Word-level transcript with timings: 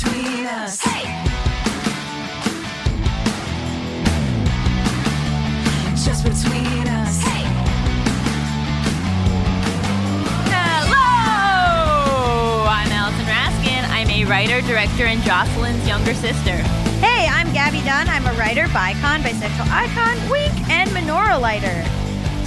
Between 0.00 0.46
us. 0.46 0.80
Hey! 0.80 1.02
Just 5.96 6.22
between 6.22 6.86
us. 6.86 7.20
Hello! 10.46 11.08
I'm 12.68 12.92
Allison 12.92 13.26
Raskin. 13.26 13.82
I'm 13.90 14.08
a 14.08 14.24
writer, 14.26 14.60
director, 14.60 15.06
and 15.06 15.20
Jocelyn's 15.22 15.84
younger 15.88 16.14
sister. 16.14 16.56
Hey, 17.00 17.26
I'm 17.28 17.52
Gaby 17.52 17.84
Dunn. 17.84 18.08
I'm 18.08 18.26
a 18.26 18.32
writer, 18.34 18.66
bicon, 18.68 19.22
bisexual 19.22 19.68
icon, 19.68 20.30
wink, 20.30 20.54
and 20.70 20.88
menorah 20.90 21.40
lighter. 21.40 21.84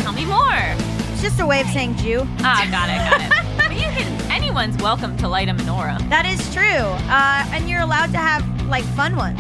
Tell 0.02 0.14
me 0.14 0.24
more. 0.24 0.76
It's 1.12 1.22
just 1.22 1.42
a 1.42 1.46
way 1.46 1.60
of 1.60 1.68
saying 1.68 1.98
Jew. 1.98 2.26
Ah, 2.40 2.66
got 2.72 2.88
it, 2.88 2.98
got 3.10 3.20
it. 3.22 3.58
but 3.58 3.72
you 3.76 3.92
can, 3.92 4.21
anyone's 4.52 4.76
welcome 4.84 5.16
to 5.16 5.30
light 5.30 5.48
a 5.48 5.54
menorah. 5.54 5.98
That 6.10 6.26
is 6.26 6.54
true. 6.54 6.62
Uh, 7.08 7.46
and 7.56 7.70
you're 7.70 7.80
allowed 7.80 8.12
to 8.12 8.18
have 8.18 8.44
like 8.68 8.84
fun 8.84 9.16
ones. 9.16 9.40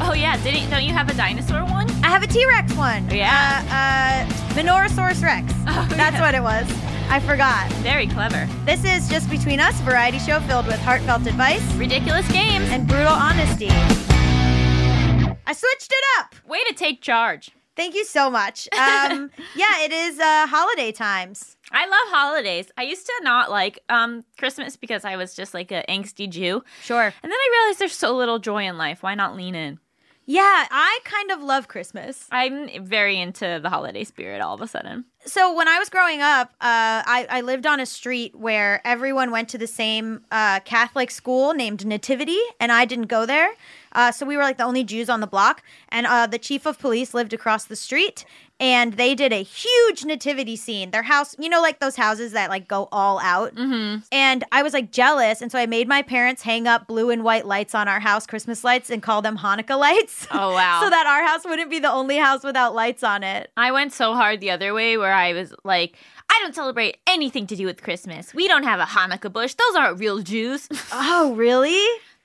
Oh 0.00 0.14
yeah, 0.16 0.40
didn't 0.44 0.70
don't 0.70 0.84
you 0.84 0.92
have 0.92 1.08
a 1.08 1.14
dinosaur 1.14 1.64
one? 1.64 1.90
I 2.04 2.10
have 2.10 2.22
a 2.22 2.28
T 2.28 2.46
Rex 2.46 2.72
one. 2.76 3.10
Yeah. 3.10 3.64
Uh, 3.66 4.30
uh, 4.30 4.54
Menorahsaurus 4.54 5.20
Rex. 5.20 5.52
Oh, 5.68 5.84
That's 5.96 6.14
yeah. 6.14 6.20
what 6.20 6.34
it 6.36 6.42
was. 6.42 6.64
I 7.10 7.18
forgot. 7.18 7.68
Very 7.82 8.06
clever. 8.06 8.48
This 8.64 8.84
is 8.84 9.08
Just 9.08 9.28
Between 9.28 9.58
Us, 9.58 9.78
a 9.80 9.82
variety 9.82 10.20
show 10.20 10.38
filled 10.40 10.66
with 10.68 10.78
heartfelt 10.78 11.26
advice 11.26 11.60
Ridiculous 11.74 12.26
games. 12.30 12.68
and 12.70 12.86
brutal 12.86 13.08
honesty. 13.12 13.68
I 13.68 15.52
switched 15.52 15.90
it 15.92 16.04
up. 16.20 16.36
Way 16.46 16.62
to 16.68 16.72
take 16.72 17.02
charge. 17.02 17.50
Thank 17.74 17.94
you 17.96 18.04
so 18.04 18.30
much. 18.30 18.68
Um, 18.72 19.30
yeah, 19.56 19.82
it 19.82 19.92
is 19.92 20.18
uh, 20.20 20.46
holiday 20.46 20.92
times. 20.92 21.55
I 21.72 21.86
love 21.86 22.08
holidays. 22.08 22.70
I 22.76 22.82
used 22.82 23.06
to 23.06 23.12
not 23.22 23.50
like 23.50 23.80
um 23.88 24.24
Christmas 24.38 24.76
because 24.76 25.04
I 25.04 25.16
was 25.16 25.34
just 25.34 25.54
like 25.54 25.72
an 25.72 25.84
angsty 25.88 26.28
Jew. 26.28 26.62
Sure. 26.82 27.04
And 27.04 27.14
then 27.22 27.32
I 27.32 27.48
realized 27.52 27.80
there's 27.80 27.92
so 27.94 28.16
little 28.16 28.38
joy 28.38 28.66
in 28.66 28.78
life. 28.78 29.02
Why 29.02 29.14
not 29.14 29.36
lean 29.36 29.54
in? 29.54 29.80
Yeah, 30.28 30.66
I 30.68 30.98
kind 31.04 31.30
of 31.30 31.40
love 31.40 31.68
Christmas. 31.68 32.26
I'm 32.32 32.84
very 32.84 33.20
into 33.20 33.60
the 33.62 33.70
holiday 33.70 34.02
spirit 34.02 34.40
all 34.40 34.54
of 34.54 34.60
a 34.60 34.66
sudden. 34.66 35.04
So 35.24 35.54
when 35.54 35.68
I 35.68 35.78
was 35.78 35.88
growing 35.88 36.20
up, 36.20 36.50
uh, 36.60 37.02
I, 37.06 37.26
I 37.30 37.40
lived 37.42 37.64
on 37.64 37.78
a 37.78 37.86
street 37.86 38.34
where 38.34 38.84
everyone 38.84 39.30
went 39.30 39.48
to 39.50 39.58
the 39.58 39.68
same 39.68 40.24
uh, 40.32 40.60
Catholic 40.60 41.12
school 41.12 41.54
named 41.54 41.86
Nativity, 41.86 42.40
and 42.58 42.72
I 42.72 42.86
didn't 42.86 43.06
go 43.06 43.24
there. 43.24 43.50
Uh, 43.92 44.10
so 44.10 44.26
we 44.26 44.36
were 44.36 44.42
like 44.42 44.56
the 44.56 44.64
only 44.64 44.82
Jews 44.82 45.08
on 45.08 45.20
the 45.20 45.26
block, 45.28 45.62
and 45.90 46.06
uh, 46.08 46.26
the 46.26 46.38
chief 46.38 46.66
of 46.66 46.78
police 46.78 47.14
lived 47.14 47.32
across 47.32 47.64
the 47.64 47.76
street, 47.76 48.24
and 48.58 48.94
they 48.94 49.14
did 49.14 49.32
a 49.32 49.42
huge 49.42 50.04
nativity 50.04 50.56
scene. 50.56 50.90
Their 50.90 51.02
house, 51.02 51.36
you 51.38 51.48
know, 51.48 51.60
like 51.60 51.78
those 51.78 51.96
houses 51.96 52.32
that 52.32 52.50
like 52.50 52.66
go 52.66 52.88
all 52.90 53.18
out. 53.20 53.54
Mm-hmm. 53.54 54.00
And 54.12 54.44
I 54.52 54.62
was 54.62 54.72
like 54.72 54.90
jealous, 54.90 55.42
and 55.42 55.52
so 55.52 55.58
I 55.58 55.66
made 55.66 55.88
my 55.88 56.02
parents 56.02 56.42
hang 56.42 56.66
up 56.66 56.86
blue 56.86 57.10
and 57.10 57.22
white 57.24 57.46
lights 57.46 57.74
on 57.74 57.88
our 57.88 58.00
house, 58.00 58.26
Christmas 58.26 58.64
lights, 58.64 58.90
and 58.90 59.02
call 59.02 59.22
them 59.22 59.38
Hanukkah 59.38 59.78
lights. 59.78 60.26
Oh 60.30 60.52
wow. 60.54 60.80
so 60.82 60.90
that 60.90 61.06
our 61.06 61.24
house 61.26 61.44
wouldn't 61.44 61.70
be 61.70 61.78
the 61.78 61.90
only 61.90 62.16
house 62.16 62.42
without 62.44 62.74
lights 62.74 63.02
on 63.02 63.22
it. 63.22 63.50
I 63.56 63.72
went 63.72 63.92
so 63.92 64.14
hard 64.14 64.40
the 64.40 64.50
other 64.50 64.72
way 64.74 64.96
where 64.96 65.12
I 65.12 65.32
was 65.32 65.54
like, 65.64 65.96
I 66.28 66.40
don't 66.42 66.54
celebrate 66.54 66.98
anything 67.06 67.46
to 67.48 67.56
do 67.56 67.66
with 67.66 67.82
Christmas. 67.82 68.34
We 68.34 68.48
don't 68.48 68.64
have 68.64 68.80
a 68.80 68.84
Hanukkah 68.84 69.32
bush. 69.32 69.54
Those 69.54 69.76
aren't 69.76 69.98
real 70.00 70.20
Jews. 70.22 70.68
Oh, 70.92 71.34
really? 71.34 71.80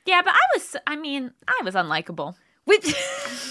yeah, 0.06 0.22
but 0.22 0.34
I 0.34 0.40
was, 0.56 0.76
I 0.88 0.96
mean, 0.96 1.32
I 1.48 1.62
was 1.64 1.76
unlikable. 1.76 2.36
We 2.66 2.80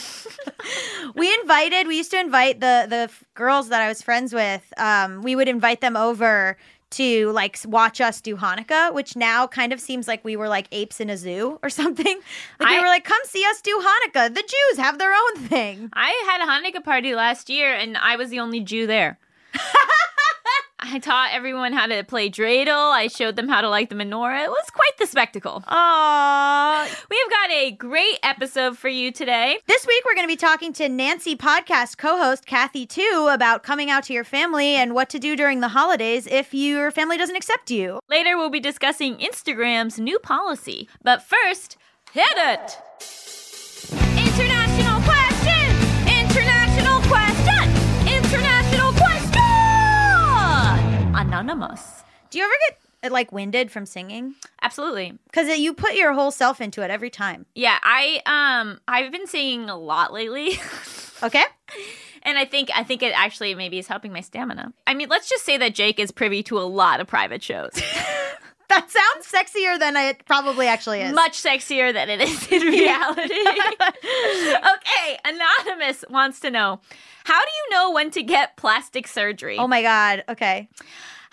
we 1.15 1.33
invited. 1.41 1.87
We 1.87 1.97
used 1.97 2.11
to 2.13 2.21
invite 2.21 2.61
the 2.61 2.87
the 2.89 2.97
f- 2.97 3.25
girls 3.35 3.69
that 3.69 3.81
I 3.83 3.89
was 3.89 4.03
friends 4.03 4.33
with. 4.33 4.73
Um, 4.77 5.23
we 5.23 5.37
would 5.37 5.49
invite 5.49 5.81
them 5.81 5.97
over 5.97 6.57
to 6.91 7.31
like 7.31 7.59
watch 7.65 8.01
us 8.01 8.21
do 8.21 8.37
Hanukkah, 8.37 8.93
which 8.93 9.15
now 9.17 9.47
kind 9.47 9.73
of 9.73 9.81
seems 9.81 10.09
like 10.09 10.25
we 10.25 10.37
were 10.37 10.49
like 10.49 10.67
apes 10.73 11.01
in 11.01 11.09
a 11.09 11.17
zoo 11.17 11.59
or 11.63 11.71
something. 11.81 12.21
Like 12.59 12.71
we 12.71 12.81
were 12.81 12.87
like, 12.87 13.05
come 13.05 13.21
see 13.25 13.45
us 13.47 13.61
do 13.61 13.71
Hanukkah. 13.81 14.35
The 14.35 14.43
Jews 14.43 14.79
have 14.79 14.99
their 14.99 15.13
own 15.13 15.37
thing. 15.47 15.91
I 15.93 16.11
had 16.29 16.43
a 16.43 16.51
Hanukkah 16.51 16.85
party 16.85 17.15
last 17.15 17.49
year 17.49 17.73
and 17.75 17.97
I 17.97 18.17
was 18.17 18.31
the 18.31 18.41
only 18.41 18.61
Jew 18.61 18.87
there. 18.87 19.19
I 20.83 20.99
taught 20.99 21.31
everyone 21.33 21.73
how 21.73 21.87
to 21.87 22.03
play 22.05 22.31
dreidel. 22.31 22.91
I 22.91 23.09
showed 23.09 23.37
them 23.37 23.49
how 23.49 23.61
to 23.61 23.69
light 23.69 23.91
the 23.91 23.95
menorah. 23.95 24.45
It 24.45 24.51
was 24.51 24.71
quite 24.73 24.97
the 24.99 25.07
spectacle. 25.07 25.63
Aww. 25.69 27.07
We've 27.11 27.31
got 27.31 27.51
a 27.51 27.71
great 27.73 28.19
episode 28.23 28.79
for 28.79 28.89
you 28.89 29.13
today. 29.13 29.59
This 29.67 29.87
week 29.87 30.03
we're 30.07 30.15
going 30.15 30.27
to 30.27 30.33
be 30.33 30.37
talking 30.37 30.73
to 30.75 30.89
Nancy 30.89 31.37
podcast 31.37 31.99
co-host 31.99 32.47
Kathy 32.47 32.87
Tu 32.87 33.29
about 33.31 33.63
coming 33.63 33.91
out 33.91 34.05
to 34.05 34.15
your 34.15 34.25
family 34.25 34.75
and 34.75 34.95
what 34.95 35.11
to 35.11 35.19
do 35.19 35.37
during 35.37 35.61
the 35.61 35.69
holidays 35.69 36.27
if 36.27 36.55
your 36.55 36.91
family 36.91 37.19
doesn't 37.19 37.37
accept 37.37 37.71
you. 37.71 38.01
Later, 38.09 38.37
we'll 38.39 38.51
be 38.51 38.61
discussing 38.61 39.17
Instagram's 39.19 40.01
new 40.01 40.19
policy. 40.19 40.89
But 41.03 41.23
first, 41.23 41.77
hit 42.13 42.25
it! 42.37 42.79
Anonymous. 51.41 52.05
Do 52.31 52.39
you 52.39 52.45
ever 52.45 52.55
get 53.03 53.13
like 53.13 53.33
winded 53.33 53.71
from 53.71 53.87
singing? 53.87 54.35
Absolutely. 54.63 55.19
Because 55.25 55.59
you 55.59 55.73
put 55.75 55.95
your 55.95 56.13
whole 56.13 56.31
self 56.31 56.61
into 56.61 56.83
it 56.83 56.91
every 56.91 57.11
time. 57.11 57.47
Yeah, 57.55 57.79
I 57.83 58.21
um 58.27 58.79
I've 58.87 59.11
been 59.11 59.27
singing 59.27 59.69
a 59.71 59.77
lot 59.77 60.13
lately. 60.13 60.53
Okay? 61.23 61.45
and 62.23 62.39
I 62.39 62.47
think 62.47 62.71
I 62.75 62.83
think 62.83 63.03
it 63.03 63.13
actually 63.15 63.55
maybe 63.55 63.79
is 63.79 63.87
helping 63.87 64.11
my 64.11 64.23
stamina. 64.23 64.73
I 64.87 64.95
mean, 64.95 65.11
let's 65.11 65.29
just 65.29 65.45
say 65.45 65.59
that 65.59 65.75
Jake 65.75 65.99
is 66.01 66.11
privy 66.11 66.43
to 66.45 66.59
a 66.59 66.63
lot 66.65 66.99
of 67.01 67.07
private 67.07 67.43
shows. 67.43 67.73
That 68.71 68.89
sounds 68.89 69.27
sexier 69.27 69.81
than 69.81 69.97
it 69.97 70.25
probably 70.27 70.69
actually 70.69 71.01
is. 71.01 71.13
Much 71.13 71.43
sexier 71.43 71.93
than 71.93 72.09
it 72.09 72.21
is 72.21 72.47
in 72.53 72.63
reality. 72.69 73.35
okay, 73.35 75.19
Anonymous 75.25 76.05
wants 76.09 76.39
to 76.41 76.51
know 76.53 76.81
How 77.25 77.41
do 77.41 77.49
you 77.51 77.71
know 77.77 77.91
when 77.91 78.11
to 78.13 78.23
get 78.23 78.57
plastic 78.57 79.09
surgery? 79.09 79.59
oh 79.59 79.67
my 79.67 79.83
god. 79.83 80.23
Okay. 80.29 80.69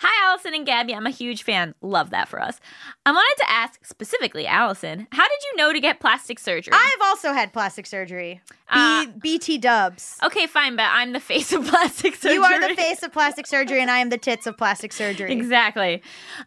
Hi, 0.00 0.30
Allison 0.30 0.54
and 0.54 0.64
Gaby. 0.64 0.94
I'm 0.94 1.06
a 1.06 1.10
huge 1.10 1.42
fan. 1.42 1.74
Love 1.82 2.10
that 2.10 2.28
for 2.28 2.40
us. 2.40 2.60
I 3.04 3.10
wanted 3.10 3.34
to 3.42 3.50
ask 3.50 3.84
specifically, 3.84 4.46
Allison, 4.46 5.08
how 5.10 5.24
did 5.24 5.38
you 5.50 5.56
know 5.56 5.72
to 5.72 5.80
get 5.80 5.98
plastic 5.98 6.38
surgery? 6.38 6.72
I've 6.72 7.00
also 7.02 7.32
had 7.32 7.52
plastic 7.52 7.84
surgery. 7.84 8.40
B- 8.46 8.54
Uh, 8.70 9.06
BT 9.20 9.58
dubs. 9.58 10.16
okay, 10.22 10.46
fine, 10.46 10.76
but 10.76 10.86
I'm 10.88 11.12
the 11.12 11.18
face 11.20 11.52
of 11.52 11.64
plastic 11.66 12.14
surgery. 12.14 12.34
You 12.34 12.44
are 12.44 12.68
the 12.68 12.76
face 12.76 13.02
of 13.02 13.12
plastic 13.12 13.48
surgery, 13.48 13.80
and 13.82 13.90
I 13.90 13.98
am 13.98 14.10
the 14.10 14.18
tits 14.18 14.46
of 14.46 14.56
plastic 14.56 14.92
surgery. 14.92 15.32
Exactly. 15.32 16.00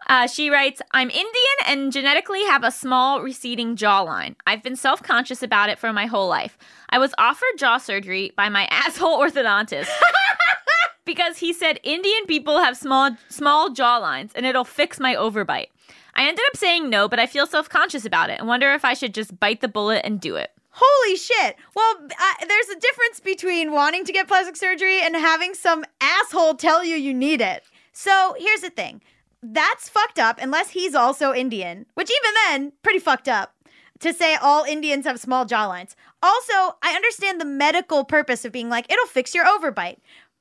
Uh, 0.07 0.27
she 0.27 0.49
writes, 0.49 0.81
I'm 0.91 1.09
Indian 1.09 1.57
and 1.67 1.91
genetically 1.91 2.43
have 2.45 2.63
a 2.63 2.71
small 2.71 3.21
receding 3.21 3.75
jawline. 3.75 4.35
I've 4.47 4.63
been 4.63 4.77
self 4.77 5.03
conscious 5.03 5.43
about 5.43 5.67
it 5.69 5.77
for 5.77 5.91
my 5.91 6.05
whole 6.05 6.29
life. 6.29 6.57
I 6.89 6.99
was 6.99 7.13
offered 7.17 7.57
jaw 7.57 7.79
surgery 7.79 8.31
by 8.37 8.47
my 8.47 8.65
asshole 8.71 9.17
orthodontist. 9.19 9.89
because 11.11 11.39
he 11.39 11.51
said 11.51 11.77
Indian 11.83 12.25
people 12.25 12.59
have 12.59 12.77
small 12.77 13.17
small 13.27 13.69
jawlines 13.69 14.31
and 14.33 14.45
it'll 14.45 14.63
fix 14.63 14.97
my 14.97 15.13
overbite. 15.13 15.67
I 16.15 16.25
ended 16.25 16.45
up 16.47 16.55
saying 16.55 16.89
no, 16.89 17.09
but 17.09 17.19
I 17.19 17.27
feel 17.27 17.45
self-conscious 17.45 18.05
about 18.05 18.29
it 18.29 18.39
and 18.39 18.47
wonder 18.47 18.71
if 18.71 18.85
I 18.85 18.93
should 18.93 19.13
just 19.13 19.37
bite 19.37 19.59
the 19.59 19.67
bullet 19.67 20.05
and 20.05 20.21
do 20.21 20.37
it. 20.37 20.51
Holy 20.69 21.17
shit. 21.17 21.57
Well, 21.75 21.95
I, 22.17 22.45
there's 22.47 22.69
a 22.69 22.79
difference 22.79 23.19
between 23.19 23.73
wanting 23.73 24.05
to 24.05 24.13
get 24.13 24.29
plastic 24.29 24.55
surgery 24.55 25.01
and 25.01 25.13
having 25.17 25.53
some 25.53 25.83
asshole 25.99 26.53
tell 26.53 26.81
you 26.81 26.95
you 26.95 27.13
need 27.13 27.41
it. 27.41 27.63
So 27.91 28.35
here's 28.39 28.61
the 28.61 28.69
thing 28.69 29.01
that's 29.43 29.89
fucked 29.89 30.17
up 30.17 30.39
unless 30.41 30.69
he's 30.69 30.95
also 30.95 31.33
Indian, 31.33 31.87
which 31.95 32.09
even 32.09 32.33
then, 32.47 32.71
pretty 32.83 32.99
fucked 32.99 33.27
up 33.27 33.53
to 33.99 34.13
say 34.13 34.35
all 34.35 34.63
Indians 34.63 35.05
have 35.05 35.19
small 35.19 35.45
jawlines. 35.45 35.95
Also, 36.23 36.77
I 36.81 36.93
understand 36.95 37.41
the 37.41 37.45
medical 37.45 38.05
purpose 38.05 38.45
of 38.45 38.53
being 38.53 38.69
like, 38.69 38.89
it'll 38.89 39.07
fix 39.07 39.35
your 39.35 39.45
overbite. 39.45 39.97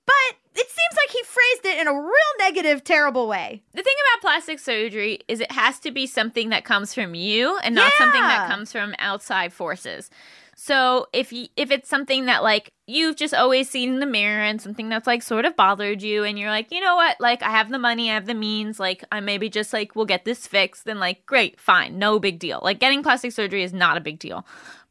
But 0.06 0.36
it 0.54 0.66
seems 0.68 0.96
like 0.96 1.10
he 1.10 1.22
phrased 1.24 1.66
it 1.66 1.80
in 1.80 1.88
a 1.88 1.92
real 1.92 2.32
negative, 2.38 2.82
terrible 2.82 3.28
way. 3.28 3.62
The 3.72 3.82
thing 3.82 3.94
about 4.14 4.22
plastic 4.22 4.58
surgery 4.58 5.20
is 5.28 5.40
it 5.40 5.52
has 5.52 5.78
to 5.80 5.90
be 5.90 6.06
something 6.06 6.48
that 6.50 6.64
comes 6.64 6.92
from 6.92 7.14
you 7.14 7.58
and 7.58 7.74
not 7.74 7.92
something 7.98 8.20
that 8.20 8.48
comes 8.48 8.72
from 8.72 8.94
outside 8.98 9.52
forces. 9.52 10.10
So 10.56 11.06
if 11.14 11.32
you, 11.32 11.46
if 11.56 11.70
it's 11.70 11.88
something 11.88 12.26
that 12.26 12.42
like 12.42 12.70
you've 12.86 13.16
just 13.16 13.32
always 13.32 13.70
seen 13.70 13.94
in 13.94 14.00
the 14.00 14.04
mirror 14.04 14.42
and 14.42 14.60
something 14.60 14.90
that's 14.90 15.06
like 15.06 15.22
sort 15.22 15.46
of 15.46 15.56
bothered 15.56 16.02
you 16.02 16.24
and 16.24 16.38
you're 16.38 16.50
like, 16.50 16.70
you 16.70 16.80
know 16.80 16.96
what, 16.96 17.18
like 17.18 17.42
I 17.42 17.48
have 17.50 17.70
the 17.70 17.78
money, 17.78 18.10
I 18.10 18.14
have 18.14 18.26
the 18.26 18.34
means, 18.34 18.78
like 18.78 19.02
I 19.10 19.20
maybe 19.20 19.48
just 19.48 19.72
like 19.72 19.96
we'll 19.96 20.04
get 20.04 20.26
this 20.26 20.46
fixed, 20.46 20.84
then 20.84 20.98
like 20.98 21.24
great, 21.24 21.58
fine, 21.58 21.98
no 21.98 22.18
big 22.18 22.38
deal. 22.38 22.60
Like 22.62 22.78
getting 22.78 23.02
plastic 23.02 23.32
surgery 23.32 23.62
is 23.62 23.72
not 23.72 23.96
a 23.96 24.00
big 24.00 24.18
deal. 24.18 24.44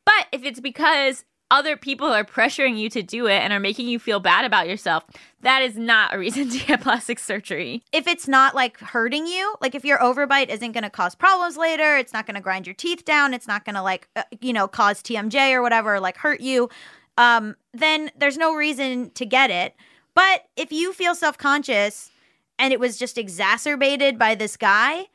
But 0.05 0.25
if 0.31 0.43
it's 0.43 0.59
because 0.59 1.23
other 1.51 1.75
people 1.75 2.07
are 2.07 2.23
pressuring 2.23 2.77
you 2.77 2.89
to 2.91 3.01
do 3.01 3.27
it 3.27 3.39
and 3.39 3.51
are 3.51 3.59
making 3.59 3.87
you 3.87 3.99
feel 3.99 4.19
bad 4.19 4.45
about 4.45 4.67
yourself, 4.67 5.03
that 5.41 5.61
is 5.61 5.77
not 5.77 6.13
a 6.13 6.19
reason 6.19 6.49
to 6.49 6.59
get 6.59 6.81
plastic 6.83 7.19
surgery. 7.19 7.83
If 7.91 8.07
it's 8.07 8.27
not 8.27 8.53
like 8.53 8.79
hurting 8.79 9.25
you, 9.25 9.55
like 9.61 9.75
if 9.75 9.83
your 9.83 9.97
overbite 9.99 10.49
isn't 10.49 10.71
going 10.73 10.83
to 10.83 10.89
cause 10.89 11.15
problems 11.15 11.57
later, 11.57 11.97
it's 11.97 12.13
not 12.13 12.27
going 12.27 12.35
to 12.35 12.41
grind 12.41 12.67
your 12.67 12.75
teeth 12.75 13.03
down, 13.05 13.33
it's 13.33 13.47
not 13.47 13.65
going 13.65 13.75
to 13.75 13.81
like, 13.81 14.07
uh, 14.15 14.23
you 14.41 14.53
know, 14.53 14.67
cause 14.67 15.01
TMJ 15.01 15.53
or 15.53 15.61
whatever, 15.61 15.99
like 15.99 16.17
hurt 16.17 16.41
you, 16.41 16.69
um, 17.17 17.55
then 17.73 18.11
there's 18.17 18.37
no 18.37 18.55
reason 18.55 19.11
to 19.11 19.25
get 19.25 19.49
it. 19.49 19.75
But 20.13 20.45
if 20.55 20.71
you 20.71 20.93
feel 20.93 21.15
self 21.15 21.37
conscious 21.37 22.11
and 22.57 22.73
it 22.73 22.79
was 22.79 22.97
just 22.97 23.17
exacerbated 23.17 24.19
by 24.19 24.35
this 24.35 24.55
guy, 24.57 25.07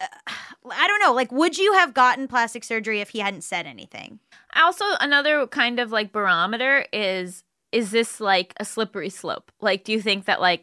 uh, 0.00 0.06
I 0.70 0.86
don't 0.86 1.00
know. 1.00 1.12
Like, 1.12 1.32
would 1.32 1.58
you 1.58 1.72
have 1.72 1.92
gotten 1.92 2.28
plastic 2.28 2.62
surgery 2.62 3.00
if 3.00 3.10
he 3.10 3.18
hadn't 3.18 3.42
said 3.42 3.66
anything? 3.66 4.20
Also, 4.54 4.84
another 5.00 5.46
kind 5.46 5.78
of 5.80 5.90
like 5.92 6.12
barometer 6.12 6.86
is 6.92 7.44
is 7.72 7.90
this 7.90 8.20
like 8.20 8.52
a 8.60 8.64
slippery 8.64 9.08
slope? 9.08 9.50
Like, 9.60 9.84
do 9.84 9.92
you 9.92 10.00
think 10.02 10.26
that 10.26 10.40
like, 10.40 10.62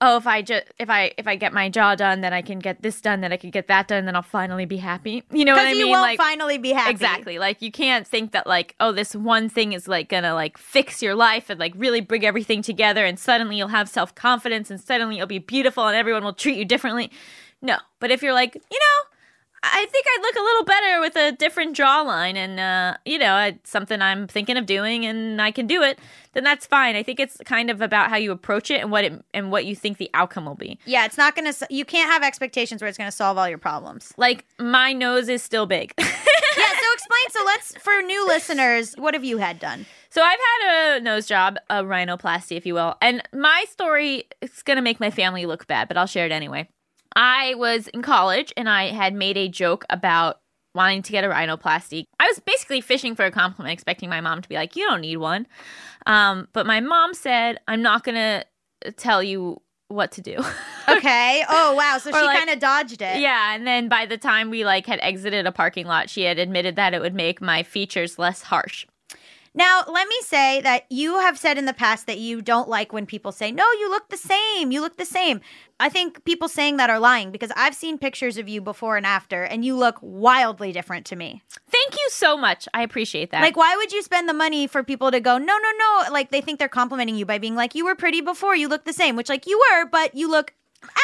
oh, 0.00 0.16
if 0.16 0.26
I 0.26 0.42
just 0.42 0.64
if 0.78 0.90
I 0.90 1.12
if 1.16 1.26
I 1.28 1.36
get 1.36 1.52
my 1.52 1.68
jaw 1.68 1.94
done, 1.94 2.22
then 2.22 2.32
I 2.32 2.42
can 2.42 2.58
get 2.58 2.82
this 2.82 3.00
done, 3.00 3.20
then 3.20 3.32
I 3.32 3.36
can 3.36 3.50
get 3.50 3.68
that 3.68 3.86
done, 3.86 4.04
then 4.04 4.16
I'll 4.16 4.22
finally 4.22 4.64
be 4.64 4.78
happy. 4.78 5.22
You 5.30 5.44
know 5.44 5.54
what 5.54 5.66
I 5.66 5.72
you 5.72 5.84
mean? 5.84 5.90
won't 5.90 6.02
like, 6.02 6.18
finally 6.18 6.58
be 6.58 6.72
happy. 6.72 6.90
Exactly. 6.90 7.38
Like 7.38 7.62
you 7.62 7.70
can't 7.70 8.06
think 8.06 8.32
that 8.32 8.46
like, 8.46 8.74
oh, 8.80 8.90
this 8.92 9.14
one 9.14 9.48
thing 9.48 9.72
is 9.72 9.86
like 9.86 10.08
gonna 10.08 10.34
like 10.34 10.58
fix 10.58 11.00
your 11.02 11.14
life 11.14 11.50
and 11.50 11.60
like 11.60 11.72
really 11.76 12.00
bring 12.00 12.24
everything 12.24 12.62
together 12.62 13.04
and 13.04 13.18
suddenly 13.18 13.56
you'll 13.56 13.68
have 13.68 13.88
self 13.88 14.14
confidence 14.14 14.70
and 14.70 14.80
suddenly 14.80 15.16
you'll 15.18 15.26
be 15.26 15.38
beautiful 15.38 15.86
and 15.86 15.96
everyone 15.96 16.24
will 16.24 16.32
treat 16.34 16.58
you 16.58 16.64
differently. 16.64 17.10
No. 17.62 17.76
But 18.00 18.10
if 18.10 18.22
you're 18.22 18.32
like, 18.32 18.54
you 18.54 18.78
know, 18.78 19.09
I 19.62 19.86
think 19.86 20.06
I'd 20.08 20.22
look 20.22 20.36
a 20.36 20.42
little 20.42 20.64
better 20.64 21.00
with 21.00 21.16
a 21.16 21.36
different 21.36 21.76
jawline 21.76 22.34
and 22.36 22.58
uh, 22.58 22.96
you 23.04 23.18
know, 23.18 23.38
it's 23.38 23.68
something 23.68 24.00
I'm 24.00 24.26
thinking 24.26 24.56
of 24.56 24.64
doing 24.64 25.04
and 25.04 25.40
I 25.40 25.50
can 25.50 25.66
do 25.66 25.82
it, 25.82 25.98
then 26.32 26.44
that's 26.44 26.66
fine. 26.66 26.96
I 26.96 27.02
think 27.02 27.20
it's 27.20 27.36
kind 27.44 27.70
of 27.70 27.82
about 27.82 28.08
how 28.08 28.16
you 28.16 28.32
approach 28.32 28.70
it 28.70 28.80
and 28.80 28.90
what 28.90 29.04
it 29.04 29.24
and 29.34 29.50
what 29.52 29.66
you 29.66 29.76
think 29.76 29.98
the 29.98 30.08
outcome 30.14 30.46
will 30.46 30.54
be. 30.54 30.78
Yeah, 30.86 31.04
it's 31.04 31.18
not 31.18 31.34
going 31.36 31.52
to, 31.52 31.66
you 31.68 31.84
can't 31.84 32.10
have 32.10 32.22
expectations 32.22 32.80
where 32.80 32.88
it's 32.88 32.96
going 32.96 33.10
to 33.10 33.16
solve 33.16 33.36
all 33.36 33.48
your 33.48 33.58
problems. 33.58 34.14
Like 34.16 34.46
my 34.58 34.94
nose 34.94 35.28
is 35.28 35.42
still 35.42 35.66
big. 35.66 35.92
yeah, 35.98 36.06
so 36.06 36.92
explain. 36.94 37.30
So 37.30 37.42
let's, 37.44 37.76
for 37.76 38.00
new 38.02 38.26
listeners, 38.26 38.94
what 38.94 39.12
have 39.12 39.24
you 39.24 39.38
had 39.38 39.58
done? 39.58 39.84
So 40.08 40.22
I've 40.22 40.38
had 40.38 40.96
a 40.96 41.00
nose 41.00 41.26
job, 41.26 41.58
a 41.68 41.82
rhinoplasty, 41.82 42.56
if 42.56 42.64
you 42.64 42.74
will, 42.74 42.96
and 43.00 43.22
my 43.32 43.64
story 43.68 44.24
is 44.40 44.62
gonna 44.62 44.82
make 44.82 44.98
my 45.00 45.10
family 45.10 45.46
look 45.46 45.66
bad, 45.66 45.86
but 45.86 45.96
I'll 45.96 46.06
share 46.06 46.26
it 46.26 46.32
anyway. 46.32 46.68
I 47.16 47.54
was 47.54 47.88
in 47.88 48.02
college 48.02 48.52
and 48.56 48.68
I 48.68 48.88
had 48.88 49.14
made 49.14 49.36
a 49.36 49.48
joke 49.48 49.84
about 49.90 50.40
wanting 50.74 51.02
to 51.02 51.12
get 51.12 51.24
a 51.24 51.28
rhinoplasty. 51.28 52.04
I 52.20 52.26
was 52.28 52.38
basically 52.38 52.80
fishing 52.80 53.14
for 53.16 53.24
a 53.24 53.30
compliment, 53.30 53.72
expecting 53.72 54.08
my 54.08 54.20
mom 54.20 54.40
to 54.42 54.48
be 54.48 54.54
like, 54.54 54.76
"You 54.76 54.86
don't 54.88 55.00
need 55.00 55.16
one," 55.16 55.46
um, 56.06 56.48
but 56.52 56.66
my 56.66 56.80
mom 56.80 57.12
said, 57.14 57.58
"I'm 57.66 57.82
not 57.82 58.04
gonna 58.04 58.44
tell 58.96 59.22
you 59.22 59.60
what 59.88 60.12
to 60.12 60.20
do." 60.20 60.38
Okay. 60.88 61.44
Oh, 61.48 61.74
wow. 61.76 61.98
So 61.98 62.10
Or 62.14 62.14
she 62.18 62.26
like- 62.26 62.36
kind 62.38 62.50
of 62.50 62.58
dodged 62.58 63.00
it. 63.00 63.20
yeah, 63.20 63.54
and 63.54 63.64
then 63.64 63.88
by 63.88 64.06
the 64.06 64.18
time 64.18 64.50
we 64.50 64.64
like 64.64 64.86
had 64.86 64.98
exited 65.02 65.46
a 65.46 65.52
parking 65.52 65.86
lot, 65.86 66.10
she 66.10 66.22
had 66.22 66.36
admitted 66.40 66.74
that 66.76 66.94
it 66.94 67.00
would 67.00 67.14
make 67.14 67.40
my 67.40 67.62
features 67.62 68.18
less 68.18 68.42
harsh. 68.42 68.86
Now, 69.52 69.82
let 69.88 70.06
me 70.06 70.16
say 70.22 70.60
that 70.60 70.84
you 70.90 71.18
have 71.18 71.36
said 71.36 71.58
in 71.58 71.64
the 71.64 71.72
past 71.72 72.06
that 72.06 72.18
you 72.18 72.40
don't 72.40 72.68
like 72.68 72.92
when 72.92 73.04
people 73.04 73.32
say, 73.32 73.50
no, 73.50 73.64
you 73.72 73.90
look 73.90 74.08
the 74.08 74.16
same. 74.16 74.70
You 74.70 74.80
look 74.80 74.96
the 74.96 75.04
same. 75.04 75.40
I 75.80 75.88
think 75.88 76.24
people 76.24 76.46
saying 76.46 76.76
that 76.76 76.88
are 76.88 77.00
lying 77.00 77.32
because 77.32 77.50
I've 77.56 77.74
seen 77.74 77.98
pictures 77.98 78.36
of 78.36 78.48
you 78.48 78.60
before 78.60 78.96
and 78.96 79.04
after, 79.04 79.42
and 79.42 79.64
you 79.64 79.76
look 79.76 79.98
wildly 80.02 80.70
different 80.70 81.06
to 81.06 81.16
me. 81.16 81.42
Thank 81.68 81.94
you 81.94 82.06
so 82.10 82.36
much. 82.36 82.68
I 82.74 82.82
appreciate 82.82 83.30
that. 83.30 83.40
Like, 83.40 83.56
why 83.56 83.76
would 83.76 83.92
you 83.92 84.02
spend 84.02 84.28
the 84.28 84.34
money 84.34 84.66
for 84.66 84.84
people 84.84 85.10
to 85.10 85.18
go, 85.20 85.36
no, 85.38 85.58
no, 85.58 85.70
no? 85.78 86.12
Like, 86.12 86.30
they 86.30 86.40
think 86.40 86.58
they're 86.58 86.68
complimenting 86.68 87.16
you 87.16 87.26
by 87.26 87.38
being 87.38 87.56
like, 87.56 87.74
you 87.74 87.84
were 87.84 87.96
pretty 87.96 88.20
before, 88.20 88.54
you 88.54 88.68
look 88.68 88.84
the 88.84 88.92
same, 88.92 89.16
which, 89.16 89.28
like, 89.28 89.46
you 89.46 89.58
were, 89.58 89.86
but 89.86 90.14
you 90.14 90.30
look 90.30 90.54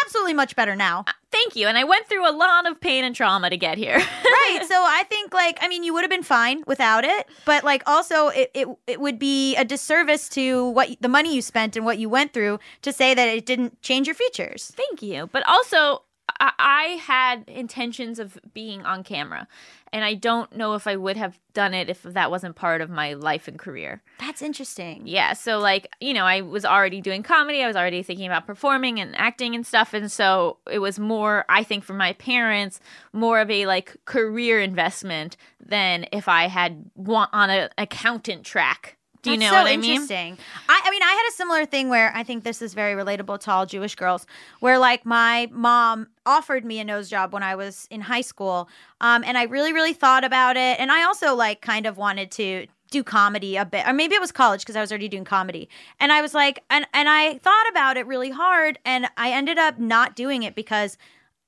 absolutely 0.05 0.35
much 0.35 0.57
better 0.57 0.75
now. 0.77 1.05
Uh, 1.07 1.13
thank 1.31 1.57
you. 1.57 1.67
And 1.67 1.77
I 1.77 1.85
went 1.85 2.07
through 2.07 2.29
a 2.29 2.33
lot 2.33 2.67
of 2.67 2.81
pain 2.81 3.05
and 3.05 3.15
trauma 3.15 3.51
to 3.51 3.57
get 3.57 3.79
here. 3.79 3.97
right. 4.25 4.61
So 4.67 4.75
I 4.75 5.05
think 5.09 5.35
like 5.35 5.59
I 5.61 5.69
mean 5.69 5.85
you 5.85 5.93
would 5.95 6.03
have 6.03 6.11
been 6.11 6.23
fine 6.23 6.63
without 6.67 7.05
it, 7.05 7.27
but 7.45 7.65
like 7.65 7.83
also 7.87 8.29
it, 8.29 8.51
it 8.55 8.69
it 8.87 9.01
would 9.01 9.19
be 9.19 9.57
a 9.57 9.65
disservice 9.65 10.29
to 10.31 10.71
what 10.71 10.97
the 11.01 11.09
money 11.09 11.35
you 11.35 11.43
spent 11.43 11.77
and 11.77 11.85
what 11.85 11.99
you 11.99 12.09
went 12.09 12.33
through 12.33 12.59
to 12.83 12.93
say 12.93 13.15
that 13.15 13.29
it 13.29 13.47
didn't 13.47 13.81
change 13.83 14.07
your 14.07 14.15
features. 14.15 14.73
Thank 14.77 15.03
you. 15.03 15.29
But 15.33 15.47
also, 15.47 16.03
I, 16.41 16.53
I 16.59 16.83
had 17.03 17.45
intentions 17.49 18.19
of 18.19 18.39
being 18.55 18.85
on 18.85 19.05
camera. 19.05 19.47
And 19.97 20.05
I 20.05 20.13
don't 20.13 20.55
know 20.55 20.75
if 20.75 20.87
I 20.87 20.95
would 20.95 21.17
have 21.17 21.39
done 21.55 21.73
it 21.73 21.89
if 21.89 22.03
that 22.03 22.31
wasn't 22.31 22.55
part 22.55 22.83
of 22.83 22.91
my 22.91 23.15
life 23.15 23.49
and 23.49 23.59
career. 23.59 24.03
That's 24.19 24.43
interesting. 24.43 25.07
Yeah. 25.07 25.33
So, 25.33 25.59
like, 25.59 25.89
you 26.01 26.13
know, 26.13 26.25
I 26.27 26.43
was 26.43 26.67
already 26.67 27.01
doing 27.01 27.23
comedy. 27.23 27.63
I 27.63 27.67
was 27.67 27.77
already 27.77 28.03
thinking 28.03 28.27
about 28.27 28.47
performing 28.47 29.01
and 29.01 29.17
acting 29.17 29.55
and 29.55 29.67
stuff. 29.67 29.95
And 29.95 30.13
so 30.13 30.59
it 30.71 30.81
was 30.81 30.99
more, 30.99 31.47
I 31.49 31.63
think, 31.63 31.83
for 31.83 31.95
my 31.95 32.13
parents, 32.13 32.79
more 33.15 33.41
of 33.41 33.51
a 33.51 33.65
like 33.65 33.97
career 34.05 34.61
investment 34.61 35.39
than 35.65 36.05
if 36.13 36.29
I 36.29 36.49
had 36.49 36.91
wa- 36.95 37.29
on 37.33 37.49
an 37.49 37.71
accountant 37.79 38.45
track. 38.45 38.99
Do 39.23 39.31
you 39.31 39.39
That's 39.39 39.51
know 39.51 39.57
so 39.57 39.63
what 39.63 39.73
I 39.73 39.77
mean? 39.77 39.91
interesting. 39.91 40.39
I, 40.69 40.83
I 40.85 40.91
mean, 40.91 41.03
I 41.03 41.13
had 41.13 41.29
a 41.29 41.33
similar 41.35 41.65
thing 41.67 41.89
where 41.89 42.13
I 42.15 42.23
think 42.23 42.45
this 42.45 42.63
is 42.63 42.75
very 42.75 42.95
relatable 42.95 43.41
to 43.41 43.51
all 43.51 43.67
Jewish 43.67 43.95
girls, 43.95 44.27
where 44.61 44.79
like 44.79 45.05
my 45.07 45.49
mom 45.53 46.09
offered 46.25 46.65
me 46.65 46.79
a 46.81 46.85
nose 46.85 47.09
job 47.09 47.33
when 47.33 47.43
I 47.43 47.55
was 47.55 47.87
in 47.91 48.03
high 48.03 48.21
school, 48.21 48.69
um, 49.01 49.25
and 49.25 49.37
I 49.39 49.45
really, 49.45 49.73
really 49.73 49.93
thought 49.93 50.25
about 50.25 50.57
it, 50.57 50.79
and 50.81 50.91
I 50.93 51.05
also 51.05 51.35
like 51.35 51.61
kind 51.61 51.87
of 51.87 51.97
wanted 51.97 52.31
to 52.33 52.67
do 52.91 53.03
comedy 53.03 53.57
a 53.57 53.65
bit, 53.65 53.87
or 53.87 53.93
maybe 53.93 54.15
it 54.15 54.21
was 54.21 54.31
college 54.31 54.61
because 54.61 54.77
I 54.77 54.81
was 54.81 54.93
already 54.93 55.09
doing 55.09 55.25
comedy, 55.25 55.69
and 55.99 56.13
I 56.13 56.23
was 56.23 56.35
like, 56.35 56.63
and 56.71 56.87
and 56.93 57.09
I 57.09 57.39
thought 57.39 57.69
about 57.71 57.97
it 57.97 58.07
really 58.07 58.31
hard, 58.31 58.79
and 58.85 59.09
I 59.17 59.31
ended 59.33 59.59
up 59.59 59.79
not 59.79 60.15
doing 60.15 60.43
it 60.43 60.55
because 60.55 60.97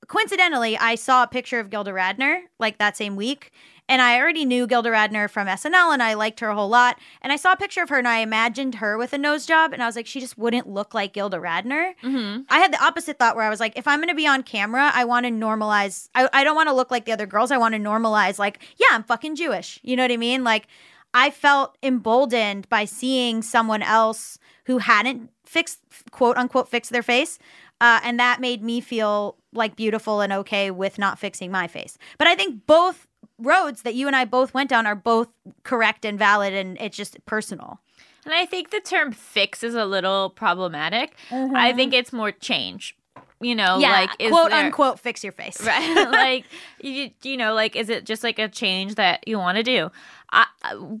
coincidentally, 0.07 0.77
I 0.77 0.95
saw 0.95 1.23
a 1.23 1.27
picture 1.27 1.59
of 1.59 1.69
Gilda 1.69 1.91
Radner 1.91 2.41
like 2.59 2.77
that 2.79 2.97
same 2.97 3.15
week. 3.15 3.51
And 3.89 4.03
I 4.03 4.19
already 4.19 4.45
knew 4.45 4.67
Gilda 4.67 4.91
Radner 4.91 5.27
from 5.27 5.47
SNL 5.47 5.91
and 5.91 6.03
I 6.03 6.13
liked 6.13 6.39
her 6.41 6.49
a 6.49 6.55
whole 6.55 6.69
lot. 6.69 6.99
And 7.23 7.33
I 7.33 7.37
saw 7.37 7.53
a 7.53 7.57
picture 7.57 7.81
of 7.81 7.89
her 7.89 7.97
and 7.97 8.07
I 8.07 8.19
imagined 8.19 8.75
her 8.75 8.97
with 8.99 9.13
a 9.13 9.17
nose 9.17 9.47
job. 9.47 9.73
And 9.73 9.81
I 9.81 9.87
was 9.87 9.95
like, 9.95 10.05
she 10.05 10.19
just 10.19 10.37
wouldn't 10.37 10.69
look 10.69 10.93
like 10.93 11.11
Gilda 11.13 11.37
Radner. 11.37 11.95
Mm-hmm. 12.03 12.43
I 12.49 12.59
had 12.59 12.71
the 12.71 12.81
opposite 12.81 13.17
thought 13.17 13.35
where 13.35 13.45
I 13.45 13.49
was 13.49 13.59
like, 13.59 13.75
if 13.75 13.87
I'm 13.87 13.97
going 13.97 14.09
to 14.09 14.15
be 14.15 14.27
on 14.27 14.43
camera, 14.43 14.91
I 14.93 15.05
want 15.05 15.25
to 15.25 15.31
normalize. 15.31 16.07
I, 16.13 16.29
I 16.31 16.43
don't 16.43 16.55
want 16.55 16.69
to 16.69 16.75
look 16.75 16.91
like 16.91 17.05
the 17.05 17.11
other 17.11 17.25
girls. 17.25 17.49
I 17.49 17.57
want 17.57 17.73
to 17.73 17.81
normalize, 17.81 18.37
like, 18.37 18.59
yeah, 18.77 18.87
I'm 18.91 19.03
fucking 19.03 19.35
Jewish. 19.35 19.79
You 19.81 19.95
know 19.95 20.03
what 20.03 20.11
I 20.11 20.17
mean? 20.17 20.43
Like, 20.43 20.67
I 21.15 21.31
felt 21.31 21.75
emboldened 21.81 22.69
by 22.69 22.85
seeing 22.85 23.41
someone 23.41 23.81
else 23.81 24.37
who 24.65 24.77
hadn't 24.77 25.31
fixed, 25.45 25.79
quote 26.11 26.37
unquote, 26.37 26.69
fixed 26.69 26.91
their 26.91 27.01
face. 27.01 27.39
Uh, 27.81 27.99
and 28.03 28.19
that 28.19 28.39
made 28.39 28.61
me 28.61 28.81
feel 28.81 29.35
like 29.53 29.75
beautiful 29.75 30.21
and 30.21 30.31
okay 30.31 30.69
with 30.69 30.99
not 30.99 31.17
fixing 31.17 31.49
my 31.49 31.67
face. 31.67 31.97
But 32.17 32.27
I 32.27 32.35
think 32.35 32.67
both 32.67 33.07
roads 33.39 33.81
that 33.83 33.95
you 33.95 34.07
and 34.07 34.15
I 34.15 34.25
both 34.25 34.53
went 34.53 34.69
down 34.69 34.85
are 34.85 34.95
both 34.95 35.29
correct 35.63 36.05
and 36.05 36.19
valid, 36.19 36.53
and 36.53 36.77
it's 36.79 36.97
just 36.97 37.23
personal. 37.25 37.79
And 38.25 38.33
I 38.33 38.45
think 38.45 38.69
the 38.69 38.81
term 38.81 39.11
fix 39.11 39.63
is 39.63 39.75
a 39.75 39.85
little 39.85 40.29
problematic. 40.29 41.15
I 41.31 41.35
mm-hmm. 41.35 41.75
think 41.75 41.93
it's 41.93 42.13
more 42.13 42.31
change. 42.31 42.95
You 43.41 43.55
know, 43.55 43.79
yeah, 43.79 43.91
like 43.91 44.09
is 44.19 44.31
quote 44.31 44.51
there- 44.51 44.65
unquote, 44.65 44.99
fix 44.99 45.23
your 45.23 45.31
face. 45.31 45.61
right? 45.65 46.09
like 46.11 46.45
you, 46.81 47.11
you 47.23 47.37
know, 47.37 47.53
like 47.53 47.75
is 47.75 47.89
it 47.89 48.05
just 48.05 48.23
like 48.23 48.37
a 48.37 48.47
change 48.47 48.95
that 48.95 49.27
you 49.27 49.37
want 49.37 49.57
to 49.57 49.63
do? 49.63 49.91
I, 50.31 50.45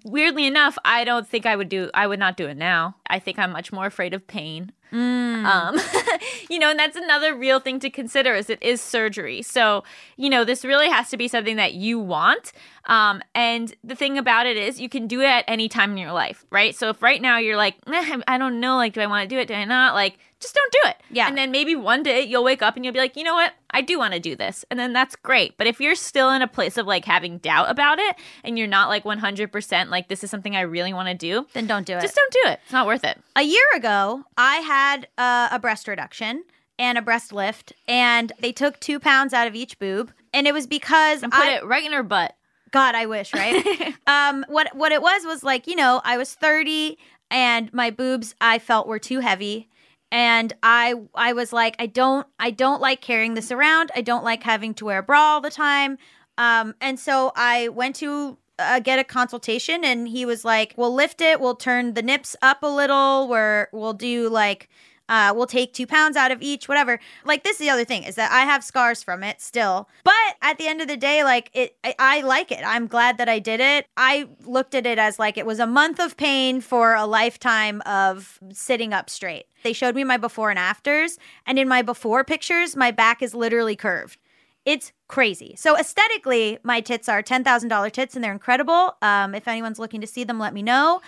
weirdly 0.05 0.47
enough, 0.47 0.77
I 0.83 1.03
don't 1.03 1.27
think 1.27 1.45
I 1.45 1.55
would 1.55 1.69
do. 1.69 1.91
I 1.93 2.07
would 2.07 2.17
not 2.19 2.35
do 2.35 2.47
it 2.47 2.57
now. 2.57 2.95
I 3.07 3.19
think 3.19 3.37
I'm 3.37 3.51
much 3.51 3.71
more 3.71 3.85
afraid 3.85 4.13
of 4.13 4.25
pain. 4.25 4.71
Um, 4.91 5.79
you 6.49 6.57
know, 6.57 6.71
and 6.71 6.79
that's 6.79 6.95
another 6.97 7.35
real 7.35 7.59
thing 7.59 7.79
to 7.81 7.91
consider 7.91 8.33
is 8.33 8.49
it 8.49 8.61
is 8.63 8.81
surgery. 8.81 9.43
So, 9.43 9.83
you 10.17 10.29
know, 10.31 10.43
this 10.43 10.65
really 10.65 10.89
has 10.89 11.09
to 11.11 11.17
be 11.17 11.27
something 11.27 11.57
that 11.57 11.75
you 11.75 11.99
want. 11.99 12.51
Um, 12.85 13.21
and 13.35 13.73
the 13.83 13.95
thing 13.95 14.17
about 14.17 14.47
it 14.47 14.57
is 14.57 14.81
you 14.81 14.89
can 14.89 15.05
do 15.05 15.21
it 15.21 15.25
at 15.25 15.45
any 15.47 15.69
time 15.69 15.91
in 15.91 15.97
your 15.97 16.11
life, 16.11 16.45
right? 16.49 16.75
So 16.75 16.89
if 16.89 17.03
right 17.03 17.21
now 17.21 17.37
you're 17.37 17.57
like, 17.57 17.75
"Eh, 17.85 18.19
I 18.27 18.39
don't 18.39 18.59
know, 18.59 18.77
like, 18.77 18.93
do 18.93 19.01
I 19.01 19.05
want 19.05 19.29
to 19.29 19.35
do 19.35 19.39
it? 19.39 19.47
Do 19.47 19.53
I 19.53 19.65
not? 19.65 19.93
Like, 19.93 20.17
just 20.39 20.55
don't 20.55 20.71
do 20.71 20.79
it. 20.85 20.97
Yeah. 21.11 21.27
And 21.27 21.37
then 21.37 21.51
maybe 21.51 21.75
one 21.75 22.03
day 22.03 22.21
you'll 22.21 22.43
wake 22.43 22.61
up 22.61 22.75
and 22.75 22.85
you'll 22.85 22.93
be 22.93 22.99
like, 22.99 23.15
you 23.17 23.23
know 23.23 23.33
what? 23.33 23.53
I 23.71 23.81
do 23.81 23.97
want 23.99 24.13
to 24.13 24.19
do 24.19 24.35
this. 24.35 24.63
And 24.71 24.79
then 24.79 24.93
that's 24.93 25.15
great. 25.15 25.57
But 25.57 25.67
if 25.67 25.79
you're 25.81 25.95
still 25.95 26.31
in 26.31 26.41
a 26.41 26.47
place 26.47 26.77
of 26.77 26.87
like 26.87 27.05
having 27.05 27.37
doubt 27.39 27.69
about 27.69 27.99
it 27.99 28.15
and 28.43 28.57
you're 28.57 28.67
not 28.67 28.89
like 28.89 29.03
100% 29.03 29.89
like 29.89 30.07
this 30.07 30.23
is 30.23 30.31
something 30.31 30.55
I 30.55 30.61
really 30.61 30.93
want 30.93 31.07
to 31.09 31.13
do, 31.15 31.45
Then 31.53 31.67
don't 31.67 31.85
do 31.85 31.93
it. 31.93 32.01
just 32.01 32.15
don't 32.15 32.31
do 32.33 32.41
it. 32.51 32.59
It's 32.63 32.71
not 32.73 32.87
worth 32.87 33.03
it. 33.03 33.19
a 33.35 33.43
year 33.43 33.65
ago, 33.75 34.23
I 34.37 34.57
had 34.57 35.07
uh, 35.17 35.49
a 35.51 35.59
breast 35.59 35.87
reduction 35.87 36.43
and 36.77 36.97
a 36.97 37.01
breast 37.01 37.33
lift, 37.33 37.73
and 37.89 38.31
they 38.39 38.53
took 38.53 38.79
two 38.79 38.99
pounds 38.99 39.33
out 39.33 39.47
of 39.47 39.53
each 39.55 39.77
boob, 39.79 40.13
and 40.33 40.47
it 40.47 40.53
was 40.53 40.65
because 40.65 41.21
And 41.23 41.31
put 41.31 41.41
I, 41.41 41.55
it 41.57 41.65
right 41.65 41.83
in 41.83 41.91
her 41.91 42.03
butt. 42.03 42.35
God, 42.71 42.95
I 42.95 43.05
wish, 43.05 43.33
right? 43.33 43.93
um, 44.07 44.45
what 44.47 44.73
what 44.75 44.91
it 44.93 45.01
was 45.01 45.25
was 45.25 45.43
like, 45.43 45.67
you 45.67 45.75
know, 45.75 45.99
I 46.05 46.17
was 46.17 46.33
30 46.35 46.97
and 47.31 47.73
my 47.73 47.89
boobs 47.89 48.33
I 48.39 48.59
felt 48.59 48.87
were 48.87 48.99
too 48.99 49.19
heavy. 49.19 49.69
And 50.11 50.53
I 50.63 50.95
I 51.13 51.33
was 51.33 51.53
like, 51.53 51.75
I 51.79 51.85
don't 51.85 52.25
I 52.39 52.51
don't 52.51 52.81
like 52.81 53.01
carrying 53.01 53.35
this 53.35 53.51
around. 53.51 53.91
I 53.95 54.01
don't 54.01 54.23
like 54.23 54.43
having 54.43 54.73
to 54.75 54.85
wear 54.85 54.99
a 54.99 55.03
bra 55.03 55.19
all 55.19 55.41
the 55.41 55.51
time. 55.51 55.97
Um, 56.37 56.73
and 56.79 56.99
so 56.99 57.31
I 57.35 57.67
went 57.67 57.97
to 57.97 58.37
uh, 58.57 58.79
get 58.79 58.99
a 58.99 59.03
consultation 59.03 59.83
and 59.83 60.07
he 60.07 60.25
was 60.25 60.43
like, 60.43 60.73
We'll 60.77 60.93
lift 60.93 61.21
it, 61.21 61.39
we'll 61.39 61.55
turn 61.55 61.93
the 61.93 62.01
nips 62.01 62.35
up 62.41 62.63
a 62.63 62.67
little, 62.67 63.27
where 63.27 63.69
we'll 63.71 63.93
do 63.93 64.29
like 64.29 64.69
uh, 65.09 65.33
we'll 65.35 65.47
take 65.47 65.73
two 65.73 65.85
pounds 65.85 66.15
out 66.15 66.31
of 66.31 66.41
each, 66.41 66.69
whatever. 66.69 66.99
Like 67.25 67.43
this 67.43 67.53
is 67.53 67.59
the 67.59 67.69
other 67.69 67.83
thing 67.83 68.03
is 68.03 68.15
that 68.15 68.31
I 68.31 68.41
have 68.41 68.63
scars 68.63 69.03
from 69.03 69.23
it 69.23 69.41
still, 69.41 69.89
but 70.05 70.13
at 70.41 70.57
the 70.57 70.67
end 70.67 70.79
of 70.81 70.87
the 70.87 70.95
day, 70.95 71.23
like 71.23 71.49
it, 71.53 71.75
I, 71.83 71.95
I 71.99 72.21
like 72.21 72.51
it. 72.51 72.63
I'm 72.63 72.87
glad 72.87 73.17
that 73.17 73.27
I 73.27 73.39
did 73.39 73.59
it. 73.59 73.87
I 73.97 74.29
looked 74.45 74.75
at 74.75 74.85
it 74.85 74.97
as 74.97 75.19
like 75.19 75.37
it 75.37 75.45
was 75.45 75.59
a 75.59 75.67
month 75.67 75.99
of 75.99 76.15
pain 76.15 76.61
for 76.61 76.95
a 76.95 77.05
lifetime 77.05 77.81
of 77.85 78.39
sitting 78.53 78.93
up 78.93 79.09
straight. 79.09 79.47
They 79.63 79.73
showed 79.73 79.95
me 79.95 80.05
my 80.05 80.17
before 80.17 80.51
and 80.51 80.59
afters, 80.59 81.17
and 81.45 81.59
in 81.59 81.67
my 81.67 81.81
before 81.81 82.23
pictures, 82.23 82.75
my 82.75 82.91
back 82.91 83.21
is 83.21 83.33
literally 83.35 83.75
curved. 83.75 84.17
It's 84.65 84.91
crazy. 85.07 85.55
So 85.57 85.77
aesthetically, 85.77 86.59
my 86.63 86.81
tits 86.81 87.09
are 87.09 87.21
ten 87.23 87.43
thousand 87.43 87.69
dollar 87.69 87.89
tits, 87.89 88.15
and 88.15 88.23
they're 88.23 88.31
incredible. 88.31 88.95
Um, 89.01 89.33
if 89.33 89.47
anyone's 89.47 89.79
looking 89.79 90.01
to 90.01 90.07
see 90.07 90.23
them, 90.23 90.37
let 90.37 90.53
me 90.53 90.61
know. 90.61 91.01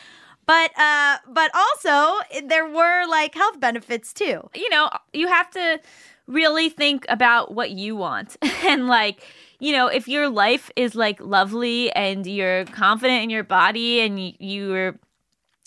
But 0.51 0.77
uh, 0.77 1.17
but 1.29 1.49
also 1.55 2.19
there 2.45 2.67
were 2.67 3.05
like 3.07 3.33
health 3.35 3.61
benefits 3.61 4.11
too. 4.11 4.49
you 4.53 4.69
know, 4.69 4.89
you 5.13 5.27
have 5.29 5.49
to 5.51 5.79
really 6.27 6.67
think 6.67 7.05
about 7.07 7.53
what 7.53 7.71
you 7.71 7.95
want. 7.95 8.35
and 8.65 8.87
like, 8.87 9.25
you 9.59 9.71
know, 9.71 9.87
if 9.87 10.09
your 10.09 10.27
life 10.27 10.69
is 10.75 10.93
like 10.93 11.21
lovely 11.21 11.89
and 11.93 12.27
you're 12.27 12.65
confident 12.65 13.23
in 13.23 13.29
your 13.29 13.45
body 13.45 14.01
and 14.01 14.19
you, 14.19 14.33
you're 14.39 14.99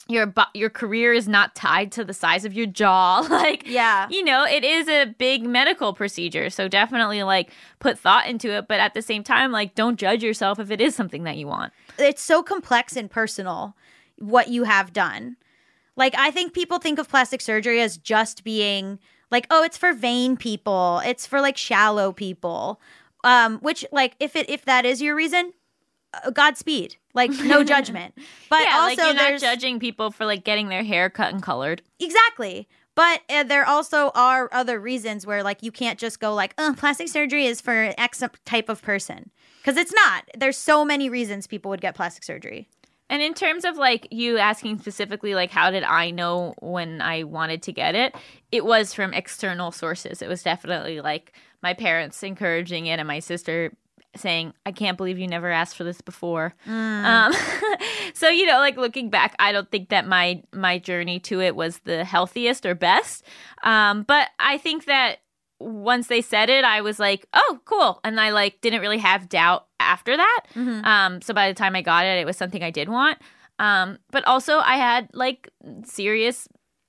your 0.07 0.31
your 0.53 0.69
career 0.69 1.15
is 1.15 1.27
not 1.27 1.55
tied 1.55 1.91
to 1.93 2.05
the 2.05 2.13
size 2.13 2.45
of 2.45 2.53
your 2.53 2.67
jaw 2.67 3.21
like 3.31 3.67
Yeah. 3.67 4.07
you 4.11 4.23
know 4.23 4.45
it 4.45 4.63
is 4.63 4.87
a 4.87 5.07
big 5.07 5.45
medical 5.47 5.95
procedure 5.95 6.51
so 6.51 6.69
definitely 6.69 7.23
like 7.23 7.51
put 7.79 7.99
thought 7.99 8.27
into 8.27 8.51
it 8.51 8.69
but 8.69 8.81
at 8.81 8.93
the 8.93 9.01
same 9.01 9.25
time 9.25 9.51
like 9.51 9.75
don't 9.75 9.99
judge 9.99 10.23
yourself 10.23 10.59
if 10.59 10.71
it 10.71 10.83
is 10.83 10.95
something 10.95 11.25
that 11.25 11.39
you 11.39 11.47
want 11.47 11.73
It's 11.99 12.21
so 12.21 12.43
complex 12.43 12.97
and 12.97 13.11
personal 13.11 13.75
what 14.19 14.49
you 14.49 14.65
have 14.65 14.93
done. 14.93 15.37
Like 15.97 16.15
I 16.17 16.31
think 16.31 16.53
people 16.53 16.79
think 16.79 16.99
of 16.99 17.09
plastic 17.09 17.41
surgery 17.41 17.81
as 17.81 17.97
just 17.97 18.45
being 18.45 18.99
like, 19.31 19.47
oh, 19.51 19.63
it's 19.63 19.77
for 19.77 19.93
vain 19.93 20.37
people. 20.37 21.01
It's 21.05 21.27
for 21.27 21.41
like 21.41 21.57
shallow 21.57 22.13
people. 22.13 22.81
Um, 23.23 23.59
which 23.61 23.85
like 23.91 24.17
if 24.21 24.37
it 24.37 24.49
if 24.51 24.65
that 24.65 24.85
is 24.85 25.01
your 25.01 25.15
reason, 25.15 25.53
uh, 26.13 26.31
Godspeed. 26.31 26.97
Like 27.15 27.31
no 27.31 27.65
judgment. 27.75 28.15
But 28.51 28.65
yeah 28.65 28.77
also 28.77 28.87
like 28.89 28.99
you're 28.99 29.31
not 29.31 29.41
judging 29.41 29.79
people 29.79 30.11
for 30.11 30.27
like 30.27 30.45
getting 30.45 30.69
their 30.69 30.83
hair 30.83 31.09
cut 31.11 31.33
and 31.33 31.43
colored 31.43 31.83
Exactly. 32.01 32.69
But 32.97 33.23
uh, 33.29 33.43
there 33.43 33.67
also 33.67 34.13
are 34.15 34.49
other 34.53 34.79
reasons 34.79 35.27
where 35.27 35.43
like 35.43 35.63
you 35.63 35.73
can't 35.73 35.99
just 35.99 36.21
go 36.21 36.33
like, 36.33 36.55
"Oh, 36.59 36.75
plastic 36.77 37.09
surgery 37.09 37.47
is 37.47 37.61
for 37.61 37.93
X 37.99 38.23
type 38.45 38.69
of 38.69 38.83
person." 38.83 39.31
Cuz 39.65 39.77
it's 39.77 39.93
not. 39.93 40.29
There's 40.37 40.57
so 40.57 40.85
many 40.85 41.09
reasons 41.09 41.47
people 41.47 41.71
would 41.71 41.81
get 41.81 41.97
plastic 41.97 42.23
surgery. 42.23 42.69
And 43.15 43.23
in 43.23 43.33
terms 43.33 43.65
of 43.65 43.77
like 43.77 44.09
you 44.11 44.39
asking 44.39 44.81
specifically, 44.81 45.37
like, 45.37 45.53
how 45.53 45.71
did 45.71 45.85
I 45.85 46.11
know 46.11 46.53
when 46.59 47.01
I 47.01 47.23
wanted 47.23 47.63
to 47.63 47.73
get 47.73 47.95
it? 47.95 48.13
It 48.51 48.65
was 48.65 48.93
from 48.93 49.15
external 49.15 49.71
sources. 49.71 50.21
It 50.21 50.29
was 50.29 50.43
definitely 50.43 51.01
like 51.01 51.33
my 51.63 51.75
parents 51.75 52.25
encouraging 52.25 52.87
it 52.87 52.99
and 52.99 53.07
my 53.07 53.21
sister 53.21 53.73
saying, 54.17 54.53
I 54.67 54.73
can't 54.73 54.97
believe 54.97 55.17
you 55.17 55.29
never 55.29 55.49
asked 55.49 55.77
for 55.77 55.85
this 55.85 56.01
before. 56.01 56.57
Um, 57.05 57.33
so, 58.15 58.31
you 58.31 58.47
know, 58.47 58.59
like 58.59 58.77
looking 58.77 59.11
back, 59.11 59.37
I 59.39 59.53
don't 59.53 59.71
think 59.71 59.91
that 59.91 60.09
my 60.09 60.43
my 60.53 60.81
journey 60.81 61.21
to 61.21 61.41
it 61.41 61.55
was 61.55 61.79
the 61.85 62.05
healthiest 62.05 62.67
or 62.67 62.75
best. 62.75 63.25
Um, 63.63 64.03
but 64.03 64.31
I 64.41 64.59
think 64.59 64.87
that 64.87 65.19
once 65.61 66.09
they 66.09 66.21
said 66.21 66.51
it, 66.51 66.65
I 66.65 66.81
was 66.81 66.99
like, 66.99 67.27
oh, 67.33 67.61
cool. 67.65 68.01
And 68.05 68.21
I 68.21 68.31
like 68.31 68.61
didn't 68.61 68.81
really 68.81 68.99
have 68.99 69.29
doubt 69.29 69.67
after 69.81 70.17
that. 70.17 70.41
Um, 70.85 71.23
so 71.23 71.33
by 71.35 71.49
the 71.49 71.55
time 71.55 71.77
I 71.77 71.83
got 71.83 72.05
it, 72.05 72.19
it 72.19 72.27
was 72.27 72.37
something 72.37 72.63
I 72.63 72.71
did 72.71 72.89
want. 72.89 73.19
Um, 73.59 73.99
but 74.11 74.27
also 74.27 74.59
I 74.59 74.77
had 74.77 75.09
like 75.15 75.49
serious 75.85 76.49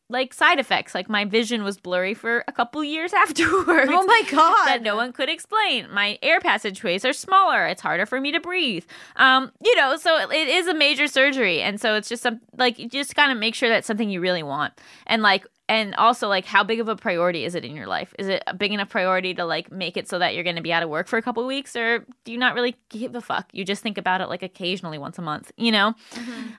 like 0.10 0.34
side 0.34 0.60
effects. 0.60 0.94
Like 0.94 1.10
my 1.10 1.26
vision 1.26 1.64
was 1.64 1.80
blurry 1.80 2.14
for 2.14 2.44
a 2.48 2.52
couple 2.52 2.84
years 2.84 3.14
afterwards. 3.24 3.90
Oh 3.92 4.06
my 4.06 4.24
god. 4.30 4.66
That 4.68 4.82
no 4.82 4.96
one 4.96 5.12
could 5.14 5.30
explain. 5.30 5.92
My 5.92 6.20
air 6.22 6.40
passageways 6.40 7.06
are 7.06 7.14
smaller. 7.14 7.66
It's 7.68 7.82
harder 7.82 8.06
for 8.06 8.22
me 8.22 8.32
to 8.32 8.40
breathe. 8.40 8.86
Um, 9.16 9.52
you 9.64 9.76
know, 9.76 9.96
so 9.96 10.18
it, 10.18 10.32
it 10.32 10.48
is 10.48 10.68
a 10.68 10.74
major 10.74 11.08
surgery, 11.08 11.62
and 11.62 11.80
so 11.80 11.96
it's 11.96 12.10
just 12.10 12.24
some 12.24 12.40
like 12.58 12.78
you 12.78 12.88
just 12.90 13.16
gotta 13.16 13.36
make 13.36 13.56
sure 13.56 13.70
that's 13.70 13.88
something 13.88 14.10
you 14.10 14.22
really 14.22 14.44
want, 14.44 14.74
and 15.08 15.22
like 15.22 15.46
and 15.68 15.96
also 15.96 16.28
like 16.28 16.46
how 16.46 16.64
big 16.64 16.80
of 16.80 16.88
a 16.88 16.96
priority 16.96 17.44
is 17.44 17.56
it 17.56 17.66
in 17.66 17.76
your 17.76 17.88
life? 17.88 18.14
Is 18.20 18.28
it 18.28 18.44
a 18.48 18.54
big 18.54 18.72
enough 18.72 18.90
priority 18.90 19.34
to 19.34 19.46
like 19.46 19.72
make 19.72 19.98
it 19.98 20.08
so 20.08 20.20
that 20.20 20.36
you're 20.36 20.44
going 20.44 20.56
to 20.58 20.62
be 20.62 20.74
out 20.74 20.84
of 20.84 20.90
work 20.90 21.08
for 21.08 21.18
a 21.18 21.22
couple 21.22 21.42
of 21.42 21.48
weeks, 21.48 21.76
or 21.76 22.06
do 22.24 22.32
you 22.32 22.38
not 22.38 22.54
really 22.56 22.76
give 22.90 23.16
a 23.16 23.22
fuck? 23.22 23.48
You 23.52 23.66
just 23.66 23.82
think 23.82 23.98
about 23.98 24.22
it 24.22 24.30
like 24.30 24.44
occasionally 24.44 24.98
once 24.98 25.18
a 25.18 25.22
month, 25.22 25.52
you 25.58 25.72
know? 25.72 25.94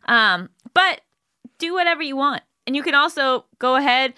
Um, 0.07 0.51
but 0.75 1.03
do 1.59 1.75
whatever 1.75 2.03
you 2.03 2.17
want. 2.17 2.43
And 2.67 2.75
you 2.75 2.83
can 2.83 2.95
also 2.95 3.45
go 3.61 3.77
ahead, 3.77 4.15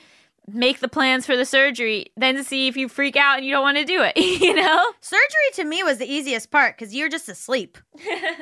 make 0.47 0.81
the 0.81 0.89
plans 0.89 1.27
for 1.27 1.37
the 1.37 1.45
surgery, 1.45 2.07
then 2.17 2.43
see 2.43 2.67
if 2.67 2.77
you 2.77 2.89
freak 2.89 3.17
out 3.17 3.37
and 3.37 3.47
you 3.47 3.53
don't 3.53 3.63
want 3.63 3.77
to 3.77 3.85
do 3.85 4.03
it, 4.03 4.17
you 4.41 4.55
know? 4.55 4.93
Surgery 5.01 5.51
to 5.55 5.65
me 5.65 5.83
was 5.83 5.99
the 5.99 6.11
easiest 6.11 6.51
part 6.51 6.79
because 6.79 6.95
you're 6.95 7.11
just 7.11 7.29
asleep. 7.29 7.77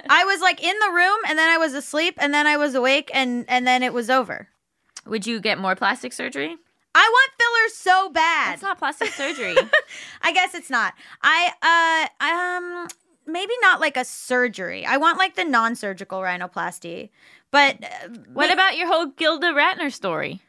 I 0.08 0.24
was 0.24 0.40
like 0.40 0.62
in 0.62 0.78
the 0.78 0.92
room 0.92 1.18
and 1.28 1.36
then 1.36 1.48
I 1.48 1.58
was 1.58 1.74
asleep 1.74 2.14
and 2.18 2.32
then 2.32 2.46
I 2.46 2.56
was 2.56 2.74
awake 2.76 3.10
and 3.12 3.44
and 3.48 3.66
then 3.66 3.82
it 3.82 3.92
was 3.92 4.08
over. 4.10 4.48
Would 5.06 5.26
you 5.26 5.40
get 5.40 5.58
more 5.58 5.74
plastic 5.74 6.12
surgery? 6.12 6.56
I 6.94 7.08
want 7.12 7.32
fillers 7.38 7.74
so 7.74 8.10
bad. 8.10 8.52
That's 8.52 8.62
not 8.62 8.78
plastic 8.78 9.08
surgery. 9.10 9.56
I 10.22 10.32
guess 10.32 10.54
it's 10.54 10.70
not. 10.70 10.94
I 11.22 12.08
uh 12.20 12.24
um 12.24 12.88
maybe 13.26 13.52
not 13.60 13.80
like 13.80 13.96
a 13.96 14.04
surgery. 14.04 14.86
I 14.86 14.96
want 14.96 15.18
like 15.18 15.34
the 15.36 15.44
non-surgical 15.44 16.20
rhinoplasty. 16.20 17.10
But 17.50 17.84
uh, 17.84 18.08
what 18.32 18.48
ma- 18.48 18.54
about 18.54 18.76
your 18.76 18.88
whole 18.88 19.06
Gilda 19.06 19.48
Radner 19.48 19.92
story? 19.92 20.40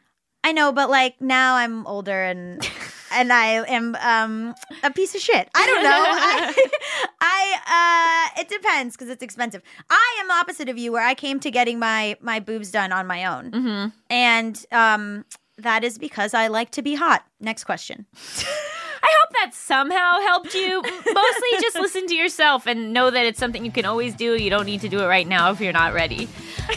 I 0.42 0.52
know, 0.52 0.72
but 0.72 0.88
like 0.88 1.20
now 1.20 1.56
I'm 1.56 1.86
older 1.86 2.22
and 2.22 2.62
and 3.12 3.32
I 3.32 3.64
am 3.66 3.96
um 4.00 4.54
a 4.82 4.90
piece 4.90 5.14
of 5.14 5.20
shit. 5.20 5.48
I 5.54 5.66
don't 5.66 5.82
know. 5.82 5.90
I, 5.90 6.68
I 7.20 8.30
uh 8.36 8.40
it 8.40 8.48
depends 8.48 8.96
because 8.96 9.08
it's 9.08 9.22
expensive. 9.22 9.62
I 9.90 10.18
am 10.20 10.28
the 10.28 10.34
opposite 10.34 10.68
of 10.68 10.78
you 10.78 10.92
where 10.92 11.04
I 11.04 11.14
came 11.14 11.40
to 11.40 11.50
getting 11.50 11.78
my 11.78 12.16
my 12.20 12.40
boobs 12.40 12.70
done 12.70 12.92
on 12.92 13.06
my 13.06 13.24
own. 13.24 13.50
Mm-hmm. 13.50 13.88
And 14.10 14.66
um 14.72 15.24
that 15.58 15.84
is 15.84 15.98
because 15.98 16.34
I 16.34 16.48
like 16.48 16.70
to 16.72 16.82
be 16.82 16.94
hot. 16.94 17.24
Next 17.40 17.64
question. 17.64 18.06
I 19.00 19.14
hope 19.22 19.32
that 19.32 19.54
somehow 19.54 20.20
helped 20.20 20.54
you. 20.54 20.82
Mostly 20.82 21.48
just 21.60 21.76
listen 21.80 22.06
to 22.08 22.14
yourself 22.14 22.66
and 22.66 22.92
know 22.92 23.10
that 23.10 23.24
it's 23.26 23.38
something 23.38 23.64
you 23.64 23.70
can 23.70 23.84
always 23.84 24.14
do. 24.14 24.34
You 24.34 24.50
don't 24.50 24.66
need 24.66 24.80
to 24.82 24.88
do 24.88 25.00
it 25.00 25.06
right 25.06 25.26
now 25.26 25.50
if 25.50 25.60
you're 25.60 25.72
not 25.72 25.94
ready. 25.94 26.28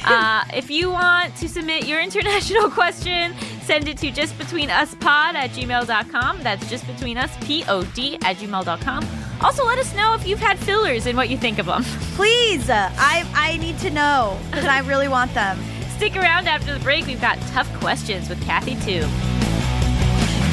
Uh, 0.06 0.46
if 0.54 0.70
you 0.70 0.90
want 0.90 1.36
to 1.38 1.50
submit 1.50 1.88
your 1.88 2.00
international 2.00 2.70
question, 2.70 3.34
send 3.72 3.88
it 3.88 3.98
to 3.98 4.12
justbetweenuspod 4.12 5.34
at 5.34 5.52
gmail.com. 5.52 6.44
That's 6.44 6.62
justbetweenuspod 6.66 8.22
at 8.22 8.36
gmail.com. 8.36 9.08
Also, 9.40 9.66
let 9.66 9.78
us 9.78 9.96
know 9.96 10.14
if 10.14 10.28
you've 10.28 10.42
had 10.42 10.60
fillers 10.60 11.06
and 11.06 11.16
what 11.16 11.30
you 11.30 11.38
think 11.38 11.58
of 11.58 11.68
them. 11.68 11.84
Please, 12.18 12.70
uh, 12.70 12.92
I 12.98 13.26
I 13.34 13.56
need 13.58 13.80
to 13.80 13.90
know 13.90 14.38
because 14.50 14.66
I 14.66 14.80
really 14.80 15.08
want 15.08 15.34
them. 15.34 15.58
Stick 15.96 16.18
around 16.18 16.50
after 16.50 16.74
the 16.78 16.84
break. 16.84 17.06
We've 17.06 17.22
got 17.22 17.40
tough 17.54 17.72
questions 17.80 18.28
with 18.28 18.44
Kathy 18.44 18.76
Tu. 18.76 19.08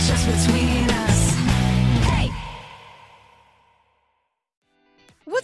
Just 0.07 0.25
between 0.47 0.68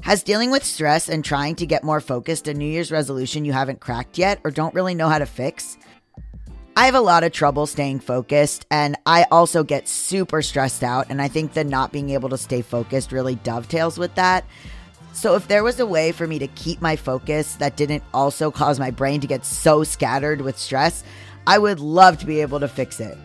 Has 0.00 0.24
dealing 0.24 0.50
with 0.50 0.64
stress 0.64 1.08
and 1.08 1.24
trying 1.24 1.54
to 1.56 1.66
get 1.66 1.84
more 1.84 2.00
focused 2.00 2.48
a 2.48 2.54
New 2.54 2.66
Year's 2.66 2.90
resolution 2.90 3.44
you 3.44 3.52
haven't 3.52 3.80
cracked 3.80 4.18
yet 4.18 4.40
or 4.42 4.50
don't 4.50 4.74
really 4.74 4.94
know 4.94 5.08
how 5.08 5.18
to 5.18 5.26
fix? 5.26 5.78
I 6.76 6.86
have 6.86 6.96
a 6.96 7.00
lot 7.00 7.22
of 7.22 7.32
trouble 7.32 7.66
staying 7.66 8.00
focused, 8.00 8.66
and 8.70 8.96
I 9.04 9.26
also 9.30 9.62
get 9.62 9.86
super 9.86 10.40
stressed 10.42 10.82
out. 10.82 11.06
And 11.10 11.20
I 11.20 11.28
think 11.28 11.52
that 11.52 11.66
not 11.66 11.92
being 11.92 12.10
able 12.10 12.30
to 12.30 12.38
stay 12.38 12.62
focused 12.62 13.12
really 13.12 13.36
dovetails 13.36 13.98
with 13.98 14.14
that. 14.14 14.44
So, 15.12 15.36
if 15.36 15.46
there 15.46 15.62
was 15.62 15.78
a 15.78 15.86
way 15.86 16.10
for 16.10 16.26
me 16.26 16.38
to 16.38 16.46
keep 16.48 16.80
my 16.80 16.96
focus 16.96 17.54
that 17.56 17.76
didn't 17.76 18.02
also 18.14 18.50
cause 18.50 18.80
my 18.80 18.90
brain 18.90 19.20
to 19.20 19.26
get 19.26 19.44
so 19.44 19.84
scattered 19.84 20.40
with 20.40 20.58
stress, 20.58 21.04
I 21.46 21.58
would 21.58 21.78
love 21.78 22.18
to 22.18 22.26
be 22.26 22.40
able 22.40 22.60
to 22.60 22.68
fix 22.68 22.98
it. 22.98 23.18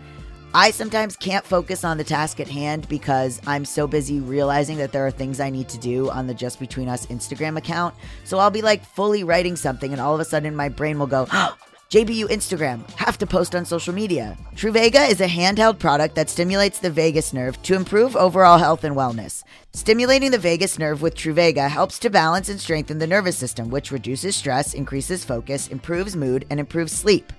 I 0.54 0.72
sometimes 0.72 1.16
can't 1.18 1.46
focus 1.46 1.84
on 1.84 1.98
the 1.98 2.04
task 2.04 2.40
at 2.40 2.48
hand 2.48 2.88
because 2.88 3.42
I'm 3.46 3.66
so 3.66 3.86
busy 3.86 4.20
realizing 4.20 4.78
that 4.78 4.92
there 4.92 5.06
are 5.06 5.12
things 5.12 5.40
I 5.40 5.50
need 5.50 5.70
to 5.70 5.78
do 5.78 6.10
on 6.10 6.26
the 6.26 6.34
Just 6.34 6.60
Between 6.60 6.88
Us 6.88 7.06
Instagram 7.08 7.58
account. 7.58 7.94
So 8.24 8.40
I'll 8.40 8.50
be 8.50 8.62
like 8.62 8.84
fully 8.84 9.24
writing 9.24 9.56
something, 9.56 9.92
and 9.92 10.02
all 10.02 10.16
of 10.16 10.22
a 10.22 10.26
sudden 10.26 10.56
my 10.56 10.70
brain 10.70 10.98
will 10.98 11.08
go, 11.08 11.28
oh, 11.32 11.58
JBU 11.90 12.26
Instagram, 12.26 12.90
have 12.96 13.18
to 13.18 13.28
post 13.28 13.56
on 13.56 13.66
social 13.66 13.94
media. 13.94 14.38
Truvaga 14.56 15.10
is 15.10 15.22
a 15.22 15.28
handheld 15.28 15.80
product 15.80 16.16
that 16.16 16.30
stimulates 16.30 16.80
the 16.80 16.90
vagus 16.90 17.34
nerve 17.34 17.62
to 17.64 17.76
improve 17.76 18.16
overall 18.16 18.58
health 18.58 18.84
and 18.84 18.96
wellness. 18.96 19.44
Stimulating 19.74 20.32
the 20.32 20.38
vagus 20.38 20.80
nerve 20.80 21.02
with 21.02 21.16
Truvaga 21.16 21.70
helps 21.70 22.00
to 22.00 22.10
balance 22.10 22.50
and 22.50 22.60
strengthen 22.60 22.98
the 22.98 23.08
nervous 23.08 23.38
system, 23.38 23.70
which 23.70 23.92
reduces 23.92 24.36
stress, 24.36 24.74
increases 24.74 25.24
focus, 25.24 25.68
improves 25.68 26.16
mood, 26.16 26.46
and 26.50 26.60
improves 26.60 26.92
sleep. 26.92 27.32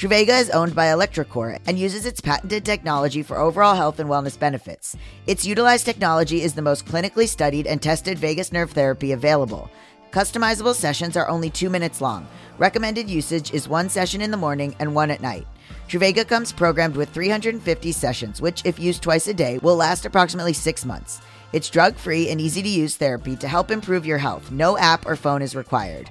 Truvaga 0.00 0.40
is 0.40 0.48
owned 0.48 0.74
by 0.74 0.86
Electrocore 0.86 1.58
and 1.66 1.78
uses 1.78 2.06
its 2.06 2.22
patented 2.22 2.64
technology 2.64 3.22
for 3.22 3.36
overall 3.36 3.74
health 3.74 3.98
and 4.00 4.08
wellness 4.08 4.38
benefits. 4.38 4.96
Its 5.26 5.44
utilized 5.44 5.84
technology 5.84 6.40
is 6.40 6.54
the 6.54 6.62
most 6.62 6.86
clinically 6.86 7.28
studied 7.28 7.66
and 7.66 7.82
tested 7.82 8.18
vagus 8.18 8.50
nerve 8.50 8.70
therapy 8.70 9.12
available. 9.12 9.70
Customizable 10.10 10.74
sessions 10.74 11.18
are 11.18 11.28
only 11.28 11.50
two 11.50 11.68
minutes 11.68 12.00
long. 12.00 12.26
Recommended 12.56 13.10
usage 13.10 13.52
is 13.52 13.68
one 13.68 13.90
session 13.90 14.22
in 14.22 14.30
the 14.30 14.38
morning 14.38 14.74
and 14.78 14.94
one 14.94 15.10
at 15.10 15.20
night. 15.20 15.46
Truvaga 15.86 16.26
comes 16.26 16.50
programmed 16.50 16.96
with 16.96 17.10
350 17.10 17.92
sessions, 17.92 18.40
which, 18.40 18.64
if 18.64 18.78
used 18.78 19.02
twice 19.02 19.28
a 19.28 19.34
day, 19.34 19.58
will 19.58 19.76
last 19.76 20.06
approximately 20.06 20.54
six 20.54 20.86
months. 20.86 21.20
It's 21.52 21.68
drug 21.68 21.96
free 21.96 22.30
and 22.30 22.40
easy 22.40 22.62
to 22.62 22.68
use 22.70 22.96
therapy 22.96 23.36
to 23.36 23.46
help 23.46 23.70
improve 23.70 24.06
your 24.06 24.16
health. 24.16 24.50
No 24.50 24.78
app 24.78 25.04
or 25.04 25.14
phone 25.14 25.42
is 25.42 25.54
required. 25.54 26.08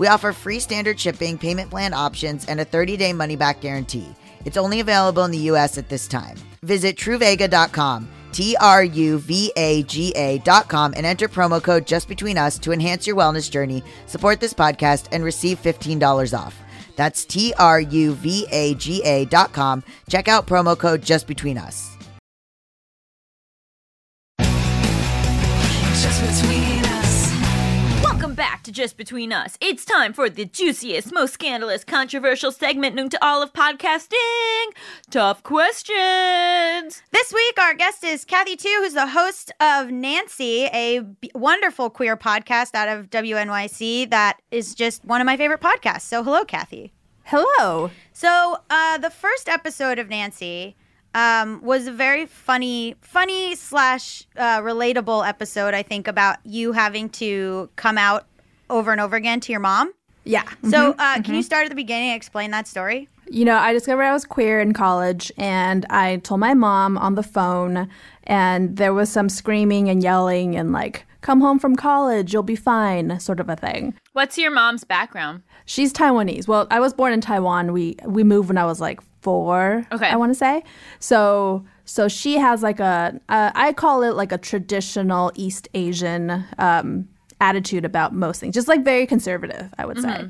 We 0.00 0.06
offer 0.06 0.32
free 0.32 0.60
standard 0.60 0.98
shipping, 0.98 1.36
payment 1.36 1.68
plan 1.68 1.92
options, 1.92 2.46
and 2.46 2.58
a 2.58 2.64
30 2.64 2.96
day 2.96 3.12
money 3.12 3.36
back 3.36 3.60
guarantee. 3.60 4.08
It's 4.46 4.56
only 4.56 4.80
available 4.80 5.26
in 5.26 5.30
the 5.30 5.50
US 5.52 5.76
at 5.76 5.90
this 5.90 6.08
time. 6.08 6.38
Visit 6.62 6.96
truvaga.com, 6.96 8.08
T 8.32 8.56
R 8.58 8.82
U 8.82 9.18
V 9.18 9.52
A 9.56 9.82
G 9.82 10.14
A.com, 10.16 10.94
and 10.96 11.04
enter 11.04 11.28
promo 11.28 11.62
code 11.62 11.86
just 11.86 12.08
between 12.08 12.38
us 12.38 12.58
to 12.60 12.72
enhance 12.72 13.06
your 13.06 13.14
wellness 13.14 13.50
journey, 13.50 13.84
support 14.06 14.40
this 14.40 14.54
podcast, 14.54 15.06
and 15.12 15.22
receive 15.22 15.60
$15 15.60 16.32
off. 16.32 16.56
That's 16.96 17.26
T 17.26 17.52
R 17.58 17.82
U 17.82 18.14
V 18.14 18.46
A 18.50 18.74
G 18.76 19.02
A.com. 19.04 19.84
Check 20.08 20.28
out 20.28 20.46
promo 20.46 20.78
code 20.78 21.02
just 21.02 21.26
between 21.26 21.58
us. 21.58 21.99
Back 28.40 28.62
to 28.62 28.72
Just 28.72 28.96
Between 28.96 29.34
Us. 29.34 29.58
It's 29.60 29.84
time 29.84 30.14
for 30.14 30.30
the 30.30 30.46
juiciest, 30.46 31.12
most 31.12 31.34
scandalous, 31.34 31.84
controversial 31.84 32.50
segment 32.50 32.94
known 32.94 33.10
to 33.10 33.22
all 33.22 33.42
of 33.42 33.52
podcasting. 33.52 34.64
Tough 35.10 35.42
questions. 35.42 37.02
This 37.10 37.34
week, 37.34 37.58
our 37.60 37.74
guest 37.74 38.02
is 38.02 38.24
Kathy 38.24 38.56
Tu, 38.56 38.70
who's 38.78 38.94
the 38.94 39.08
host 39.08 39.52
of 39.60 39.90
Nancy, 39.90 40.64
a 40.72 41.00
b- 41.00 41.30
wonderful 41.34 41.90
queer 41.90 42.16
podcast 42.16 42.74
out 42.74 42.88
of 42.88 43.10
WNYC 43.10 44.08
that 44.08 44.40
is 44.50 44.74
just 44.74 45.04
one 45.04 45.20
of 45.20 45.26
my 45.26 45.36
favorite 45.36 45.60
podcasts. 45.60 46.08
So, 46.08 46.22
hello, 46.22 46.46
Kathy. 46.46 46.94
Hello. 47.24 47.90
So, 48.14 48.56
uh, 48.70 48.96
the 48.96 49.10
first 49.10 49.50
episode 49.50 49.98
of 49.98 50.08
Nancy 50.08 50.76
um, 51.14 51.60
was 51.62 51.86
a 51.86 51.92
very 51.92 52.26
funny, 52.26 52.94
funny 53.00 53.54
slash 53.56 54.26
uh, 54.36 54.60
relatable 54.60 55.28
episode. 55.28 55.74
I 55.74 55.82
think 55.82 56.06
about 56.08 56.38
you 56.44 56.72
having 56.72 57.08
to 57.10 57.68
come 57.76 57.98
out 57.98 58.26
over 58.70 58.92
and 58.92 59.00
over 59.00 59.16
again 59.16 59.40
to 59.40 59.52
your 59.52 59.60
mom. 59.60 59.92
Yeah. 60.24 60.44
So, 60.68 60.94
uh, 60.98 61.22
can 61.22 61.34
you 61.34 61.42
start 61.42 61.64
at 61.64 61.70
the 61.70 61.74
beginning 61.74 62.10
and 62.10 62.16
explain 62.16 62.50
that 62.50 62.68
story? 62.68 63.08
You 63.30 63.44
know, 63.44 63.56
I 63.56 63.72
discovered 63.72 64.02
I 64.02 64.12
was 64.12 64.24
queer 64.24 64.60
in 64.60 64.72
college 64.72 65.32
and 65.38 65.86
I 65.88 66.16
told 66.18 66.40
my 66.40 66.52
mom 66.52 66.98
on 66.98 67.14
the 67.14 67.22
phone, 67.22 67.88
and 68.24 68.76
there 68.76 68.92
was 68.92 69.08
some 69.08 69.28
screaming 69.28 69.88
and 69.88 70.02
yelling 70.02 70.56
and 70.56 70.72
like, 70.72 71.06
come 71.20 71.40
home 71.40 71.58
from 71.58 71.76
college, 71.76 72.32
you'll 72.32 72.42
be 72.42 72.56
fine, 72.56 73.18
sort 73.20 73.40
of 73.40 73.48
a 73.48 73.56
thing. 73.56 73.94
What's 74.12 74.36
your 74.36 74.50
mom's 74.50 74.84
background? 74.84 75.42
She's 75.64 75.92
Taiwanese. 75.92 76.48
Well, 76.48 76.66
I 76.70 76.80
was 76.80 76.92
born 76.92 77.12
in 77.12 77.20
Taiwan. 77.20 77.72
We 77.72 77.96
we 78.04 78.24
moved 78.24 78.48
when 78.48 78.58
I 78.58 78.64
was 78.64 78.80
like 78.80 79.00
four. 79.20 79.86
Okay. 79.92 80.08
I 80.08 80.16
want 80.16 80.30
to 80.30 80.38
say. 80.38 80.64
So 80.98 81.64
so 81.84 82.08
she 82.08 82.38
has 82.38 82.62
like 82.62 82.80
a 82.80 83.20
uh, 83.28 83.52
I 83.54 83.72
call 83.72 84.02
it 84.02 84.14
like 84.14 84.32
a 84.32 84.38
traditional 84.38 85.32
East 85.34 85.68
Asian 85.74 86.44
um, 86.58 87.08
attitude 87.40 87.84
about 87.84 88.14
most 88.14 88.40
things, 88.40 88.54
just 88.54 88.68
like 88.68 88.84
very 88.84 89.06
conservative. 89.06 89.72
I 89.78 89.86
would 89.86 90.00
say. 90.00 90.28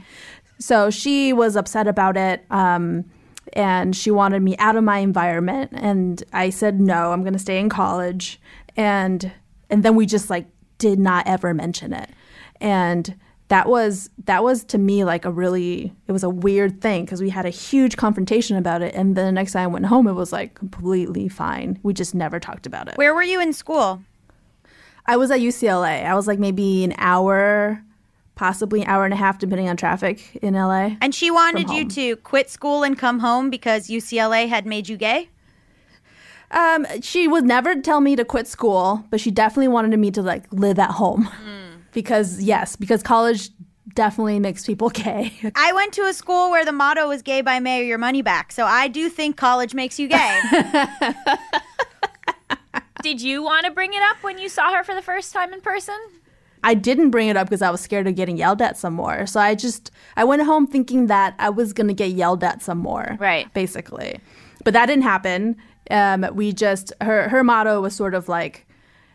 So 0.59 0.90
she 0.90 1.33
was 1.33 1.57
upset 1.57 1.88
about 1.88 2.16
it. 2.16 2.44
Um, 2.51 3.07
and 3.55 3.96
she 3.96 4.11
wanted 4.11 4.42
me 4.42 4.57
out 4.59 4.77
of 4.77 4.85
my 4.85 4.99
environment 4.99 5.73
and 5.75 6.23
I 6.33 6.51
said 6.51 6.81
no, 6.81 7.12
I'm 7.12 7.23
going 7.23 7.33
to 7.33 7.38
stay 7.38 7.59
in 7.59 7.68
college 7.68 8.40
and 8.77 9.33
and 9.70 9.83
then 9.83 9.96
we 9.96 10.07
just 10.07 10.31
like 10.31 10.46
did 10.79 10.99
not 10.99 11.27
ever 11.27 11.55
mention 11.55 11.92
it. 11.92 12.11
And 12.61 13.18
that 13.49 13.68
was 13.68 14.11
that 14.25 14.44
was 14.44 14.62
to 14.64 14.79
me 14.79 15.05
like 15.05 15.25
a 15.25 15.31
really 15.31 15.92
it 16.07 16.12
was 16.12 16.23
a 16.23 16.31
weird 16.31 16.81
thing 16.81 17.05
because 17.05 17.20
we 17.20 17.31
had 17.31 17.46
a 17.46 17.51
huge 17.51 17.96
confrontation 17.96 18.57
about 18.57 18.83
it 18.83 18.94
and 18.94 19.16
then 19.16 19.27
the 19.27 19.33
next 19.33 19.53
time 19.53 19.64
I 19.64 19.66
went 19.66 19.87
home 19.87 20.07
it 20.07 20.12
was 20.12 20.33
like 20.33 20.55
completely 20.55 21.29
fine. 21.29 21.79
We 21.83 21.92
just 21.92 22.14
never 22.14 22.38
talked 22.38 22.66
about 22.66 22.88
it. 22.88 22.96
Where 22.96 23.14
were 23.14 23.23
you 23.23 23.40
in 23.40 23.53
school? 23.53 24.03
I 25.11 25.16
was 25.16 25.33
at 25.33 25.40
UCLA. 25.40 26.07
I 26.07 26.14
was 26.14 26.29
like 26.29 26.38
maybe 26.38 26.85
an 26.85 26.94
hour, 26.96 27.83
possibly 28.37 28.83
an 28.83 28.87
hour 28.87 29.05
and 29.05 29.12
a 29.12 29.16
half 29.16 29.40
depending 29.40 29.68
on 29.68 29.77
traffic 29.77 30.37
in 30.37 30.55
LA. 30.55 30.92
And 31.01 31.12
she 31.12 31.33
wanted 31.33 31.68
you 31.68 31.88
to 31.88 32.14
quit 32.18 32.49
school 32.49 32.85
and 32.85 32.96
come 32.96 33.18
home 33.18 33.51
because 33.51 33.88
UCLA 33.88 34.49
had 34.49 34.66
made 34.66 34.88
you 34.88 34.96
gay? 34.96 35.29
Um, 36.53 36.87
she 37.01 37.27
would 37.27 37.44
never 37.44 37.75
tell 37.75 38.01
me 38.01 38.14
to 38.14 38.25
quit 38.25 38.46
school, 38.46 39.05
but 39.11 39.20
she 39.20 39.33
definitely 39.33 39.66
wanted 39.66 39.99
me 39.99 40.12
to 40.12 40.23
like 40.23 40.44
live 40.53 40.79
at 40.79 40.92
home. 40.92 41.29
Because 41.90 42.40
yes, 42.40 42.77
because 42.77 43.03
college 43.03 43.51
definitely 43.94 44.38
makes 44.38 44.64
people 44.64 44.90
gay. 44.90 45.33
I 45.57 45.73
went 45.73 45.92
to 45.94 46.03
a 46.03 46.12
school 46.12 46.53
where 46.53 46.64
the 46.64 46.70
motto 46.70 47.09
was 47.09 47.23
gay 47.23 47.40
by 47.40 47.59
May 47.59 47.81
or 47.81 47.85
your 47.85 47.99
money 47.99 48.23
back. 48.23 48.53
So 48.53 48.64
I 48.64 48.87
do 48.87 49.09
think 49.09 49.37
college 49.37 49.75
makes 49.75 49.99
you 49.99 50.07
gay. 50.07 50.40
Did 53.02 53.20
you 53.20 53.42
want 53.42 53.66
to 53.66 53.72
bring 53.72 53.92
it 53.92 54.02
up 54.02 54.22
when 54.22 54.38
you 54.38 54.48
saw 54.48 54.74
her 54.74 54.84
for 54.84 54.94
the 54.94 55.02
first 55.02 55.32
time 55.32 55.52
in 55.52 55.60
person? 55.60 55.96
I 56.62 56.74
didn't 56.74 57.10
bring 57.10 57.28
it 57.28 57.36
up 57.36 57.48
because 57.48 57.62
I 57.62 57.70
was 57.70 57.80
scared 57.80 58.06
of 58.06 58.14
getting 58.16 58.36
yelled 58.36 58.60
at 58.60 58.76
some 58.76 58.92
more. 58.92 59.26
So 59.26 59.40
I 59.40 59.54
just 59.54 59.90
I 60.16 60.24
went 60.24 60.42
home 60.42 60.66
thinking 60.66 61.06
that 61.06 61.34
I 61.38 61.48
was 61.48 61.72
gonna 61.72 61.94
get 61.94 62.10
yelled 62.10 62.44
at 62.44 62.62
some 62.62 62.78
more. 62.78 63.16
Right. 63.18 63.52
Basically. 63.54 64.20
But 64.64 64.74
that 64.74 64.86
didn't 64.86 65.04
happen. 65.04 65.56
Um, 65.90 66.26
we 66.34 66.52
just 66.52 66.92
her 67.00 67.28
her 67.30 67.42
motto 67.42 67.80
was 67.80 67.94
sort 67.94 68.14
of 68.14 68.28
like, 68.28 68.66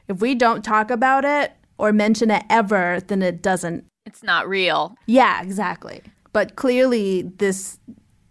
if 0.08 0.20
we 0.22 0.34
don't 0.34 0.64
talk 0.64 0.90
about 0.90 1.24
it 1.24 1.54
or 1.78 1.94
mention 1.94 2.32
it 2.32 2.44
ever, 2.50 3.00
then 3.08 3.22
it 3.22 3.42
doesn't 3.44 3.86
It's 4.06 4.24
not 4.24 4.50
real. 4.50 4.96
Yeah, 5.06 5.42
exactly. 5.44 6.02
But 6.34 6.56
clearly, 6.56 7.22
this 7.38 7.80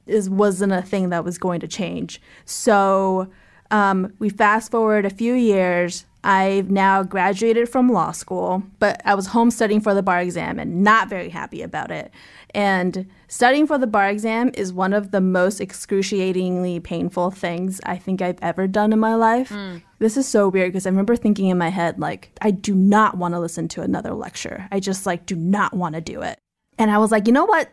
is 0.06 0.28
wasn't 0.28 0.72
a 0.72 0.82
thing 0.82 1.10
that 1.10 1.24
was 1.24 1.38
going 1.38 1.60
to 1.60 1.68
change. 1.68 2.20
So 2.44 3.28
um, 3.74 4.12
we 4.20 4.28
fast 4.30 4.70
forward 4.70 5.04
a 5.04 5.10
few 5.10 5.34
years. 5.34 6.06
I've 6.22 6.70
now 6.70 7.02
graduated 7.02 7.68
from 7.68 7.88
law 7.88 8.12
school, 8.12 8.62
but 8.78 9.02
I 9.04 9.16
was 9.16 9.26
home 9.26 9.50
studying 9.50 9.80
for 9.80 9.94
the 9.94 10.02
bar 10.02 10.20
exam 10.20 10.60
and 10.60 10.84
not 10.84 11.08
very 11.08 11.28
happy 11.28 11.60
about 11.60 11.90
it. 11.90 12.12
And 12.54 13.10
studying 13.26 13.66
for 13.66 13.76
the 13.76 13.88
bar 13.88 14.08
exam 14.08 14.52
is 14.54 14.72
one 14.72 14.92
of 14.92 15.10
the 15.10 15.20
most 15.20 15.60
excruciatingly 15.60 16.78
painful 16.80 17.32
things 17.32 17.80
I 17.84 17.96
think 17.98 18.22
I've 18.22 18.38
ever 18.40 18.68
done 18.68 18.92
in 18.92 19.00
my 19.00 19.16
life. 19.16 19.52
This 19.98 20.16
is 20.16 20.28
so 20.28 20.48
weird 20.48 20.72
because 20.72 20.86
I 20.86 20.90
remember 20.90 21.16
thinking 21.16 21.48
in 21.48 21.58
my 21.58 21.70
head, 21.70 21.98
like, 21.98 22.30
I 22.40 22.52
do 22.52 22.76
not 22.76 23.18
want 23.18 23.34
to 23.34 23.40
listen 23.40 23.66
to 23.68 23.82
another 23.82 24.14
lecture. 24.14 24.68
I 24.70 24.78
just, 24.78 25.04
like, 25.06 25.26
do 25.26 25.34
not 25.34 25.74
want 25.74 25.96
to 25.96 26.00
do 26.00 26.22
it. 26.22 26.38
And 26.78 26.92
I 26.92 26.98
was 26.98 27.10
like, 27.10 27.26
you 27.26 27.32
know 27.32 27.44
what 27.44 27.70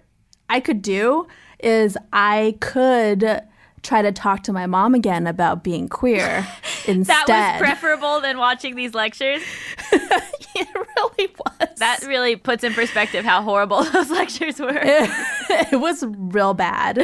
I 0.49 0.61
could 0.61 0.81
do 0.81 1.27
is 1.59 1.95
I 2.11 2.57
could 2.59 3.43
try 3.83 4.01
to 4.01 4.11
talk 4.11 4.43
to 4.43 4.53
my 4.53 4.67
mom 4.67 4.93
again 4.93 5.27
about 5.27 5.63
being 5.63 5.87
queer 5.87 6.47
instead. 6.87 7.27
That 7.27 7.59
was 7.59 7.61
preferable 7.61 8.21
than 8.21 8.37
watching 8.37 8.75
these 8.75 8.93
lectures. 8.93 9.41
it 9.91 10.67
really 10.75 11.33
was. 11.37 11.69
That 11.77 12.03
really 12.05 12.35
puts 12.35 12.63
in 12.63 12.73
perspective 12.73 13.25
how 13.25 13.41
horrible 13.41 13.83
those 13.91 14.09
lectures 14.09 14.59
were. 14.59 14.79
it 14.81 15.79
was 15.79 16.03
real 16.05 16.53
bad. 16.53 17.01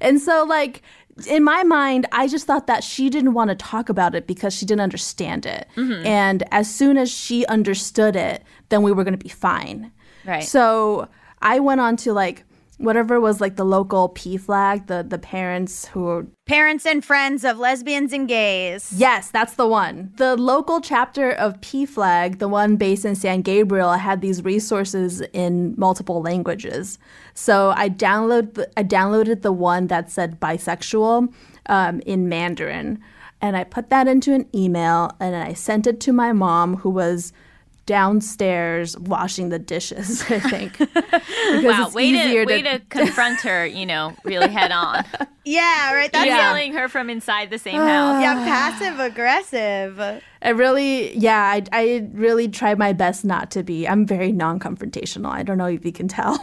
And 0.00 0.20
so 0.20 0.44
like 0.44 0.82
in 1.26 1.42
my 1.42 1.64
mind, 1.64 2.06
I 2.12 2.28
just 2.28 2.46
thought 2.46 2.66
that 2.68 2.84
she 2.84 3.10
didn't 3.10 3.34
want 3.34 3.50
to 3.50 3.56
talk 3.56 3.88
about 3.88 4.14
it 4.14 4.26
because 4.26 4.54
she 4.54 4.64
didn't 4.64 4.82
understand 4.82 5.46
it. 5.46 5.66
Mm-hmm. 5.76 6.06
And 6.06 6.44
as 6.52 6.72
soon 6.72 6.96
as 6.96 7.10
she 7.10 7.44
understood 7.46 8.14
it, 8.14 8.44
then 8.68 8.82
we 8.82 8.92
were 8.92 9.02
going 9.04 9.18
to 9.18 9.22
be 9.22 9.28
fine. 9.28 9.90
Right. 10.24 10.44
So 10.44 11.08
I 11.40 11.58
went 11.58 11.80
on 11.80 11.96
to 11.98 12.12
like 12.12 12.44
whatever 12.78 13.20
was 13.20 13.40
like 13.40 13.56
the 13.56 13.64
local 13.64 14.08
PFLAG, 14.10 14.86
the 14.86 15.04
the 15.06 15.18
parents 15.18 15.86
who 15.86 16.28
Parents 16.46 16.86
and 16.86 17.04
friends 17.04 17.44
of 17.44 17.58
lesbians 17.58 18.14
and 18.14 18.26
gays. 18.26 18.90
Yes, 18.96 19.30
that's 19.30 19.54
the 19.54 19.66
one. 19.66 20.12
The 20.16 20.34
local 20.34 20.80
chapter 20.80 21.30
of 21.30 21.60
PFLAG, 21.60 22.38
the 22.38 22.48
one 22.48 22.76
based 22.76 23.04
in 23.04 23.16
San 23.16 23.42
Gabriel, 23.42 23.92
had 23.92 24.22
these 24.22 24.42
resources 24.42 25.20
in 25.34 25.74
multiple 25.76 26.22
languages. 26.22 26.98
So 27.34 27.74
I 27.76 27.90
download 27.90 28.54
the, 28.54 28.70
I 28.78 28.82
downloaded 28.82 29.42
the 29.42 29.52
one 29.52 29.88
that 29.88 30.10
said 30.10 30.40
bisexual 30.40 31.30
um, 31.66 32.00
in 32.06 32.30
Mandarin, 32.30 32.98
and 33.42 33.56
I 33.56 33.64
put 33.64 33.90
that 33.90 34.08
into 34.08 34.32
an 34.32 34.48
email, 34.54 35.10
and 35.20 35.36
I 35.36 35.52
sent 35.52 35.86
it 35.86 36.00
to 36.00 36.12
my 36.14 36.32
mom, 36.32 36.76
who 36.76 36.88
was 36.88 37.34
downstairs 37.88 38.96
washing 38.98 39.48
the 39.48 39.58
dishes. 39.58 40.22
I 40.30 40.38
think. 40.38 40.76
because 40.78 41.64
Wow, 41.64 41.86
it's 41.86 41.94
way 41.94 42.12
to 42.12 42.18
easier 42.18 42.44
way 42.44 42.60
to 42.60 42.80
confront 42.90 43.40
her, 43.40 43.64
you 43.66 43.86
know, 43.86 44.14
really 44.24 44.48
head 44.48 44.70
on. 44.70 45.04
Yeah, 45.44 45.94
right. 45.94 46.12
That's 46.12 46.26
Yeah. 46.26 46.48
Yelling 46.48 46.74
her 46.74 46.88
from 46.90 47.08
inside 47.08 47.48
the 47.48 47.58
same 47.58 47.76
house. 47.80 48.20
yeah, 48.20 48.34
passive 48.34 49.00
aggressive. 49.00 49.98
I 50.42 50.48
really, 50.50 51.16
yeah, 51.16 51.40
I, 51.40 51.64
I 51.72 52.06
really 52.12 52.48
tried 52.48 52.78
my 52.78 52.92
best 52.92 53.24
not 53.24 53.50
to 53.52 53.62
be. 53.62 53.88
I'm 53.88 54.04
very 54.04 54.30
non 54.30 54.60
confrontational. 54.60 55.30
I 55.30 55.42
don't 55.42 55.56
know 55.56 55.64
if 55.64 55.86
you 55.86 55.92
can 55.92 56.06
tell. 56.06 56.38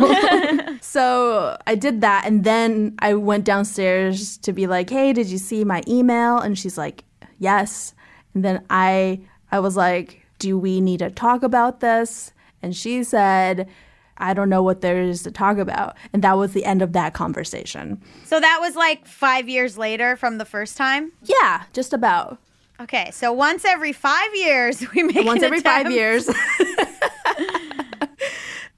so 0.82 1.56
I 1.68 1.76
did 1.76 2.02
that. 2.02 2.26
And 2.26 2.44
then 2.44 2.96
I 2.98 3.14
went 3.14 3.46
downstairs 3.46 4.38
to 4.40 4.52
be 4.52 4.66
like, 4.66 4.90
hey, 4.90 5.14
did 5.14 5.28
you 5.28 5.38
see 5.38 5.64
my 5.64 5.84
email? 5.88 6.40
And 6.40 6.58
she's 6.58 6.76
like, 6.76 7.04
yes. 7.38 7.94
And 8.34 8.44
then 8.44 8.66
I, 8.72 9.20
I 9.52 9.60
was 9.60 9.78
like, 9.78 10.25
do 10.39 10.58
we 10.58 10.82
need 10.82 11.00
to 11.00 11.10
talk 11.10 11.43
about 11.43 11.80
this? 11.80 12.34
And 12.62 12.76
she 12.76 13.04
said, 13.04 13.69
I 14.17 14.34
don't 14.34 14.50
know 14.50 14.63
what 14.63 14.82
there 14.82 15.02
is 15.02 15.24
to 15.24 15.32
talk 15.32 15.58
about. 15.58 15.95
And 16.13 16.24
that 16.24 16.38
was 16.38 16.54
the 16.54 16.65
end 16.65 16.82
of 16.82 16.93
that 16.93 17.13
conversation. 17.13 18.02
So 18.24 18.39
that 18.39 18.60
was 18.62 18.76
like 18.76 19.06
five 19.06 19.50
years 19.50 19.78
later 19.78 20.15
from 20.15 20.38
the 20.38 20.45
first 20.45 20.78
time. 20.78 21.12
Yeah, 21.24 21.63
just 21.74 21.93
about. 21.93 22.39
Okay, 22.80 23.10
so 23.12 23.32
once 23.32 23.65
every 23.65 23.93
five 23.93 24.36
years 24.36 24.84
we 24.95 25.04
make 25.04 25.26
once 25.26 25.43
every 25.43 25.62
five 25.62 25.91
years. 25.91 26.30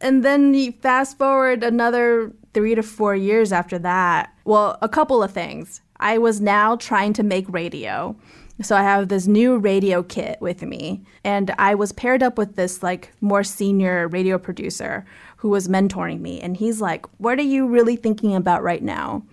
and 0.02 0.24
then 0.24 0.54
you 0.54 0.72
fast 0.72 1.17
forward 1.17 1.63
another 1.63 2.32
three 2.54 2.76
to 2.76 2.84
four 2.84 3.15
years 3.15 3.52
after 3.52 3.80
that. 3.80 4.34
Well, 4.46 4.78
a 4.82 4.89
couple 4.89 5.24
of 5.24 5.32
things. 5.32 5.82
I 6.00 6.17
was 6.17 6.41
now 6.41 6.76
trying 6.76 7.13
to 7.13 7.24
make 7.24 7.46
radio. 7.50 8.15
So 8.62 8.76
I 8.76 8.82
have 8.82 9.08
this 9.10 9.28
new 9.28 9.58
radio 9.58 10.02
kit 10.02 10.39
with 10.41 10.63
me, 10.63 11.04
and 11.24 11.54
I 11.60 11.76
was 11.76 11.91
paired 11.91 12.24
up 12.24 12.38
with 12.38 12.56
this 12.56 12.82
like 12.82 13.13
more 13.22 13.43
senior 13.43 14.08
radio 14.08 14.38
producer 14.39 15.06
who 15.38 15.50
was 15.50 15.67
mentoring 15.67 16.20
me. 16.22 16.41
And 16.41 16.58
he's 16.58 16.82
like, 16.82 17.06
What 17.20 17.38
are 17.39 17.43
you 17.43 17.67
really 17.67 17.96
thinking 17.96 18.36
about 18.36 18.63
right 18.63 18.82
now? 18.82 19.24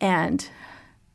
And 0.00 0.48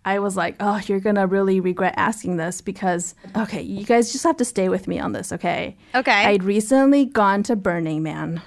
I 0.05 0.19
was 0.19 0.35
like, 0.35 0.55
oh, 0.59 0.81
you're 0.87 0.99
going 0.99 1.15
to 1.15 1.25
really 1.27 1.61
regret 1.61 1.93
asking 1.95 2.35
this 2.35 2.59
because, 2.59 3.15
okay, 3.37 3.61
you 3.61 3.85
guys 3.85 4.11
just 4.11 4.25
have 4.25 4.35
to 4.37 4.43
stay 4.45 4.67
with 4.67 4.85
me 4.85 4.99
on 4.99 5.13
this, 5.13 5.31
okay? 5.31 5.77
Okay. 5.95 6.11
I'd 6.25 6.43
recently 6.43 7.05
gone 7.05 7.41
to 7.43 7.55
Burning 7.55 8.03
Man. 8.03 8.41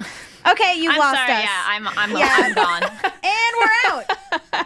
Okay, 0.47 0.75
you 0.79 0.91
I'm 0.91 0.99
lost 0.99 1.17
sorry. 1.17 1.33
us. 1.33 1.45
Yeah, 1.45 1.63
I'm 1.67 1.89
I'm, 1.89 2.11
Yeah. 2.17 2.37
I'm 2.39 2.55
gone. 2.55 2.83
and 3.25 3.55
we're 3.59 3.91
out. 4.53 4.66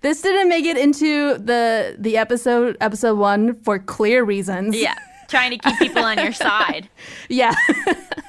this 0.00 0.22
didn't 0.22 0.48
make 0.48 0.64
it 0.64 0.76
into 0.76 1.38
the 1.38 1.96
the 1.98 2.16
episode 2.16 2.76
episode 2.80 3.18
1 3.18 3.60
for 3.62 3.78
clear 3.78 4.24
reasons. 4.24 4.76
Yeah, 4.76 4.96
trying 5.28 5.50
to 5.50 5.58
keep 5.58 5.78
people 5.78 6.02
on 6.02 6.18
your 6.18 6.32
side. 6.32 6.88
Yeah. 7.28 7.54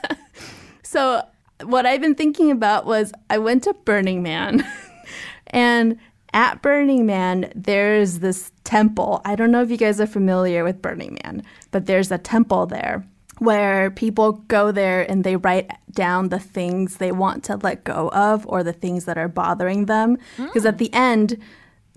so 0.83 1.23
what 1.63 1.85
I've 1.85 2.01
been 2.01 2.15
thinking 2.15 2.51
about 2.51 2.85
was 2.85 3.11
I 3.29 3.37
went 3.37 3.63
to 3.63 3.73
Burning 3.73 4.23
Man 4.23 4.65
and 5.47 5.97
at 6.33 6.61
Burning 6.61 7.05
Man 7.05 7.51
there's 7.55 8.19
this 8.19 8.51
temple. 8.63 9.21
I 9.25 9.35
don't 9.35 9.51
know 9.51 9.61
if 9.61 9.71
you 9.71 9.77
guys 9.77 9.99
are 10.01 10.07
familiar 10.07 10.63
with 10.63 10.81
Burning 10.81 11.17
Man, 11.23 11.43
but 11.71 11.85
there's 11.85 12.11
a 12.11 12.17
temple 12.17 12.65
there 12.65 13.05
where 13.39 13.89
people 13.91 14.33
go 14.47 14.71
there 14.71 15.09
and 15.09 15.23
they 15.23 15.37
write 15.37 15.71
down 15.91 16.27
the 16.29 16.39
things 16.39 16.97
they 16.97 17.11
want 17.11 17.43
to 17.45 17.55
let 17.57 17.85
go 17.85 18.09
of 18.09 18.45
or 18.47 18.63
the 18.63 18.73
things 18.73 19.05
that 19.05 19.17
are 19.17 19.29
bothering 19.29 19.85
them 19.85 20.17
because 20.37 20.65
at 20.65 20.77
the 20.77 20.93
end 20.93 21.37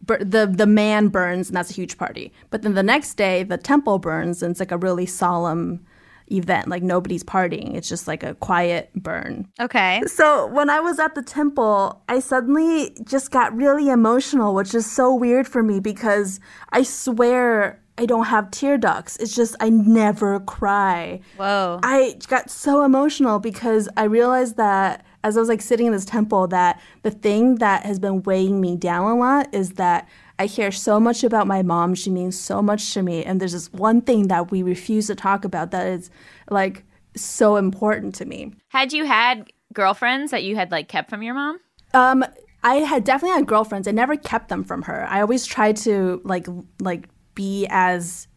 the 0.06 0.52
the 0.52 0.66
man 0.66 1.08
burns 1.08 1.48
and 1.48 1.56
that's 1.56 1.70
a 1.70 1.74
huge 1.74 1.98
party. 1.98 2.32
But 2.50 2.62
then 2.62 2.74
the 2.74 2.82
next 2.82 3.14
day 3.14 3.42
the 3.42 3.58
temple 3.58 3.98
burns 3.98 4.42
and 4.42 4.50
it's 4.52 4.60
like 4.60 4.72
a 4.72 4.78
really 4.78 5.06
solemn 5.06 5.84
event. 6.30 6.68
Like 6.68 6.82
nobody's 6.82 7.24
partying. 7.24 7.74
It's 7.74 7.88
just 7.88 8.08
like 8.08 8.22
a 8.22 8.34
quiet 8.34 8.90
burn. 8.94 9.48
Okay. 9.60 10.02
So 10.06 10.46
when 10.46 10.70
I 10.70 10.80
was 10.80 10.98
at 10.98 11.14
the 11.14 11.22
temple, 11.22 12.02
I 12.08 12.20
suddenly 12.20 12.96
just 13.04 13.30
got 13.30 13.54
really 13.54 13.88
emotional, 13.88 14.54
which 14.54 14.74
is 14.74 14.90
so 14.90 15.14
weird 15.14 15.46
for 15.46 15.62
me 15.62 15.80
because 15.80 16.40
I 16.70 16.82
swear 16.82 17.80
I 17.98 18.06
don't 18.06 18.24
have 18.24 18.50
tear 18.50 18.78
ducts. 18.78 19.16
It's 19.18 19.34
just 19.34 19.54
I 19.60 19.68
never 19.68 20.40
cry. 20.40 21.20
Whoa. 21.36 21.78
I 21.82 22.16
got 22.28 22.50
so 22.50 22.84
emotional 22.84 23.38
because 23.38 23.88
I 23.96 24.04
realized 24.04 24.56
that 24.56 25.04
as 25.24 25.36
I 25.36 25.40
was 25.40 25.48
like 25.48 25.62
sitting 25.62 25.86
in 25.86 25.92
this 25.92 26.04
temple 26.04 26.48
that 26.48 26.80
the 27.02 27.10
thing 27.10 27.56
that 27.56 27.86
has 27.86 27.98
been 27.98 28.22
weighing 28.22 28.60
me 28.60 28.76
down 28.76 29.10
a 29.10 29.14
lot 29.16 29.52
is 29.54 29.72
that 29.72 30.08
I 30.38 30.48
care 30.48 30.72
so 30.72 30.98
much 30.98 31.22
about 31.22 31.46
my 31.46 31.62
mom. 31.62 31.94
She 31.94 32.10
means 32.10 32.38
so 32.38 32.60
much 32.60 32.92
to 32.94 33.02
me. 33.02 33.24
And 33.24 33.40
there's 33.40 33.52
this 33.52 33.72
one 33.72 34.00
thing 34.00 34.28
that 34.28 34.50
we 34.50 34.62
refuse 34.62 35.06
to 35.06 35.14
talk 35.14 35.44
about 35.44 35.70
that 35.70 35.86
is 35.86 36.10
like 36.50 36.84
so 37.16 37.56
important 37.56 38.14
to 38.16 38.24
me. 38.24 38.52
Had 38.68 38.92
you 38.92 39.04
had 39.04 39.52
girlfriends 39.72 40.30
that 40.32 40.42
you 40.42 40.56
had 40.56 40.70
like 40.70 40.88
kept 40.88 41.10
from 41.10 41.22
your 41.22 41.34
mom? 41.34 41.60
Um, 41.94 42.24
I 42.64 42.76
had 42.76 43.04
definitely 43.04 43.36
had 43.36 43.46
girlfriends. 43.46 43.86
I 43.86 43.92
never 43.92 44.16
kept 44.16 44.48
them 44.48 44.64
from 44.64 44.82
her. 44.82 45.06
I 45.08 45.20
always 45.20 45.46
tried 45.46 45.76
to 45.78 46.20
like 46.24 46.46
like 46.80 47.08
be 47.34 47.66
as 47.70 48.28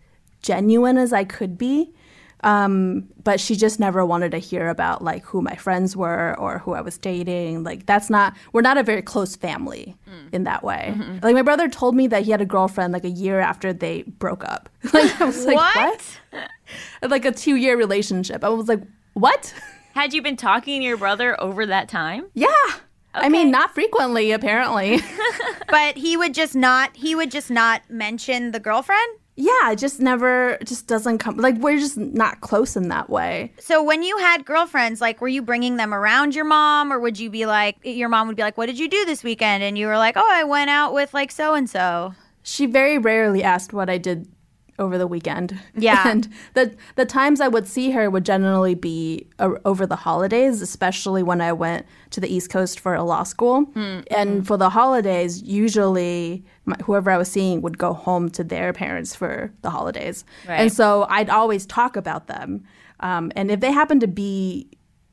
genuine 0.41 0.97
as 0.97 1.13
I 1.13 1.23
could 1.23 1.57
be. 1.57 1.93
Um, 2.41 3.07
but 3.23 3.39
she 3.39 3.55
just 3.55 3.79
never 3.79 4.05
wanted 4.05 4.31
to 4.31 4.37
hear 4.37 4.69
about 4.69 5.03
like 5.03 5.23
who 5.25 5.41
my 5.41 5.55
friends 5.55 5.95
were 5.95 6.37
or 6.37 6.59
who 6.59 6.73
I 6.73 6.81
was 6.81 6.97
dating. 6.97 7.63
Like 7.63 7.85
that's 7.85 8.09
not 8.09 8.35
we're 8.53 8.61
not 8.61 8.77
a 8.77 8.83
very 8.83 9.01
close 9.01 9.35
family 9.35 9.95
mm. 10.07 10.33
in 10.33 10.43
that 10.43 10.63
way. 10.63 10.91
Mm-hmm, 10.91 11.01
mm-hmm. 11.01 11.25
Like 11.25 11.33
my 11.33 11.41
brother 11.41 11.67
told 11.67 11.95
me 11.95 12.07
that 12.07 12.23
he 12.23 12.31
had 12.31 12.41
a 12.41 12.45
girlfriend 12.45 12.93
like 12.93 13.03
a 13.03 13.09
year 13.09 13.39
after 13.39 13.73
they 13.73 14.03
broke 14.03 14.43
up. 14.43 14.69
like 14.93 15.19
I 15.19 15.25
was 15.25 15.45
like, 15.45 15.55
What? 15.55 16.19
what? 16.29 16.49
Like 17.09 17.25
a 17.25 17.31
two 17.31 17.55
year 17.55 17.77
relationship. 17.77 18.43
I 18.43 18.49
was 18.49 18.67
like, 18.67 18.81
what? 19.13 19.53
Had 19.93 20.13
you 20.13 20.21
been 20.21 20.35
talking 20.35 20.81
to 20.81 20.85
your 20.85 20.97
brother 20.97 21.39
over 21.39 21.65
that 21.67 21.87
time? 21.87 22.25
Yeah. 22.33 22.49
I 23.13 23.29
mean, 23.29 23.49
not 23.49 23.73
frequently, 23.73 24.31
apparently. 24.31 24.99
But 25.69 25.97
he 25.97 26.15
would 26.15 26.33
just 26.33 26.55
not. 26.55 26.95
He 26.95 27.15
would 27.15 27.31
just 27.31 27.49
not 27.49 27.81
mention 27.89 28.51
the 28.51 28.59
girlfriend. 28.59 29.19
Yeah, 29.35 29.71
it 29.71 29.77
just 29.77 29.99
never, 29.99 30.57
just 30.63 30.87
doesn't 30.87 31.17
come. 31.17 31.37
Like, 31.37 31.55
we're 31.57 31.77
just 31.77 31.97
not 31.97 32.39
close 32.41 32.75
in 32.77 32.87
that 32.89 33.09
way. 33.09 33.51
So 33.59 33.83
when 33.83 34.01
you 34.01 34.17
had 34.17 34.45
girlfriends, 34.45 35.01
like, 35.01 35.19
were 35.19 35.27
you 35.27 35.41
bringing 35.41 35.75
them 35.75 35.93
around 35.93 36.35
your 36.35 36.45
mom, 36.45 36.91
or 36.91 36.99
would 36.99 37.19
you 37.19 37.29
be 37.29 37.45
like, 37.45 37.75
your 37.83 38.07
mom 38.07 38.27
would 38.27 38.37
be 38.37 38.43
like, 38.43 38.57
"What 38.57 38.67
did 38.67 38.79
you 38.79 38.87
do 38.87 39.05
this 39.05 39.23
weekend?" 39.23 39.63
And 39.63 39.77
you 39.77 39.87
were 39.87 39.97
like, 39.97 40.15
"Oh, 40.15 40.29
I 40.29 40.43
went 40.43 40.69
out 40.69 40.93
with 40.93 41.13
like 41.13 41.31
so 41.31 41.53
and 41.53 41.69
so." 41.69 42.13
She 42.43 42.65
very 42.65 42.97
rarely 42.97 43.43
asked 43.43 43.73
what 43.73 43.89
I 43.89 43.97
did 43.97 44.27
over 44.77 44.97
the 44.97 45.07
weekend. 45.07 45.57
Yeah. 45.75 46.03
And 46.15 46.27
the 46.53 46.75
the 46.95 47.05
times 47.05 47.41
I 47.41 47.47
would 47.47 47.67
see 47.67 47.91
her 47.91 48.09
would 48.09 48.25
generally 48.25 48.75
be 48.75 49.27
uh, 49.39 49.51
over 49.65 49.85
the 49.87 49.95
holidays, 49.95 50.61
especially 50.61 51.23
when 51.23 51.41
I 51.41 51.51
went 51.51 51.85
to 52.11 52.19
the 52.19 52.33
East 52.33 52.49
Coast 52.49 52.79
for 52.79 52.93
a 52.93 53.03
law 53.03 53.23
school. 53.23 53.65
And 54.11 54.45
for 54.45 54.57
the 54.57 54.69
holidays, 54.69 55.41
usually 55.41 56.45
my, 56.65 56.75
whoever 56.83 57.09
I 57.09 57.17
was 57.17 57.31
seeing 57.31 57.61
would 57.61 57.77
go 57.77 57.93
home 57.93 58.29
to 58.31 58.43
their 58.43 58.71
parents 58.73 59.15
for 59.15 59.51
the 59.61 59.69
holidays. 59.69 60.25
Right. 60.47 60.59
And 60.61 60.73
so 60.73 61.07
I'd 61.09 61.29
always 61.29 61.65
talk 61.65 61.95
about 61.95 62.27
them. 62.27 62.63
Um, 62.99 63.31
and 63.35 63.51
if 63.51 63.59
they 63.59 63.71
happened 63.71 64.01
to 64.01 64.07
be 64.07 64.69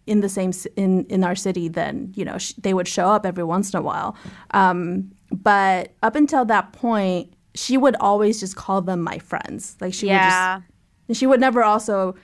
in 0.07 0.21
the 0.21 0.29
same 0.29 0.53
in 0.77 1.05
in 1.07 1.25
our 1.25 1.35
city, 1.37 1.69
then 1.69 2.13
you 2.17 2.25
know 2.25 2.39
sh- 2.39 2.55
they 2.59 2.75
would 2.75 2.89
show 2.89 3.09
up 3.09 3.25
every 3.25 3.45
once 3.45 3.73
in 3.73 3.79
a 3.79 3.83
while. 3.83 4.17
Um, 4.51 5.13
but 5.31 5.95
up 6.03 6.17
until 6.17 6.45
that 6.47 6.73
point, 6.73 7.33
she 7.55 7.77
would 7.77 7.97
always 8.01 8.41
just 8.41 8.57
call 8.57 8.81
them 8.81 9.03
my 9.03 9.19
friends. 9.19 9.77
Like 9.81 9.95
she 9.95 10.07
would 10.07 10.13
Yeah. 10.13 10.57
just, 10.59 10.71
and 11.09 11.17
she 11.17 11.27
would 11.27 11.41
never 11.41 11.63
also 11.63 12.15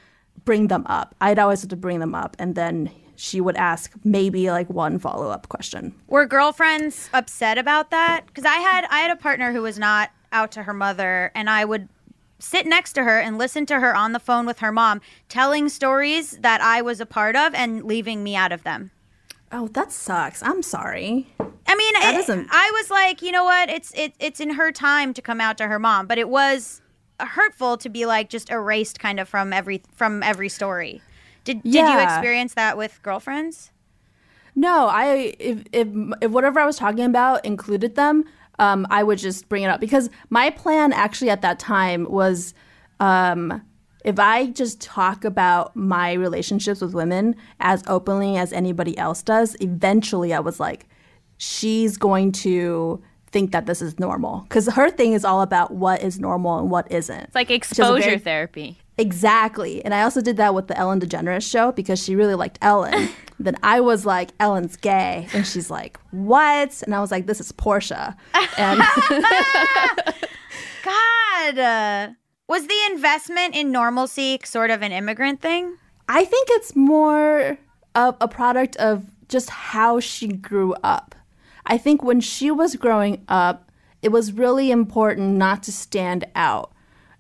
bring 0.45 0.69
them 0.69 0.85
up. 0.87 1.14
I'd 1.21 1.38
always 1.38 1.61
have 1.62 1.71
to 1.71 1.77
bring 1.77 2.01
them 2.01 2.14
up, 2.14 2.37
and 2.38 2.55
then 2.55 2.91
she 3.17 3.41
would 3.41 3.57
ask 3.57 3.93
maybe 4.05 4.51
like 4.51 4.71
one 4.71 4.99
follow 4.99 5.31
up 5.31 5.49
question. 5.49 5.95
Were 6.07 6.25
girlfriends 6.25 7.11
upset 7.12 7.59
about 7.59 7.91
that? 7.91 8.23
Because 8.27 8.45
I 8.45 8.57
had 8.59 8.87
I 8.91 9.01
had 9.01 9.11
a 9.11 9.17
partner 9.17 9.53
who 9.53 9.62
was 9.62 9.79
not 9.79 10.11
out 10.33 10.53
to 10.53 10.62
her 10.62 10.73
mother, 10.75 11.31
and 11.35 11.51
I 11.51 11.64
would 11.64 11.88
sit 12.38 12.64
next 12.67 12.93
to 12.93 13.03
her 13.03 13.19
and 13.19 13.37
listen 13.37 13.67
to 13.67 13.81
her 13.81 13.97
on 13.97 14.12
the 14.12 14.21
phone 14.21 14.47
with 14.47 14.61
her 14.61 14.71
mom, 14.71 15.01
telling 15.29 15.69
stories 15.69 16.38
that 16.38 16.61
I 16.61 16.81
was 16.81 17.01
a 17.01 17.07
part 17.07 17.35
of 17.35 17.53
and 17.55 17.83
leaving 17.83 18.23
me 18.23 18.37
out 18.37 18.53
of 18.53 18.62
them. 18.62 18.93
Oh, 19.51 19.69
that 19.69 19.93
sucks. 19.93 20.43
I'm 20.43 20.63
sorry. 20.63 21.33
I 21.41 21.75
mean, 21.75 21.93
That 21.95 22.05
I, 22.05 22.13
doesn't- 22.13 22.49
I 22.51 22.71
was 22.75 22.91
like, 22.91 23.23
you 23.23 23.33
know 23.33 23.45
what? 23.45 23.69
It's 23.71 23.93
it, 23.95 24.15
it's 24.19 24.41
in 24.41 24.51
her 24.51 24.73
time 24.73 25.15
to 25.15 25.23
come 25.23 25.41
out 25.41 25.59
to 25.59 25.67
her 25.69 25.79
mom, 25.79 26.07
but 26.07 26.19
it 26.19 26.29
was 26.29 26.81
hurtful 27.21 27.77
to 27.79 27.89
be 27.89 28.07
like 28.07 28.29
just 28.31 28.51
erased 28.51 29.01
kind 29.01 29.19
of 29.19 29.29
from 29.29 29.53
every 29.53 29.83
from 29.95 30.23
every 30.23 30.49
story. 30.49 31.03
Did 31.45 31.63
did 31.63 31.75
you 31.75 31.99
experience 31.99 32.55
that 32.55 32.77
with 32.77 33.03
girlfriends? 33.03 33.71
No, 34.55 34.89
I 34.89 35.35
if 35.39 35.65
if, 35.73 35.89
if 36.21 36.31
whatever 36.31 36.61
I 36.61 36.67
was 36.67 36.77
talking 36.77 37.05
about 37.05 37.45
included 37.45 37.95
them, 37.95 38.25
um, 38.59 38.87
I 38.91 39.03
would 39.03 39.19
just 39.19 39.49
bring 39.49 39.63
it 39.63 39.69
up 39.69 39.81
because 39.81 40.11
my 40.31 40.51
plan 40.51 40.93
actually 40.93 41.31
at 41.31 41.43
that 41.43 41.59
time 41.59 42.05
was, 42.11 42.55
um, 43.01 43.63
if 44.09 44.18
I 44.18 44.47
just 44.47 44.81
talk 44.81 45.25
about 45.25 45.77
my 45.77 46.14
relationships 46.14 46.81
with 46.81 46.94
women 46.94 47.37
as 47.61 47.83
openly 47.87 48.37
as 48.38 48.53
anybody 48.55 48.97
else 48.97 49.23
does, 49.23 49.55
eventually 49.61 50.33
I 50.33 50.40
was 50.40 50.59
like, 50.59 50.87
she's 51.37 51.99
going 51.99 52.33
to 52.33 53.03
think 53.31 53.53
that 53.53 53.66
this 53.66 53.83
is 53.83 53.99
normal 53.99 54.40
because 54.49 54.66
her 54.68 54.88
thing 54.88 55.12
is 55.12 55.27
all 55.27 55.42
about 55.42 55.75
what 55.75 56.03
is 56.03 56.18
normal 56.18 56.59
and 56.59 56.71
what 56.71 56.90
isn't. 56.90 57.25
It's 57.25 57.35
like 57.35 57.51
Which 57.51 57.62
is 57.71 57.79
a 57.79 57.83
exposure 57.83 58.03
very- 58.03 58.18
therapy. 58.18 58.79
Exactly. 58.97 59.85
And 59.85 59.92
I 59.94 60.03
also 60.03 60.21
did 60.23 60.38
that 60.38 60.55
with 60.55 60.66
the 60.66 60.77
Ellen 60.77 60.99
DeGeneres 61.01 61.49
show 61.49 61.71
because 61.71 62.03
she 62.03 62.16
really 62.16 62.35
liked 62.35 62.59
Ellen. 62.62 63.11
then 63.38 63.57
I 63.62 63.79
was 63.81 64.05
like, 64.07 64.31
Ellen's 64.40 64.77
gay. 64.77 65.29
And 65.35 65.47
she's 65.47 65.71
like, 65.71 66.01
what? 66.11 66.83
And 66.83 66.94
I 66.94 67.01
was 67.01 67.12
like, 67.12 67.27
this 67.27 67.38
is 67.40 67.53
Portia. 67.53 68.16
And 68.57 68.81
God, 70.85 72.16
was 72.49 72.67
the 72.67 72.81
investment 72.91 73.55
in 73.55 73.71
normalcy 73.71 74.41
sort 74.45 74.71
of 74.71 74.83
an 74.83 74.91
immigrant 74.91 75.41
thing? 75.41 75.77
I 76.09 76.25
think 76.25 76.49
it's 76.53 76.75
more 76.75 77.59
of 77.95 78.17
a 78.21 78.27
product 78.27 78.77
of 78.77 79.05
just 79.29 79.51
how 79.51 80.01
she 80.01 80.29
grew 80.29 80.75
up. 80.83 81.15
I 81.67 81.77
think 81.77 82.03
when 82.03 82.21
she 82.21 82.51
was 82.51 82.77
growing 82.77 83.23
up, 83.29 83.71
it 84.01 84.09
was 84.09 84.33
really 84.33 84.71
important 84.71 85.37
not 85.37 85.63
to 85.65 85.73
stand 85.73 86.25
out. 86.35 86.73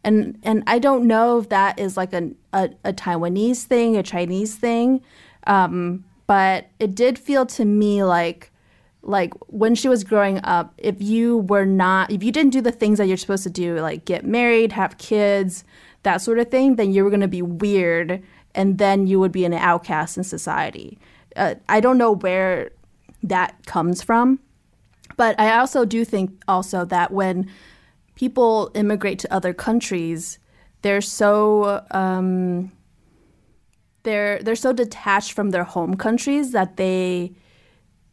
And 0.02 0.38
and 0.42 0.62
I 0.66 0.78
don't 0.78 1.06
know 1.06 1.38
if 1.38 1.50
that 1.50 1.78
is 1.78 1.96
like 1.96 2.14
a 2.14 2.30
a, 2.54 2.70
a 2.84 2.92
Taiwanese 2.92 3.64
thing, 3.64 3.96
a 3.96 4.02
Chinese 4.02 4.54
thing, 4.54 5.02
um, 5.46 6.04
but 6.26 6.68
it 6.78 6.94
did 6.94 7.18
feel 7.18 7.44
to 7.46 7.64
me 7.64 8.02
like 8.04 8.50
like 9.02 9.32
when 9.46 9.74
she 9.74 9.88
was 9.88 10.04
growing 10.04 10.40
up, 10.44 10.74
if 10.78 11.00
you 11.00 11.38
were 11.38 11.64
not, 11.64 12.10
if 12.10 12.22
you 12.22 12.32
didn't 12.32 12.52
do 12.52 12.60
the 12.60 12.72
things 12.72 12.98
that 12.98 13.06
you're 13.06 13.16
supposed 13.16 13.44
to 13.44 13.50
do, 13.50 13.78
like 13.80 14.04
get 14.04 14.24
married, 14.24 14.72
have 14.72 14.98
kids, 14.98 15.64
that 16.02 16.18
sort 16.18 16.38
of 16.38 16.50
thing, 16.50 16.76
then 16.76 16.92
you 16.92 17.04
were 17.04 17.10
going 17.10 17.20
to 17.20 17.28
be 17.28 17.42
weird 17.42 18.22
and 18.54 18.78
then 18.78 19.06
you 19.06 19.20
would 19.20 19.32
be 19.32 19.44
an 19.44 19.54
outcast 19.54 20.16
in 20.16 20.24
society. 20.24 20.98
Uh, 21.36 21.54
I 21.68 21.80
don't 21.80 21.98
know 21.98 22.12
where 22.12 22.70
that 23.22 23.54
comes 23.66 24.02
from, 24.02 24.40
but 25.16 25.38
I 25.38 25.58
also 25.58 25.84
do 25.84 26.04
think 26.04 26.42
also 26.48 26.84
that 26.86 27.12
when 27.12 27.50
people 28.14 28.70
immigrate 28.74 29.18
to 29.20 29.32
other 29.32 29.54
countries, 29.54 30.38
they're 30.82 31.00
so 31.00 31.84
um, 31.90 32.72
they're 34.02 34.42
they're 34.42 34.56
so 34.56 34.72
detached 34.72 35.32
from 35.32 35.50
their 35.50 35.64
home 35.64 35.96
countries 35.96 36.52
that 36.52 36.76
they 36.76 37.32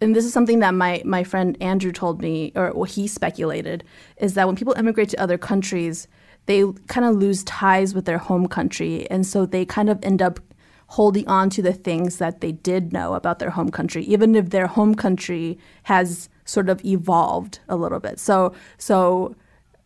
and 0.02 0.16
this 0.16 0.26
is 0.26 0.34
something 0.34 0.60
that 0.60 0.74
my 0.74 1.02
my 1.06 1.24
friend 1.24 1.58
Andrew 1.62 1.92
told 1.92 2.22
me 2.22 2.52
or 2.56 2.86
he 2.86 3.08
speculated 3.08 3.84
is 4.18 4.34
that 4.34 4.48
when 4.48 4.56
people 4.56 4.74
immigrate 4.74 5.10
to 5.10 5.22
other 5.22 5.38
countries 5.38 6.08
they 6.48 6.64
kind 6.88 7.06
of 7.06 7.16
lose 7.16 7.44
ties 7.44 7.96
with 7.96 8.06
their 8.06 8.18
home 8.18 8.48
country 8.48 9.10
and 9.10 9.26
so 9.26 9.46
they 9.46 9.66
kind 9.66 9.90
of 9.90 10.00
end 10.04 10.22
up 10.22 10.40
holding 10.88 11.28
on 11.28 11.50
to 11.50 11.62
the 11.64 11.74
things 11.74 12.18
that 12.18 12.42
they 12.42 12.52
did 12.52 12.94
know 12.94 13.16
about 13.16 13.40
their 13.40 13.50
home 13.50 13.70
country 13.70 14.04
even 14.04 14.36
if 14.36 14.50
their 14.52 14.68
home 14.68 14.94
country 14.94 15.58
has 15.84 16.30
sort 16.46 16.70
of 16.70 16.84
evolved 16.86 17.60
a 17.68 17.76
little 17.76 18.00
bit 18.00 18.20
so 18.20 18.54
so 18.78 19.36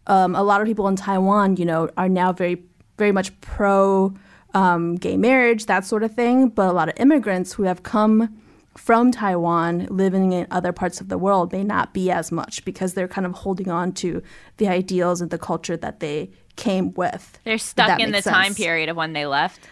um, 0.09 0.35
a 0.35 0.43
lot 0.43 0.59
of 0.59 0.67
people 0.67 0.87
in 0.87 0.95
Taiwan, 0.95 1.55
you 1.57 1.65
know, 1.65 1.89
are 1.95 2.09
now 2.09 2.33
very, 2.33 2.61
very 2.97 3.11
much 3.11 3.39
pro 3.41 4.13
um, 4.55 4.95
gay 4.95 5.15
marriage, 5.15 5.67
that 5.67 5.85
sort 5.85 6.03
of 6.03 6.13
thing. 6.13 6.49
But 6.49 6.69
a 6.69 6.73
lot 6.73 6.89
of 6.89 6.95
immigrants 6.97 7.53
who 7.53 7.63
have 7.63 7.83
come 7.83 8.38
from 8.77 9.11
Taiwan, 9.11 9.87
living 9.89 10.31
in 10.31 10.47
other 10.51 10.71
parts 10.71 11.01
of 11.01 11.09
the 11.09 11.17
world, 11.17 11.51
may 11.51 11.63
not 11.63 11.93
be 11.93 12.11
as 12.11 12.31
much 12.31 12.63
because 12.65 12.93
they're 12.93 13.07
kind 13.07 13.25
of 13.25 13.33
holding 13.33 13.69
on 13.69 13.91
to 13.93 14.21
the 14.57 14.67
ideals 14.67 15.21
and 15.21 15.31
the 15.31 15.37
culture 15.37 15.77
that 15.77 15.99
they 15.99 16.31
came 16.55 16.93
with. 16.93 17.39
They're 17.43 17.57
stuck 17.57 17.99
in 17.99 18.07
the 18.07 18.17
makes 18.17 18.25
time 18.25 18.53
period 18.55 18.89
of 18.89 18.95
when 18.95 19.13
they 19.13 19.25
left. 19.25 19.67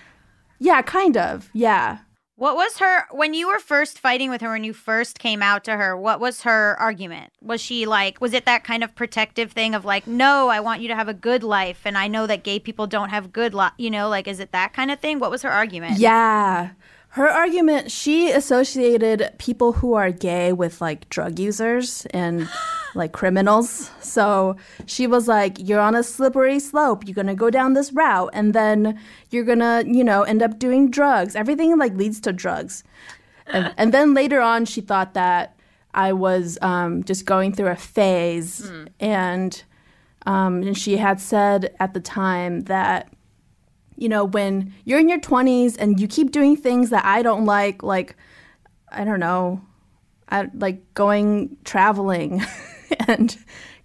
Yeah, 0.59 0.81
kind 0.81 1.17
of. 1.17 1.49
Yeah. 1.53 1.99
What 2.37 2.55
was 2.55 2.77
her 2.77 3.05
when 3.09 3.33
you 3.33 3.47
were 3.47 3.57
first 3.57 3.97
fighting 3.97 4.29
with 4.29 4.41
her 4.41 4.49
when 4.49 4.63
you 4.63 4.71
first 4.71 5.17
came 5.17 5.41
out 5.41 5.63
to 5.63 5.75
her? 5.75 5.97
What 5.97 6.19
was 6.19 6.43
her 6.43 6.75
argument? 6.79 7.33
Was 7.41 7.61
she 7.61 7.87
like 7.87 8.21
was 8.21 8.31
it 8.33 8.45
that 8.45 8.63
kind 8.63 8.83
of 8.83 8.93
protective 8.93 9.53
thing 9.53 9.73
of 9.73 9.85
like, 9.85 10.05
"No, 10.05 10.47
I 10.47 10.59
want 10.59 10.81
you 10.81 10.87
to 10.89 10.95
have 10.95 11.07
a 11.07 11.15
good 11.15 11.41
life 11.41 11.81
and 11.83 11.97
I 11.97 12.07
know 12.07 12.27
that 12.27 12.43
gay 12.43 12.59
people 12.59 12.85
don't 12.85 13.09
have 13.09 13.33
good 13.33 13.55
life." 13.55 13.73
you 13.79 13.89
know, 13.89 14.07
like 14.07 14.27
is 14.27 14.39
it 14.39 14.51
that 14.51 14.73
kind 14.73 14.91
of 14.91 14.99
thing? 14.99 15.17
What 15.17 15.31
was 15.31 15.41
her 15.41 15.49
argument? 15.49 15.97
Yeah. 15.97 16.69
Her 17.17 17.27
argument, 17.27 17.89
she 17.89 18.29
associated 18.29 19.33
people 19.39 19.73
who 19.73 19.95
are 19.95 20.11
gay 20.11 20.53
with 20.53 20.81
like 20.81 21.09
drug 21.09 21.39
users 21.39 22.05
and 22.11 22.47
like 22.93 23.11
criminals. 23.11 23.89
So 24.01 24.55
she 24.85 25.07
was 25.07 25.27
like, 25.27 25.57
You're 25.57 25.79
on 25.79 25.95
a 25.95 26.03
slippery 26.03 26.59
slope. 26.59 27.07
You're 27.07 27.15
going 27.15 27.25
to 27.25 27.33
go 27.33 27.49
down 27.49 27.73
this 27.73 27.91
route 27.91 28.29
and 28.33 28.53
then 28.53 28.99
you're 29.31 29.45
going 29.45 29.65
to, 29.65 29.83
you 29.87 30.03
know, 30.03 30.21
end 30.21 30.43
up 30.43 30.59
doing 30.59 30.91
drugs. 30.91 31.35
Everything 31.35 31.75
like 31.79 31.95
leads 31.95 32.21
to 32.21 32.31
drugs. 32.31 32.83
And, 33.47 33.73
and 33.77 33.91
then 33.91 34.13
later 34.13 34.39
on, 34.39 34.65
she 34.65 34.81
thought 34.81 35.15
that 35.15 35.57
I 35.95 36.13
was 36.13 36.59
um, 36.61 37.03
just 37.03 37.25
going 37.25 37.51
through 37.51 37.69
a 37.69 37.75
phase. 37.75 38.71
And, 38.99 39.63
um, 40.27 40.61
and 40.61 40.77
she 40.77 40.97
had 40.97 41.19
said 41.19 41.73
at 41.79 41.95
the 41.95 41.99
time 41.99 42.65
that 42.65 43.11
you 43.97 44.07
know, 44.07 44.23
when 44.23 44.73
you're 44.85 44.99
in 44.99 45.09
your 45.09 45.19
20s 45.19 45.75
and 45.77 45.99
you 45.99 46.07
keep 46.07 46.31
doing 46.31 46.55
things 46.55 46.91
that 46.91 47.03
I 47.03 47.21
don't 47.21 47.45
like, 47.45 47.83
like, 47.83 48.15
I 48.89 49.03
don't 49.03 49.19
know, 49.19 49.61
I, 50.29 50.49
like 50.53 50.93
going 50.93 51.57
traveling 51.63 52.43
and 53.07 53.37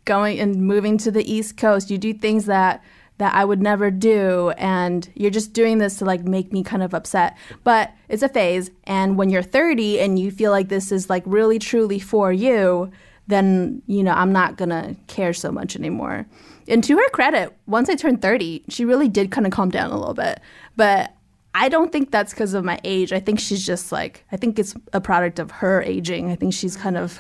going 0.05 0.39
and 0.39 0.57
moving 0.57 0.99
to 0.99 1.11
the 1.11 1.31
East 1.31 1.57
Coast. 1.57 1.91
You 1.91 1.99
do 1.99 2.13
things 2.13 2.47
that 2.47 2.83
that 3.19 3.35
I 3.35 3.45
would 3.45 3.63
never 3.63 3.91
do, 3.91 4.51
and 4.57 5.09
you're 5.15 5.31
just 5.31 5.53
doing 5.53 5.79
this 5.79 5.99
to 5.99 6.05
like 6.05 6.25
make 6.25 6.53
me 6.53 6.63
kind 6.65 6.83
of 6.83 6.95
upset. 6.95 7.37
But 7.63 7.93
it's 8.09 8.23
a 8.23 8.29
phase, 8.29 8.71
and 8.85 9.17
when 9.17 9.31
you're 9.31 9.43
30 9.43 10.01
and 10.01 10.19
you 10.19 10.31
feel 10.31 10.51
like 10.51 10.69
this 10.69 10.91
is 10.91 11.09
like 11.09 11.23
really 11.27 11.59
truly 11.59 12.01
for 12.01 12.33
you, 12.33 12.91
then 13.29 13.83
you 13.87 14.03
know 14.03 14.13
I'm 14.13 14.33
not 14.33 14.57
gonna 14.57 14.97
care 15.07 15.33
so 15.33 15.53
much 15.53 15.77
anymore. 15.77 16.27
And 16.69 16.83
to 16.85 16.97
her 16.97 17.09
credit, 17.11 17.57
once 17.67 17.89
I 17.89 17.95
turned 17.95 18.23
30, 18.23 18.65
she 18.69 18.85
really 18.85 19.09
did 19.09 19.31
kind 19.31 19.47
of 19.47 19.53
calm 19.53 19.71
down 19.71 19.91
a 19.91 19.99
little 19.99 20.15
bit. 20.15 20.41
But 20.77 21.13
I 21.55 21.69
don't 21.69 21.93
think 21.93 22.11
that's 22.11 22.33
because 22.33 22.55
of 22.55 22.65
my 22.65 22.79
age. 22.85 23.13
I 23.13 23.21
think 23.21 23.39
she's 23.41 23.65
just 23.67 23.93
like, 23.93 24.25
I 24.33 24.37
think 24.37 24.59
it's 24.59 24.75
a 24.93 25.01
product 25.01 25.39
of 25.39 25.51
her 25.51 25.83
aging. 25.83 26.31
I 26.31 26.37
think 26.37 26.55
she's 26.55 26.77
kind 26.77 26.97
of 26.97 27.19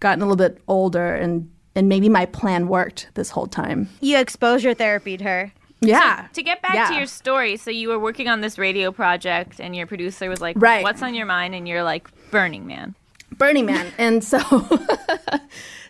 gotten 0.00 0.22
a 0.22 0.26
little 0.26 0.36
bit 0.36 0.60
older 0.68 1.14
and 1.14 1.50
and 1.74 1.88
maybe 1.88 2.08
my 2.08 2.26
plan 2.26 2.66
worked 2.66 3.08
this 3.14 3.30
whole 3.30 3.46
time. 3.46 3.88
You 4.00 4.18
exposure 4.18 4.74
therapied 4.74 5.20
her. 5.20 5.52
Yeah. 5.80 6.26
To 6.32 6.42
get 6.42 6.60
back 6.60 6.74
Yeah. 6.74 6.88
to 6.88 6.94
your 6.96 7.06
story, 7.06 7.56
so 7.56 7.70
you 7.70 7.88
were 7.88 8.00
working 8.00 8.26
on 8.26 8.40
this 8.40 8.58
radio 8.58 8.90
project, 8.90 9.60
and 9.60 9.76
your 9.76 9.86
producer 9.86 10.28
was 10.28 10.40
like, 10.40 10.56
Right. 10.58 10.82
"What's 10.82 11.02
on 11.02 11.14
your 11.14 11.26
mind?" 11.26 11.54
And 11.54 11.68
you're 11.68 11.84
like, 11.84 12.08
"Burning 12.32 12.66
Man." 12.66 12.96
Burning 13.36 13.66
Man. 13.66 13.86
and 13.96 14.24
so 14.24 14.40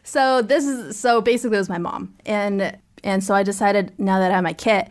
so 0.08 0.42
this 0.42 0.64
is 0.64 0.98
so 0.98 1.20
basically 1.20 1.56
it 1.56 1.60
was 1.60 1.68
my 1.68 1.78
mom. 1.78 2.14
And 2.26 2.76
and 3.04 3.22
so 3.22 3.34
I 3.34 3.42
decided 3.42 3.92
now 3.98 4.18
that 4.18 4.30
I 4.30 4.34
have 4.34 4.44
my 4.44 4.52
kit, 4.52 4.88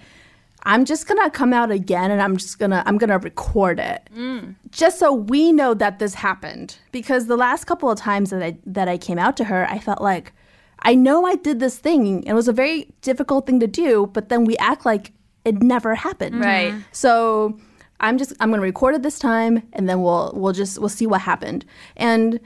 I'm 0.63 0.85
just 0.85 1.07
gonna 1.07 1.29
come 1.29 1.53
out 1.53 1.71
again 1.71 2.11
and 2.11 2.21
I'm 2.21 2.37
just 2.37 2.59
gonna 2.59 2.83
I'm 2.85 2.97
gonna 2.97 3.17
record 3.17 3.79
it. 3.79 4.07
Mm. 4.15 4.55
Just 4.69 4.99
so 4.99 5.11
we 5.11 5.51
know 5.51 5.73
that 5.73 5.99
this 5.99 6.13
happened. 6.13 6.77
Because 6.91 7.27
the 7.27 7.37
last 7.37 7.65
couple 7.65 7.89
of 7.89 7.97
times 7.97 8.29
that 8.29 8.43
I 8.43 8.57
that 8.65 8.87
I 8.87 8.97
came 8.97 9.17
out 9.17 9.37
to 9.37 9.45
her, 9.45 9.67
I 9.69 9.79
felt 9.79 10.01
like 10.01 10.33
I 10.79 10.93
know 10.93 11.25
I 11.25 11.35
did 11.35 11.59
this 11.59 11.79
thing 11.79 12.17
and 12.19 12.27
it 12.27 12.33
was 12.33 12.47
a 12.47 12.53
very 12.53 12.93
difficult 13.01 13.47
thing 13.47 13.59
to 13.59 13.67
do, 13.67 14.07
but 14.13 14.29
then 14.29 14.45
we 14.45 14.55
act 14.57 14.85
like 14.85 15.13
it 15.45 15.63
never 15.63 15.95
happened. 15.95 16.35
Mm-hmm. 16.35 16.43
Right. 16.43 16.83
So 16.91 17.57
I'm 17.99 18.17
just 18.17 18.33
I'm 18.39 18.51
gonna 18.51 18.61
record 18.61 18.93
it 18.93 19.01
this 19.01 19.17
time, 19.17 19.63
and 19.73 19.89
then 19.89 20.01
we'll 20.01 20.31
we'll 20.35 20.53
just 20.53 20.77
we'll 20.79 20.89
see 20.89 21.07
what 21.07 21.21
happened. 21.21 21.65
And 21.95 22.39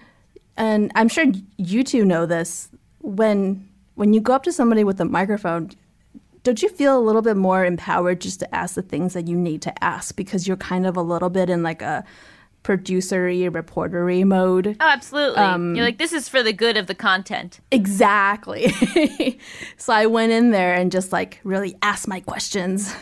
and 0.57 0.91
I'm 0.95 1.07
sure 1.07 1.25
you 1.57 1.83
two 1.83 2.05
know 2.05 2.25
this. 2.25 2.69
When 2.99 3.67
when 3.95 4.13
you 4.13 4.21
go 4.21 4.33
up 4.33 4.43
to 4.43 4.51
somebody 4.51 4.83
with 4.83 4.99
a 5.01 5.05
microphone, 5.05 5.71
don't 6.43 6.61
you 6.61 6.69
feel 6.69 6.97
a 6.97 7.01
little 7.01 7.21
bit 7.21 7.37
more 7.37 7.65
empowered 7.65 8.21
just 8.21 8.39
to 8.39 8.55
ask 8.55 8.75
the 8.75 8.81
things 8.81 9.13
that 9.13 9.27
you 9.27 9.35
need 9.35 9.61
to 9.63 9.83
ask 9.83 10.15
because 10.15 10.47
you're 10.47 10.57
kind 10.57 10.85
of 10.85 10.97
a 10.97 11.01
little 11.01 11.29
bit 11.29 11.49
in 11.49 11.63
like 11.63 11.81
a 11.81 12.03
producery 12.63 13.49
reportery 13.49 14.23
mode. 14.23 14.77
Oh, 14.79 14.87
absolutely. 14.87 15.37
Um, 15.37 15.75
you're 15.75 15.85
like, 15.85 15.97
"This 15.97 16.13
is 16.13 16.29
for 16.29 16.43
the 16.43 16.53
good 16.53 16.77
of 16.77 16.87
the 16.87 16.95
content." 16.95 17.59
Exactly. 17.71 18.73
so 19.77 19.93
I 19.93 20.05
went 20.05 20.31
in 20.31 20.51
there 20.51 20.73
and 20.73 20.91
just 20.91 21.11
like 21.11 21.39
really 21.43 21.75
asked 21.81 22.07
my 22.07 22.19
questions. 22.19 22.93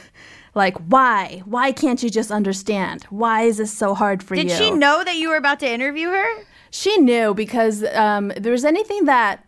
Like, 0.55 0.77
why? 0.77 1.43
Why 1.45 1.71
can't 1.71 2.01
you 2.01 2.09
just 2.09 2.31
understand? 2.31 3.03
Why 3.05 3.43
is 3.43 3.57
this 3.57 3.71
so 3.71 3.93
hard 3.93 4.23
for 4.23 4.35
Did 4.35 4.45
you? 4.45 4.49
Did 4.49 4.57
she 4.57 4.71
know 4.71 5.03
that 5.03 5.15
you 5.15 5.29
were 5.29 5.37
about 5.37 5.59
to 5.59 5.69
interview 5.69 6.09
her? 6.09 6.27
She 6.71 6.97
knew 6.97 7.33
because 7.33 7.83
um, 7.93 8.31
if 8.31 8.43
there's 8.43 8.65
anything 8.65 9.05
that 9.05 9.45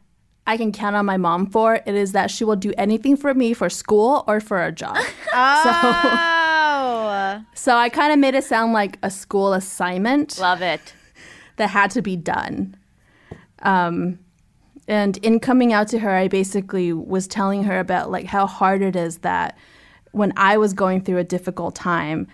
I 0.48 0.58
can 0.58 0.72
count 0.72 0.96
on 0.96 1.06
my 1.06 1.18
mom 1.18 1.48
for, 1.48 1.76
it 1.86 1.96
is 1.96 2.14
that 2.14 2.32
she 2.32 2.44
will 2.44 2.56
do 2.56 2.74
anything 2.78 3.16
for 3.16 3.34
me 3.34 3.54
for 3.54 3.70
school 3.70 4.24
or 4.28 4.40
for 4.40 4.64
a 4.64 4.72
job. 4.72 4.98
Oh. 5.34 7.42
so 7.54 7.76
I 7.76 7.90
kind 7.90 8.12
of 8.12 8.20
made 8.20 8.36
it 8.36 8.44
sound 8.44 8.74
like 8.74 8.98
a 9.04 9.10
school 9.10 9.54
assignment 9.54 10.40
Love 10.40 10.62
it. 10.62 10.94
that 11.58 11.70
had 11.70 11.92
to 11.92 12.02
be 12.02 12.16
done. 12.16 12.76
Um, 13.62 14.20
and 14.88 15.18
in 15.18 15.40
coming 15.40 15.74
out 15.74 15.88
to 15.90 16.00
her, 16.00 16.12
I 16.12 16.28
basically 16.28 16.92
was 16.92 17.28
telling 17.28 17.64
her 17.64 17.80
about 17.80 18.12
like 18.12 18.26
how 18.26 18.48
hard 18.48 18.82
it 18.82 18.96
is 18.96 19.20
that 19.20 19.58
when 20.12 20.34
I 20.36 20.58
was 20.58 20.74
going 20.74 21.02
through 21.02 21.20
a 21.20 21.24
difficult 21.24 21.76
time, 21.76 22.28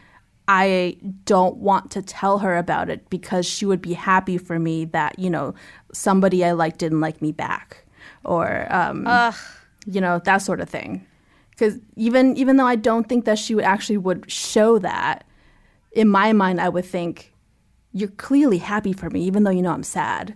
I 0.48 0.98
don't 1.26 1.58
want 1.58 1.92
to 1.92 2.02
tell 2.02 2.40
her 2.40 2.56
about 2.58 2.90
it 2.90 3.10
because 3.10 3.46
she 3.46 3.66
would 3.66 3.82
be 3.82 3.94
happy 3.94 4.38
for 4.38 4.60
me 4.60 4.86
that 4.86 5.20
you 5.20 5.30
know 5.30 5.54
somebody 5.94 6.44
I 6.46 6.54
liked 6.54 6.80
didn't 6.80 7.02
like 7.02 7.22
me 7.22 7.32
back, 7.32 7.86
or 8.24 8.68
um, 8.70 9.06
you 9.86 10.00
know 10.02 10.20
that 10.24 10.38
sort 10.38 10.62
of 10.62 10.70
thing. 10.70 11.06
Because 11.52 11.80
even 11.96 12.38
even 12.38 12.58
though 12.58 12.66
I 12.68 12.76
don't 12.76 13.10
think 13.10 13.26
that 13.26 13.40
she 13.40 13.56
would 13.56 13.66
actually 13.66 13.98
would 13.98 14.32
show 14.32 14.80
that, 14.80 15.26
in 15.92 16.08
my 16.08 16.32
mind 16.34 16.62
I 16.62 16.70
would 16.70 16.86
think 16.86 17.34
you're 17.92 18.10
clearly 18.10 18.60
happy 18.60 18.94
for 18.94 19.10
me, 19.10 19.24
even 19.24 19.44
though 19.44 19.52
you 19.52 19.62
know 19.62 19.72
I'm 19.72 19.84
sad. 19.84 20.36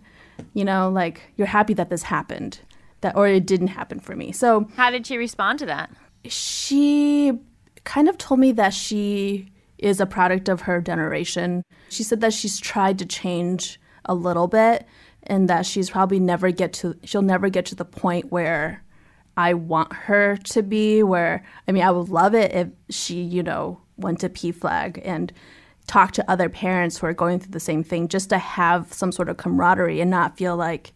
You 0.54 0.65
know, 0.65 0.89
like 0.89 1.21
you're 1.38 1.47
happy 1.47 1.74
that 1.76 1.89
this 1.89 2.04
happened, 2.04 2.60
that 3.02 3.15
or 3.15 3.28
it 3.28 3.45
didn't 3.45 3.67
happen 3.67 4.00
for 4.00 4.15
me. 4.15 4.32
So 4.32 4.67
How 4.76 4.89
did 4.89 5.06
she 5.06 5.17
respond 5.17 5.60
to 5.60 5.65
that? 5.67 5.91
she 6.26 7.39
kind 7.84 8.08
of 8.08 8.17
told 8.17 8.39
me 8.39 8.52
that 8.52 8.74
she 8.74 9.52
is 9.82 10.00
a 10.00 10.06
product 10.06 10.48
of 10.48 10.62
her 10.62 10.80
generation. 10.80 11.63
She 11.89 12.04
said 12.04 12.22
that 12.22 12.34
she's 12.34 12.60
tried 12.60 13.00
to 13.00 13.06
change 13.06 13.80
a 14.06 14.15
little 14.15 14.48
bit 14.48 14.86
and 15.24 15.50
that 15.50 15.65
she's 15.65 15.89
probably 15.89 16.20
never 16.20 16.52
get 16.52 16.74
to 16.74 16.96
she'll 17.04 17.22
never 17.22 17.50
get 17.50 17.65
to 17.67 17.76
the 17.76 17.86
point 17.86 18.32
where 18.32 18.84
I 19.38 19.54
want 19.54 19.94
her 19.94 20.38
to 20.38 20.63
be 20.63 21.04
where 21.04 21.46
I 21.67 21.72
mean 21.72 21.84
I 21.84 21.91
would 21.91 22.10
love 22.10 22.34
it 22.34 22.54
if 22.54 22.70
she, 22.89 23.22
you 23.22 23.44
know, 23.44 23.80
went 23.98 24.20
to 24.22 24.30
PFLAG 24.30 25.02
and 25.04 25.32
talked 25.88 26.15
to 26.15 26.32
other 26.32 26.50
parents 26.50 26.98
who 26.98 27.08
are 27.08 27.13
going 27.13 27.39
through 27.39 27.52
the 27.52 27.60
same 27.60 27.84
thing 27.84 28.08
just 28.08 28.30
to 28.30 28.38
have 28.38 28.94
some 28.94 29.12
sort 29.12 29.30
of 29.30 29.38
camaraderie 29.38 30.02
and 30.02 30.10
not 30.10 30.38
feel 30.38 30.56
like 30.56 30.94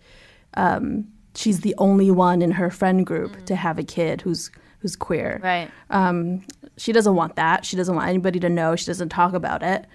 um, 0.56 1.06
she's 1.36 1.62
the 1.62 1.76
only 1.78 2.10
one 2.12 2.42
in 2.42 2.52
her 2.52 2.70
friend 2.70 3.06
group 3.06 3.46
to 3.46 3.56
have 3.56 3.78
a 3.78 3.84
kid 3.84 4.22
who's 4.22 4.50
who's 4.86 4.96
queer. 4.96 5.40
Right. 5.42 5.72
Um, 5.90 6.44
she 6.78 6.92
doesn't 6.92 7.16
want 7.16 7.38
that. 7.38 7.66
She 7.66 7.76
doesn't 7.76 7.96
want 7.96 8.08
anybody 8.08 8.40
to 8.40 8.50
know. 8.50 8.76
She 8.76 8.86
doesn't 8.86 9.10
talk 9.10 9.34
about 9.34 9.64
it. 9.64 9.88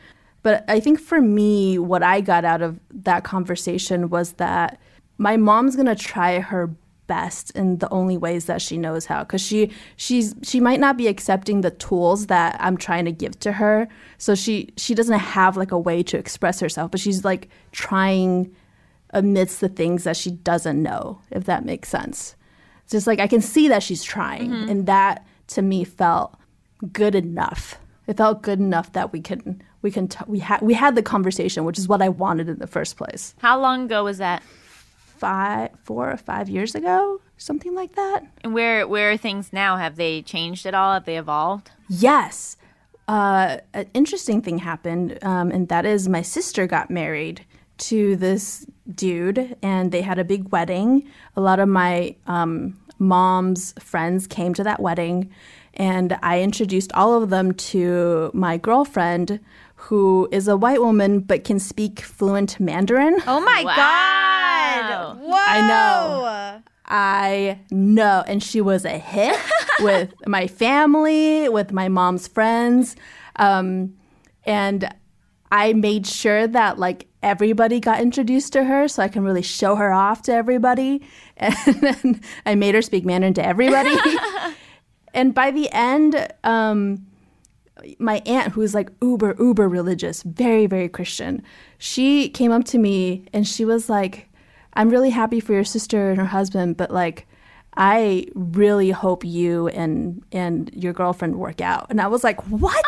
But 0.42 0.64
I 0.66 0.80
think 0.80 0.98
for 0.98 1.20
me, 1.20 1.78
what 1.78 2.02
I 2.02 2.20
got 2.20 2.44
out 2.44 2.60
of 2.60 2.80
that 2.92 3.22
conversation 3.22 4.10
was 4.10 4.32
that 4.32 4.80
my 5.16 5.36
mom's 5.36 5.76
gonna 5.76 5.94
try 5.94 6.40
her 6.40 6.74
best 7.06 7.52
in 7.52 7.78
the 7.78 7.88
only 7.90 8.16
ways 8.16 8.46
that 8.46 8.60
she 8.60 8.76
knows 8.76 9.06
how 9.06 9.24
because 9.24 9.40
she 9.40 9.68
she's 9.96 10.32
she 10.42 10.60
might 10.60 10.78
not 10.78 10.96
be 10.96 11.08
accepting 11.08 11.60
the 11.60 11.72
tools 11.72 12.28
that 12.28 12.56
i'm 12.60 12.76
trying 12.76 13.04
to 13.04 13.10
give 13.10 13.36
to 13.40 13.50
her 13.50 13.88
so 14.16 14.32
she 14.32 14.68
she 14.76 14.94
doesn't 14.94 15.18
have 15.18 15.56
like 15.56 15.72
a 15.72 15.78
way 15.78 16.04
to 16.04 16.16
express 16.16 16.60
herself 16.60 16.88
but 16.88 17.00
she's 17.00 17.24
like 17.24 17.48
trying 17.72 18.54
amidst 19.12 19.60
the 19.60 19.68
things 19.68 20.04
that 20.04 20.16
she 20.16 20.30
doesn't 20.30 20.80
know 20.80 21.20
if 21.32 21.42
that 21.46 21.64
makes 21.64 21.88
sense 21.88 22.36
just 22.90 23.06
like 23.06 23.20
i 23.20 23.26
can 23.26 23.40
see 23.40 23.68
that 23.68 23.82
she's 23.82 24.02
trying 24.02 24.52
and 24.70 24.86
that 24.86 25.24
to 25.46 25.62
me 25.62 25.84
felt 25.84 26.36
good 26.92 27.14
enough 27.14 27.78
it 28.06 28.16
felt 28.16 28.42
good 28.42 28.58
enough 28.58 28.92
that 28.92 29.12
we 29.12 29.20
can 29.20 29.62
we 29.82 29.90
can 29.90 30.08
t- 30.08 30.18
we 30.26 30.38
had 30.40 30.60
we 30.60 30.74
had 30.74 30.94
the 30.94 31.02
conversation 31.02 31.64
which 31.64 31.78
is 31.78 31.88
what 31.88 32.02
i 32.02 32.08
wanted 32.08 32.48
in 32.48 32.58
the 32.58 32.66
first 32.66 32.96
place 32.96 33.34
How 33.38 33.58
long 33.60 33.84
ago 33.84 34.04
was 34.04 34.18
that? 34.18 34.42
five 35.18 35.70
four 35.84 36.10
or 36.10 36.16
five 36.16 36.48
years 36.48 36.74
ago 36.74 37.20
something 37.36 37.74
like 37.74 37.94
that 37.96 38.24
And 38.42 38.54
where 38.54 38.86
where 38.88 39.10
are 39.12 39.16
things 39.16 39.52
now? 39.52 39.76
Have 39.76 39.96
they 39.96 40.22
changed 40.22 40.64
at 40.66 40.74
all? 40.74 40.94
Have 40.94 41.04
they 41.04 41.18
evolved? 41.18 41.70
Yes. 41.88 42.56
Uh, 43.08 43.58
an 43.74 43.86
interesting 43.92 44.40
thing 44.40 44.58
happened, 44.58 45.18
um, 45.22 45.50
and 45.50 45.68
that 45.68 45.84
is 45.84 46.08
my 46.08 46.22
sister 46.22 46.66
got 46.66 46.90
married 46.90 47.44
to 47.80 48.16
this 48.16 48.66
dude, 48.94 49.56
and 49.62 49.92
they 49.92 50.02
had 50.02 50.18
a 50.18 50.24
big 50.24 50.50
wedding. 50.52 51.08
A 51.36 51.40
lot 51.40 51.58
of 51.60 51.68
my 51.68 52.14
um, 52.26 52.78
mom's 52.98 53.72
friends 53.78 54.26
came 54.26 54.54
to 54.54 54.64
that 54.64 54.80
wedding, 54.80 55.30
and 55.74 56.18
I 56.22 56.40
introduced 56.42 56.92
all 56.94 57.22
of 57.22 57.30
them 57.30 57.52
to 57.54 58.30
my 58.34 58.56
girlfriend, 58.56 59.40
who 59.76 60.28
is 60.30 60.46
a 60.48 60.56
white 60.56 60.80
woman 60.80 61.20
but 61.20 61.44
can 61.44 61.58
speak 61.58 62.00
fluent 62.00 62.60
Mandarin. 62.60 63.16
Oh 63.26 63.40
my 63.40 63.62
Wow. 63.64 63.76
god! 63.76 65.16
Whoa! 65.20 65.32
I 65.36 65.66
know. 65.66 66.62
I 66.86 67.58
know. 67.70 68.24
And 68.26 68.42
she 68.42 68.60
was 68.60 68.84
a 68.84 68.98
hit 68.98 69.38
with 69.80 70.12
my 70.26 70.46
family, 70.48 71.48
with 71.48 71.72
my 71.72 71.88
mom's 71.88 72.26
friends. 72.28 72.96
Um, 73.36 73.94
and 74.44 74.92
I 75.50 75.72
made 75.72 76.06
sure 76.06 76.46
that 76.46 76.78
like 76.78 77.06
everybody 77.22 77.80
got 77.80 78.00
introduced 78.00 78.52
to 78.54 78.64
her 78.64 78.88
so 78.88 79.02
I 79.02 79.08
can 79.08 79.24
really 79.24 79.42
show 79.42 79.74
her 79.76 79.92
off 79.92 80.22
to 80.22 80.32
everybody. 80.32 81.02
And 81.36 81.54
then 81.80 82.20
I 82.44 82.54
made 82.54 82.74
her 82.74 82.82
speak 82.82 83.06
Mandarin 83.06 83.32
to 83.34 83.44
everybody. 83.44 83.96
and 85.14 85.34
by 85.34 85.50
the 85.50 85.70
end, 85.72 86.28
um, 86.44 87.06
my 87.98 88.20
aunt, 88.26 88.52
who's 88.52 88.74
like 88.74 88.90
uber, 89.00 89.34
uber 89.38 89.66
religious, 89.66 90.22
very, 90.22 90.66
very 90.66 90.88
Christian, 90.88 91.42
she 91.78 92.28
came 92.28 92.52
up 92.52 92.64
to 92.66 92.78
me 92.78 93.24
and 93.32 93.48
she 93.48 93.64
was 93.64 93.88
like, 93.88 94.28
I'm 94.74 94.90
really 94.90 95.08
happy 95.08 95.40
for 95.40 95.54
your 95.54 95.64
sister 95.64 96.10
and 96.10 96.20
her 96.20 96.26
husband, 96.26 96.76
but 96.76 96.90
like, 96.90 97.26
I 97.76 98.26
really 98.34 98.90
hope 98.90 99.24
you 99.24 99.68
and 99.68 100.22
and 100.32 100.70
your 100.74 100.92
girlfriend 100.92 101.36
work 101.36 101.60
out. 101.60 101.86
And 101.88 102.00
I 102.00 102.08
was 102.08 102.24
like, 102.24 102.40
what? 102.48 102.84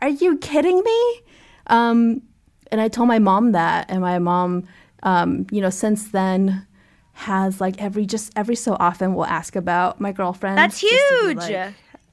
Are 0.00 0.08
you 0.08 0.38
kidding 0.38 0.82
me? 0.82 1.20
Um, 1.68 2.22
and 2.70 2.80
I 2.80 2.88
told 2.88 3.08
my 3.08 3.18
mom 3.18 3.52
that, 3.52 3.86
and 3.90 4.00
my 4.00 4.18
mom, 4.18 4.66
um, 5.02 5.46
you 5.50 5.60
know, 5.60 5.70
since 5.70 6.08
then 6.10 6.66
has 7.12 7.60
like 7.60 7.80
every 7.82 8.06
just 8.06 8.32
every 8.36 8.54
so 8.54 8.76
often 8.78 9.14
will 9.14 9.26
ask 9.26 9.56
about 9.56 10.00
my 10.00 10.12
girlfriend. 10.12 10.56
That's 10.58 10.80
just 10.80 10.92
to 11.08 11.14
be 11.20 11.26
huge. 11.28 11.36
like- 11.38 11.50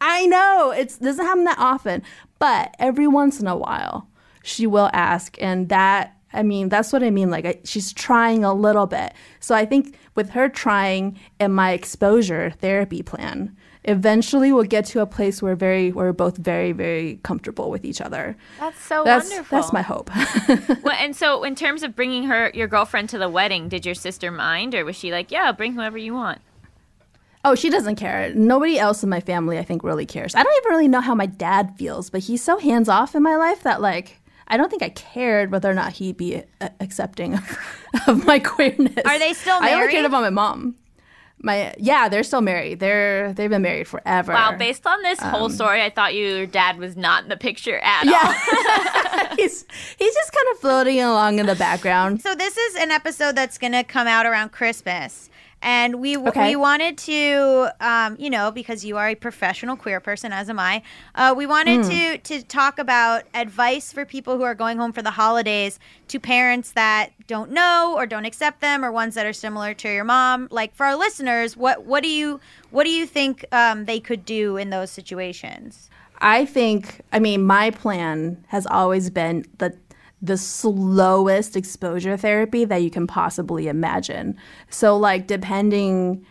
I 0.02 0.26
know 0.26 0.72
it 0.72 0.98
doesn't 1.02 1.26
happen 1.26 1.46
that 1.46 1.58
often, 1.58 2.04
but 2.38 2.76
every 2.80 3.08
once 3.08 3.40
in 3.40 3.48
a 3.48 3.56
while 3.56 4.08
she 4.44 4.68
will 4.68 4.90
ask, 4.94 5.38
and 5.42 5.70
that 5.70 6.16
I 6.34 6.44
mean 6.44 6.70
that's 6.70 6.92
what 6.92 7.02
I 7.04 7.10
mean. 7.12 7.30
Like 7.30 7.46
I, 7.46 7.60
she's 7.64 7.94
trying 7.94 8.44
a 8.44 8.54
little 8.54 8.88
bit. 8.88 9.14
So 9.40 9.56
I 9.56 9.66
think 9.66 9.96
with 10.16 10.32
her 10.32 10.50
trying 10.50 11.18
and 11.40 11.56
my 11.56 11.72
exposure 11.72 12.52
therapy 12.60 13.02
plan, 13.04 13.56
eventually 13.86 14.52
we'll 14.52 14.64
get 14.64 14.86
to 14.86 15.00
a 15.02 15.06
place 15.06 15.42
where 15.42 15.56
very 15.56 15.92
we're 15.92 16.12
both 16.14 16.38
very 16.38 16.72
very 16.74 17.20
comfortable 17.24 17.70
with 17.72 17.86
each 17.86 18.02
other. 18.02 18.36
That's 18.60 18.80
so 18.82 19.04
That's 19.04 19.30
wonderful. 19.30 19.58
that's 19.58 19.74
my 19.74 19.82
hope. 19.82 20.10
Well, 20.84 20.96
and 21.00 21.16
so 21.16 21.44
in 21.44 21.56
terms 21.56 21.82
of 21.84 21.96
bringing 21.96 22.24
her 22.26 22.52
your 22.54 22.68
girlfriend 22.68 23.10
to 23.10 23.18
the 23.18 23.30
wedding, 23.30 23.70
did 23.70 23.86
your 23.86 23.96
sister 23.96 24.30
mind, 24.32 24.76
or 24.76 24.84
was 24.86 24.96
she 24.96 25.12
like, 25.12 25.32
"Yeah, 25.32 25.52
bring 25.52 25.74
whoever 25.74 25.98
you 25.98 26.14
want"? 26.14 26.42
Oh, 27.44 27.54
she 27.56 27.70
doesn't 27.70 27.96
care. 27.98 28.34
Nobody 28.34 28.80
else 28.80 29.04
in 29.04 29.10
my 29.10 29.20
family, 29.20 29.60
I 29.60 29.64
think, 29.64 29.84
really 29.84 30.06
cares. 30.08 30.34
I 30.34 30.42
don't 30.42 30.58
even 30.64 30.72
really 30.72 30.88
know 30.88 31.02
how 31.02 31.14
my 31.14 31.28
dad 31.28 31.76
feels, 31.78 32.10
but 32.10 32.22
he's 32.22 32.44
so 32.44 32.58
hands 32.58 32.90
off 32.90 33.14
in 33.14 33.22
my 33.22 33.36
life 33.36 33.62
that, 33.64 33.82
like, 33.82 34.20
I 34.48 34.58
don't 34.58 34.70
think 34.70 34.82
I 34.82 34.90
cared 34.90 35.52
whether 35.52 35.70
or 35.70 35.76
not 35.76 35.94
he'd 35.94 36.18
be 36.18 36.42
accepting 36.80 37.36
of, 37.36 37.58
of 38.08 38.26
my 38.26 38.40
queerness. 38.40 39.06
Are 39.06 39.20
they 39.20 39.34
still 39.34 39.58
I 39.62 39.74
only 39.74 39.92
cared 39.92 39.94
married? 39.94 40.06
about 40.06 40.22
my 40.22 40.30
mom. 40.32 40.76
My 41.42 41.76
yeah, 41.78 42.10
they're 42.10 42.24
still 42.24 42.42
married. 42.42 42.80
They're 42.80 43.34
they've 43.34 43.50
been 43.50 43.62
married 43.62 43.88
forever. 43.88 44.34
Wow, 44.34 44.58
based 44.58 44.88
on 44.88 45.02
this 45.04 45.20
whole 45.20 45.46
um, 45.46 45.52
story, 45.52 45.82
I 45.82 45.90
thought 45.90 46.16
your 46.16 46.46
dad 46.46 46.78
was 46.78 46.96
not 46.96 47.24
in 47.24 47.30
the 47.30 47.38
picture 47.38 47.80
at 47.84 48.08
all. 48.08 49.36
he's 49.36 49.66
he's 49.98 50.14
just 50.14 50.32
kind 50.32 50.48
of 50.54 50.60
floating 50.60 51.02
along 51.02 51.40
in 51.40 51.46
the 51.46 51.56
background. 51.56 52.22
So 52.22 52.36
this 52.36 52.58
is 52.58 52.76
an 52.78 52.90
episode 52.90 53.36
that's 53.36 53.58
going 53.58 53.74
to 53.74 53.84
come 53.84 54.08
out 54.08 54.26
around 54.26 54.54
Christmas. 54.54 55.30
And 55.66 55.96
we 56.00 56.16
Okay. 56.16 56.50
we 56.50 56.56
wanted 56.56 56.96
to, 57.00 57.70
um, 57.82 58.16
you 58.20 58.30
know, 58.30 58.52
because 58.52 58.86
you 58.86 58.98
are 58.98 59.10
a 59.10 59.16
professional 59.16 59.76
queer 59.76 60.00
person, 60.00 60.32
as 60.32 60.48
am 60.48 60.60
I. 60.60 60.84
Uh, 61.16 61.34
we 61.36 61.48
wanted 61.48 61.82
Hmm. 61.82 61.90
to 61.90 62.18
to 62.20 62.44
talk 62.44 62.78
about 62.78 63.24
advice 63.34 63.92
for 63.92 64.06
people 64.06 64.38
who 64.38 64.44
are 64.44 64.54
going 64.54 64.78
home 64.78 64.94
for 64.94 65.02
the 65.02 65.12
holidays 65.12 65.80
to 66.10 66.20
parents 66.20 66.72
that 66.74 67.10
don't 67.26 67.50
know 67.50 67.96
or 67.98 68.06
don't 68.06 68.26
accept 68.26 68.62
them, 68.62 68.86
or 68.86 68.92
ones 68.92 69.16
that 69.16 69.26
are 69.26 69.34
similar 69.34 69.74
to 69.74 69.92
your 69.92 70.04
mom. 70.04 70.48
Like 70.52 70.76
for 70.76 70.86
our 70.86 70.96
listeners, 70.96 71.58
what 71.58 71.84
what 71.84 72.04
do 72.04 72.10
you 72.10 72.40
what 72.70 72.84
do 72.84 72.92
you 72.92 73.08
think 73.08 73.44
um, 73.52 73.86
they 73.86 74.00
could 74.00 74.24
do 74.24 74.58
in 74.58 74.70
those 74.70 74.92
situations? 74.92 75.90
I 76.20 76.46
think, 76.46 77.02
I 77.12 77.20
mean, 77.20 77.44
my 77.44 77.72
plan 77.72 78.46
has 78.50 78.66
always 78.68 79.10
been 79.10 79.46
the 79.58 79.76
the 80.26 80.38
slowest 80.38 81.56
exposure 81.56 82.18
therapy 82.18 82.66
that 82.66 82.82
you 82.82 82.90
can 82.90 83.08
possibly 83.08 83.68
imagine. 83.68 84.38
So 84.70 84.98
like 84.98 85.28
depending 85.28 86.26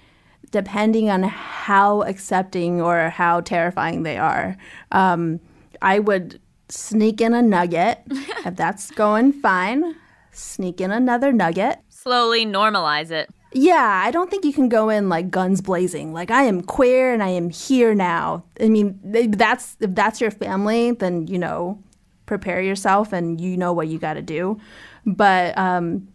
depending 0.50 1.10
on 1.10 1.24
how 1.24 2.02
accepting 2.02 2.80
or 2.80 3.08
how 3.10 3.40
terrifying 3.40 4.04
they 4.04 4.16
are, 4.16 4.56
um, 4.92 5.40
I 5.82 5.98
would 5.98 6.40
sneak 6.68 7.20
in 7.20 7.34
a 7.34 7.42
nugget 7.42 8.02
if 8.08 8.54
that's 8.54 8.90
going 8.92 9.32
fine. 9.32 9.96
sneak 10.30 10.80
in 10.80 10.92
another 10.92 11.32
nugget. 11.32 11.80
Slowly 11.88 12.46
normalize 12.46 13.10
it. 13.10 13.30
Yeah, 13.52 14.02
I 14.04 14.10
don't 14.10 14.30
think 14.30 14.44
you 14.44 14.52
can 14.52 14.68
go 14.68 14.88
in 14.88 15.08
like 15.08 15.30
guns 15.30 15.60
blazing. 15.60 16.12
Like 16.12 16.30
I 16.30 16.42
am 16.42 16.60
queer 16.62 17.12
and 17.12 17.22
I 17.22 17.28
am 17.28 17.50
here 17.50 17.94
now. 17.94 18.44
I 18.60 18.68
mean, 18.68 18.98
th- 19.12 19.30
that's 19.32 19.76
if 19.80 19.94
that's 19.94 20.20
your 20.20 20.32
family, 20.32 20.90
then 20.90 21.26
you 21.28 21.38
know, 21.38 21.78
prepare 22.26 22.60
yourself 22.62 23.12
and 23.12 23.40
you 23.40 23.56
know 23.56 23.72
what 23.72 23.88
you 23.88 23.98
got 23.98 24.14
to 24.14 24.22
do. 24.22 24.58
But 25.06 25.56
um, 25.58 26.08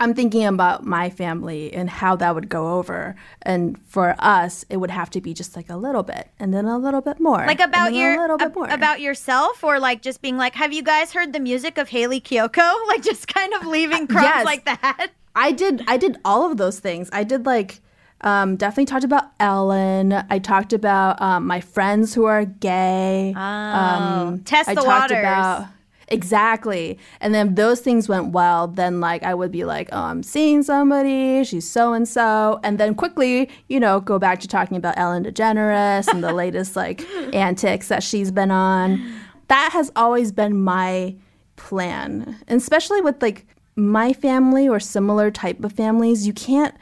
I'm 0.00 0.14
thinking 0.14 0.44
about 0.46 0.84
my 0.84 1.10
family 1.10 1.72
and 1.72 1.88
how 1.90 2.16
that 2.16 2.34
would 2.34 2.48
go 2.48 2.74
over. 2.78 3.16
And 3.42 3.78
for 3.86 4.14
us, 4.18 4.64
it 4.70 4.76
would 4.78 4.90
have 4.90 5.10
to 5.10 5.20
be 5.20 5.34
just 5.34 5.56
like 5.56 5.70
a 5.70 5.76
little 5.76 6.02
bit, 6.04 6.28
and 6.38 6.52
then 6.54 6.66
a 6.66 6.78
little 6.78 7.00
bit 7.00 7.18
more, 7.20 7.44
Like 7.46 7.60
about 7.60 7.92
your 7.94 8.14
a 8.14 8.20
little 8.20 8.38
bit 8.38 8.46
ab- 8.48 8.54
more. 8.54 8.68
about 8.68 9.00
yourself, 9.00 9.62
or 9.64 9.78
like 9.80 10.02
just 10.02 10.22
being 10.22 10.36
like, 10.36 10.54
have 10.54 10.72
you 10.72 10.82
guys 10.82 11.12
heard 11.12 11.32
the 11.32 11.40
music 11.40 11.78
of 11.78 11.88
Hayley 11.88 12.20
Kiyoko? 12.20 12.74
Like 12.88 13.02
just 13.02 13.26
kind 13.28 13.52
of 13.54 13.66
leaving 13.66 14.06
crumbs 14.06 14.24
Yes. 14.24 14.44
like 14.44 14.64
that. 14.66 15.10
I 15.34 15.52
did 15.52 15.84
I 15.86 15.96
did 15.96 16.16
all 16.24 16.50
of 16.50 16.56
those 16.56 16.80
things. 16.80 17.08
I 17.12 17.22
did 17.22 17.46
like 17.46 17.80
um, 18.22 18.56
definitely 18.56 18.86
talked 18.86 19.04
about 19.04 19.30
Ellen. 19.38 20.12
I 20.12 20.38
talked 20.38 20.72
about 20.72 21.20
um, 21.22 21.46
my 21.46 21.60
friends 21.60 22.14
who 22.14 22.24
are 22.24 22.44
gay. 22.44 23.32
um, 23.36 24.40
Test 24.40 24.68
I 24.68 24.74
the 24.74 24.80
talked 24.80 25.10
waters. 25.10 25.18
about 25.18 25.66
exactly, 26.08 26.98
and 27.20 27.34
then 27.34 27.48
if 27.50 27.54
those 27.54 27.80
things 27.80 28.08
went 28.08 28.32
well. 28.32 28.66
Then 28.66 29.00
like 29.00 29.22
I 29.22 29.34
would 29.34 29.52
be 29.52 29.64
like, 29.64 29.88
oh, 29.92 30.02
I'm 30.02 30.22
seeing 30.22 30.62
somebody. 30.62 31.44
She's 31.44 31.68
so 31.70 31.92
and 31.92 32.08
so, 32.08 32.58
and 32.64 32.78
then 32.78 32.94
quickly, 32.94 33.48
you 33.68 33.78
know, 33.78 34.00
go 34.00 34.18
back 34.18 34.40
to 34.40 34.48
talking 34.48 34.76
about 34.76 34.98
Ellen 34.98 35.24
DeGeneres 35.24 36.08
and 36.08 36.24
the 36.24 36.32
latest 36.32 36.74
like 36.74 37.06
antics 37.34 37.88
that 37.88 38.02
she's 38.02 38.30
been 38.30 38.50
on. 38.50 39.00
That 39.48 39.70
has 39.72 39.92
always 39.96 40.32
been 40.32 40.60
my 40.60 41.14
plan, 41.56 42.36
and 42.48 42.60
especially 42.60 43.00
with 43.00 43.22
like 43.22 43.46
my 43.76 44.12
family 44.12 44.68
or 44.68 44.80
similar 44.80 45.30
type 45.30 45.62
of 45.62 45.72
families, 45.72 46.26
you 46.26 46.32
can't. 46.32 46.74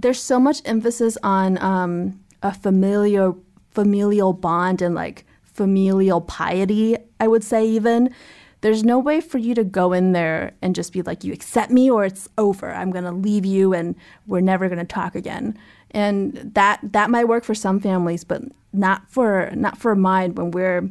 There's 0.00 0.22
so 0.22 0.40
much 0.40 0.62
emphasis 0.64 1.18
on 1.22 1.58
um, 1.62 2.20
a 2.42 2.54
familial 2.54 3.38
familial 3.70 4.32
bond 4.32 4.82
and 4.82 4.94
like 4.94 5.24
familial 5.42 6.20
piety. 6.20 6.96
I 7.20 7.28
would 7.28 7.44
say 7.44 7.66
even 7.66 8.14
there's 8.62 8.82
no 8.84 8.98
way 8.98 9.20
for 9.20 9.38
you 9.38 9.54
to 9.54 9.64
go 9.64 9.92
in 9.92 10.12
there 10.12 10.52
and 10.60 10.74
just 10.74 10.92
be 10.92 11.02
like, 11.02 11.24
you 11.24 11.32
accept 11.32 11.70
me 11.70 11.90
or 11.90 12.04
it's 12.04 12.28
over. 12.36 12.72
I'm 12.72 12.90
gonna 12.90 13.12
leave 13.12 13.46
you 13.46 13.72
and 13.74 13.94
we're 14.26 14.40
never 14.40 14.68
gonna 14.68 14.84
talk 14.84 15.14
again. 15.14 15.56
And 15.90 16.34
that 16.54 16.80
that 16.82 17.10
might 17.10 17.28
work 17.28 17.44
for 17.44 17.54
some 17.54 17.80
families, 17.80 18.24
but 18.24 18.42
not 18.72 19.10
for 19.10 19.50
not 19.54 19.76
for 19.78 19.94
mine 19.94 20.34
when 20.34 20.50
we're 20.50 20.88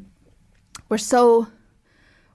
we're 0.90 0.98
so 0.98 1.48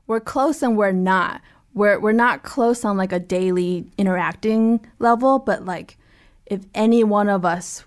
we're 0.06 0.20
close 0.20 0.62
and 0.62 0.76
we're 0.76 0.92
not. 0.92 1.40
We're 1.72 1.98
we're 1.98 2.12
not 2.12 2.42
close 2.42 2.84
on 2.84 2.96
like 2.96 3.12
a 3.12 3.18
daily 3.18 3.86
interacting 3.98 4.84
level, 4.98 5.38
but 5.38 5.64
like 5.64 5.98
if 6.46 6.64
any 6.74 7.04
one 7.04 7.28
of 7.28 7.44
us, 7.44 7.84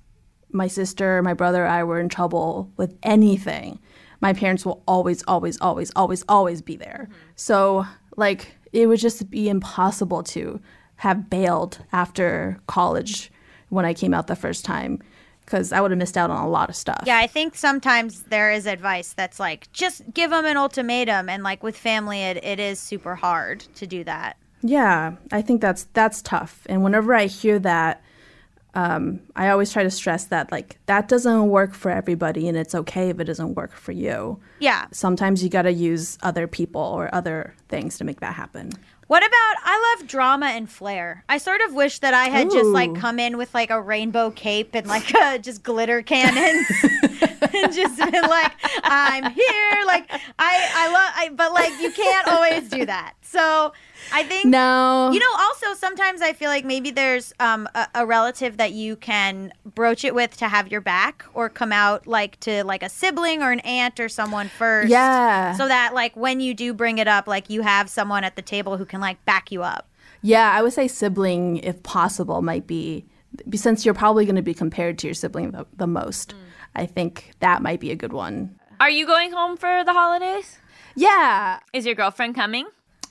my 0.51 0.68
sister, 0.68 1.22
my 1.22 1.34
brother, 1.34 1.66
I 1.68 1.84
were 1.84 1.99
in 1.99 2.10
trouble 2.10 2.72
with 2.78 2.97
anything, 3.03 3.80
my 4.22 4.34
parents 4.34 4.66
will 4.66 4.84
always, 4.88 5.24
always, 5.28 5.60
always, 5.60 5.91
always, 5.95 6.24
always 6.28 6.62
be 6.62 6.76
there. 6.76 7.08
Mm-hmm. 7.10 7.22
So 7.36 7.86
like 8.16 8.55
it 8.74 8.88
would 8.88 8.99
just 8.99 9.30
be 9.30 9.49
impossible 9.49 10.24
to 10.24 10.60
have 10.97 11.30
bailed 11.30 11.80
after 11.91 12.60
college 12.68 13.32
when 13.70 13.86
I 13.86 13.93
came 13.93 14.14
out 14.14 14.28
the 14.28 14.36
first 14.36 14.66
time 14.66 14.99
because 15.45 15.72
I 15.72 15.80
would 15.80 15.91
have 15.91 15.97
missed 15.97 16.18
out 16.18 16.30
on 16.30 16.43
a 16.43 16.49
lot 16.49 16.70
of 16.70 16.76
stuff. 16.76 17.03
Yeah, 17.05 17.20
I 17.20 17.28
think 17.28 17.55
sometimes 17.55 18.24
there 18.24 18.51
is 18.51 18.66
advice 18.66 19.14
that's 19.14 19.39
like, 19.39 19.72
just 19.72 20.01
give 20.14 20.32
them 20.32 20.45
an 20.45 20.58
ultimatum. 20.58 21.30
And 21.30 21.41
like 21.41 21.64
with 21.64 21.78
family, 21.78 22.22
it, 22.22 22.43
it 22.43 22.60
is 22.60 22.80
super 22.80 23.16
hard 23.16 23.62
to 23.76 23.88
do 23.88 24.03
that. 24.03 24.36
Yeah, 24.62 25.16
I 25.32 25.41
think 25.41 25.62
that's 25.62 25.86
that's 25.93 26.22
tough. 26.22 26.64
And 26.68 26.84
whenever 26.84 27.14
I 27.14 27.28
hear 27.28 27.60
that, 27.60 28.03
um, 28.78 29.21
I 29.36 29.49
always 29.49 29.73
try 29.73 29.82
to 29.82 29.89
stress 29.89 30.25
that 30.25 30.51
like 30.51 30.78
that 30.86 31.07
doesn't 31.07 31.49
work 31.49 31.73
for 31.73 31.89
everybody, 31.89 32.47
and 32.47 32.55
it's 32.55 32.75
okay 32.75 33.09
if 33.09 33.19
it 33.19 33.23
doesn't 33.23 33.55
work 33.55 33.73
for 33.73 33.91
you. 33.91 34.39
Yeah. 34.59 34.86
Sometimes 34.91 35.43
you 35.43 35.49
got 35.49 35.63
to 35.63 35.73
use 35.73 36.19
other 36.21 36.45
people 36.45 36.82
or 36.82 37.09
other 37.13 37.55
things 37.69 37.97
to 37.97 38.03
make 38.03 38.19
that 38.19 38.36
happen. 38.36 38.71
What 39.07 39.25
about 39.25 39.55
I 39.63 39.95
love 39.97 40.07
drama 40.07 40.47
and 40.47 40.69
flair. 40.69 41.23
I 41.28 41.39
sort 41.39 41.61
of 41.61 41.73
wish 41.73 41.99
that 41.99 42.13
I 42.13 42.25
had 42.25 42.51
just 42.51 42.69
like 42.69 42.93
come 42.93 43.17
in 43.17 43.38
with 43.38 43.51
like 43.55 43.71
a 43.71 43.82
rainbow 43.82 44.30
cape 44.30 44.71
and 44.75 44.86
like 44.86 45.11
uh, 45.15 45.39
just 45.39 45.63
glitter 45.63 46.03
cannons 46.03 46.67
and 46.84 47.73
just 47.73 47.97
been 47.97 48.30
like 48.30 48.53
I'm 48.84 49.32
here. 49.32 49.84
Like 49.88 50.11
I 50.38 50.69
I 50.75 50.91
love 50.91 51.13
I 51.15 51.30
but 51.34 51.51
like 51.51 51.71
you 51.82 51.91
can't 51.91 52.28
always 52.28 52.69
do 52.69 52.86
that. 52.86 53.13
So 53.21 53.73
I 54.14 54.24
think 54.24 54.45
No, 54.45 55.12
You 55.12 55.20
know, 55.20 55.34
also 55.38 55.74
sometimes 55.74 56.22
I 56.22 56.34
feel 56.34 56.49
like 56.49 56.66
maybe 56.66 56.91
there's 56.91 57.34
um, 57.39 57.68
a, 57.76 57.88
a 57.95 58.05
relative 58.05 58.58
that 58.58 58.72
you 58.72 58.95
can 58.95 59.51
broach 59.66 60.03
it 60.03 60.16
with 60.16 60.38
to 60.38 60.47
have 60.47 60.72
your 60.72 60.82
back, 60.82 61.26
or 61.34 61.49
come 61.49 61.72
out 61.72 62.08
like 62.08 62.39
to 62.41 62.64
like 62.64 62.84
a 62.84 62.89
sibling 62.89 63.41
or 63.41 63.51
an 63.51 63.60
aunt 63.62 63.99
or 63.99 64.10
someone 64.10 64.49
first. 64.49 64.89
Yeah. 64.89 65.53
So 65.53 65.68
that 65.68 65.93
like 65.93 66.16
when 66.16 66.39
you 66.39 66.53
do 66.53 66.74
bring 66.74 66.97
it 66.97 67.08
up, 67.08 67.28
like 67.28 67.49
you 67.49 67.62
have 67.62 67.89
someone 67.89 68.24
at 68.24 68.36
the 68.36 68.41
table 68.41 68.78
who 68.78 68.86
can 68.86 69.01
like 69.01 69.24
back 69.26 69.51
you 69.51 69.64
up. 69.64 69.89
yeah, 70.22 70.51
I 70.51 70.62
would 70.62 70.74
say 70.74 70.88
sibling, 70.88 71.58
if 71.58 71.84
possible, 71.84 72.41
might 72.41 72.68
be 72.68 73.05
since 73.53 73.86
you're 73.86 73.93
probably 73.93 74.26
going 74.26 74.36
to 74.38 74.41
be 74.41 74.53
compared 74.53 74.97
to 74.99 75.08
your 75.08 75.14
sibling 75.14 75.51
the, 75.51 75.66
the 75.76 75.88
most. 75.88 76.34
I 76.76 76.86
think 76.86 77.32
that 77.39 77.62
might 77.62 77.80
be 77.80 77.91
a 77.91 77.95
good 77.95 78.14
one. 78.14 78.58
Are 78.80 78.89
you 78.89 79.05
going 79.05 79.32
home 79.32 79.58
for 79.58 79.84
the 79.84 79.93
holidays? 79.93 80.60
Yeah, 80.95 81.60
Is 81.74 81.86
your 81.86 81.95
girlfriend 81.95 82.36
coming? 82.36 82.68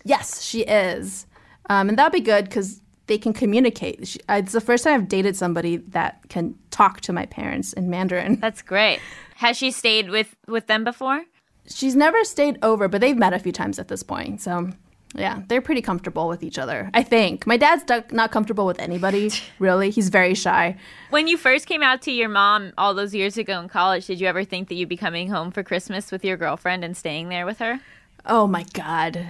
Yes, 0.06 0.40
she 0.40 0.60
is. 0.62 1.26
Um, 1.68 1.88
and 1.88 1.98
that'd 1.98 2.12
be 2.12 2.20
good 2.20 2.44
because 2.44 2.80
they 3.08 3.18
can 3.18 3.32
communicate. 3.32 4.06
She, 4.06 4.20
it's 4.28 4.52
the 4.52 4.60
first 4.60 4.84
time 4.84 5.00
I've 5.00 5.08
dated 5.08 5.36
somebody 5.36 5.78
that 5.78 6.20
can 6.28 6.54
talk 6.70 7.00
to 7.02 7.12
my 7.12 7.26
parents 7.26 7.72
in 7.72 7.90
Mandarin. 7.90 8.36
That's 8.40 8.62
great. 8.62 9.00
Has 9.36 9.56
she 9.56 9.70
stayed 9.70 10.10
with 10.10 10.36
with 10.46 10.68
them 10.68 10.84
before? 10.84 11.24
She's 11.68 11.96
never 11.96 12.22
stayed 12.22 12.58
over, 12.62 12.86
but 12.86 13.00
they've 13.00 13.16
met 13.16 13.32
a 13.32 13.40
few 13.40 13.50
times 13.50 13.80
at 13.80 13.88
this 13.88 14.04
point. 14.04 14.40
So, 14.40 14.70
yeah, 15.16 15.42
they're 15.48 15.60
pretty 15.60 15.82
comfortable 15.82 16.28
with 16.28 16.44
each 16.44 16.58
other. 16.58 16.88
I 16.94 17.02
think. 17.02 17.44
My 17.44 17.56
dad's 17.56 17.82
not 18.12 18.30
comfortable 18.30 18.66
with 18.66 18.78
anybody, 18.78 19.32
really. 19.58 19.90
He's 19.90 20.08
very 20.08 20.36
shy. 20.36 20.76
When 21.10 21.26
you 21.26 21.36
first 21.36 21.66
came 21.66 21.82
out 21.82 22.02
to 22.02 22.12
your 22.12 22.28
mom 22.28 22.72
all 22.78 22.94
those 22.94 23.12
years 23.12 23.36
ago 23.36 23.58
in 23.60 23.68
college, 23.68 24.06
did 24.06 24.20
you 24.20 24.28
ever 24.28 24.44
think 24.44 24.68
that 24.68 24.76
you'd 24.76 24.88
be 24.88 24.96
coming 24.96 25.28
home 25.28 25.50
for 25.50 25.64
Christmas 25.64 26.12
with 26.12 26.24
your 26.24 26.36
girlfriend 26.36 26.84
and 26.84 26.96
staying 26.96 27.28
there 27.28 27.44
with 27.44 27.58
her? 27.58 27.80
Oh 28.24 28.46
my 28.46 28.64
God. 28.72 29.26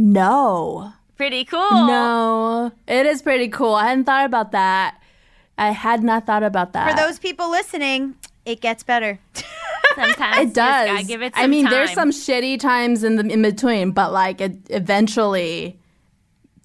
No. 0.00 0.92
Pretty 1.16 1.44
cool. 1.44 1.60
No. 1.86 2.72
It 2.88 3.04
is 3.04 3.20
pretty 3.20 3.48
cool. 3.48 3.74
I 3.74 3.88
hadn't 3.88 4.04
thought 4.04 4.24
about 4.24 4.52
that. 4.52 4.98
I 5.58 5.70
had 5.72 6.02
not 6.02 6.24
thought 6.26 6.42
about 6.42 6.72
that. 6.72 6.90
For 6.90 6.96
those 7.06 7.18
people 7.18 7.50
listening, 7.50 8.14
it 8.46 8.62
gets 8.62 8.82
better. 8.82 9.18
Sometimes 9.94 10.36
It 10.38 10.40
you 10.40 10.54
just 10.54 10.54
does. 10.54 11.06
give 11.06 11.20
it 11.20 11.32
I 11.36 11.42
some 11.42 11.50
mean, 11.50 11.64
there's 11.68 11.92
some 11.92 12.10
shitty 12.10 12.58
times 12.60 13.04
in 13.04 13.16
the 13.16 13.26
in 13.26 13.42
between, 13.42 13.90
but 13.90 14.12
like 14.12 14.40
it 14.40 14.56
eventually 14.70 15.78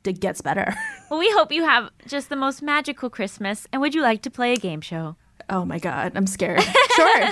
it 0.05 0.19
gets 0.19 0.41
better. 0.41 0.73
Well, 1.07 1.19
we 1.19 1.29
hope 1.33 1.51
you 1.51 1.63
have 1.63 1.91
just 2.07 2.29
the 2.29 2.35
most 2.35 2.63
magical 2.63 3.11
Christmas. 3.11 3.67
And 3.71 3.79
would 3.79 3.93
you 3.93 4.01
like 4.01 4.23
to 4.23 4.31
play 4.31 4.53
a 4.53 4.57
game 4.57 4.81
show? 4.81 5.17
Oh 5.49 5.63
my 5.65 5.79
god, 5.79 6.13
I'm 6.15 6.27
scared. 6.27 6.61
sure. 6.95 7.29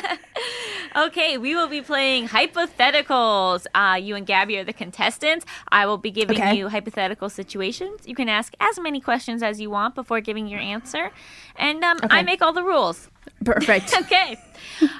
Okay, 0.95 1.39
we 1.39 1.55
will 1.55 1.67
be 1.67 1.81
playing 1.81 2.27
hypotheticals. 2.27 3.65
Uh, 3.73 3.95
you 3.99 4.15
and 4.15 4.27
Gaby 4.27 4.57
are 4.59 4.63
the 4.63 4.73
contestants. 4.73 5.43
I 5.69 5.87
will 5.87 5.97
be 5.97 6.11
giving 6.11 6.37
Okay. 6.37 6.55
you 6.55 6.69
hypothetical 6.69 7.29
situations. 7.29 8.01
You 8.07 8.13
can 8.13 8.29
ask 8.29 8.53
as 8.59 8.79
many 8.79 8.99
questions 9.01 9.41
as 9.41 9.59
you 9.59 9.71
want 9.71 9.95
before 9.95 10.21
giving 10.21 10.47
your 10.47 10.59
answer. 10.59 11.09
And 11.55 11.83
um, 11.83 11.97
I 12.03 12.21
make 12.21 12.43
all 12.43 12.53
the 12.53 12.63
rules. 12.63 13.09
Perfect. 13.43 13.93
Okay. 14.03 14.37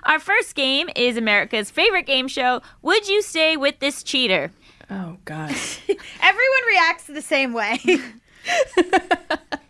Our 0.04 0.20
first 0.20 0.56
game 0.56 0.90
is 0.96 1.16
America's 1.16 1.70
favorite 1.70 2.06
game 2.08 2.28
show 2.28 2.62
Would 2.82 3.08
You 3.08 3.22
Stay 3.22 3.56
with 3.58 3.78
This 3.80 4.02
Cheater? 4.04 4.52
oh 4.90 5.18
god. 5.26 5.52
Everyone 6.22 6.64
reacts 6.70 7.06
the 7.06 7.22
same 7.22 7.54
way. 7.54 7.80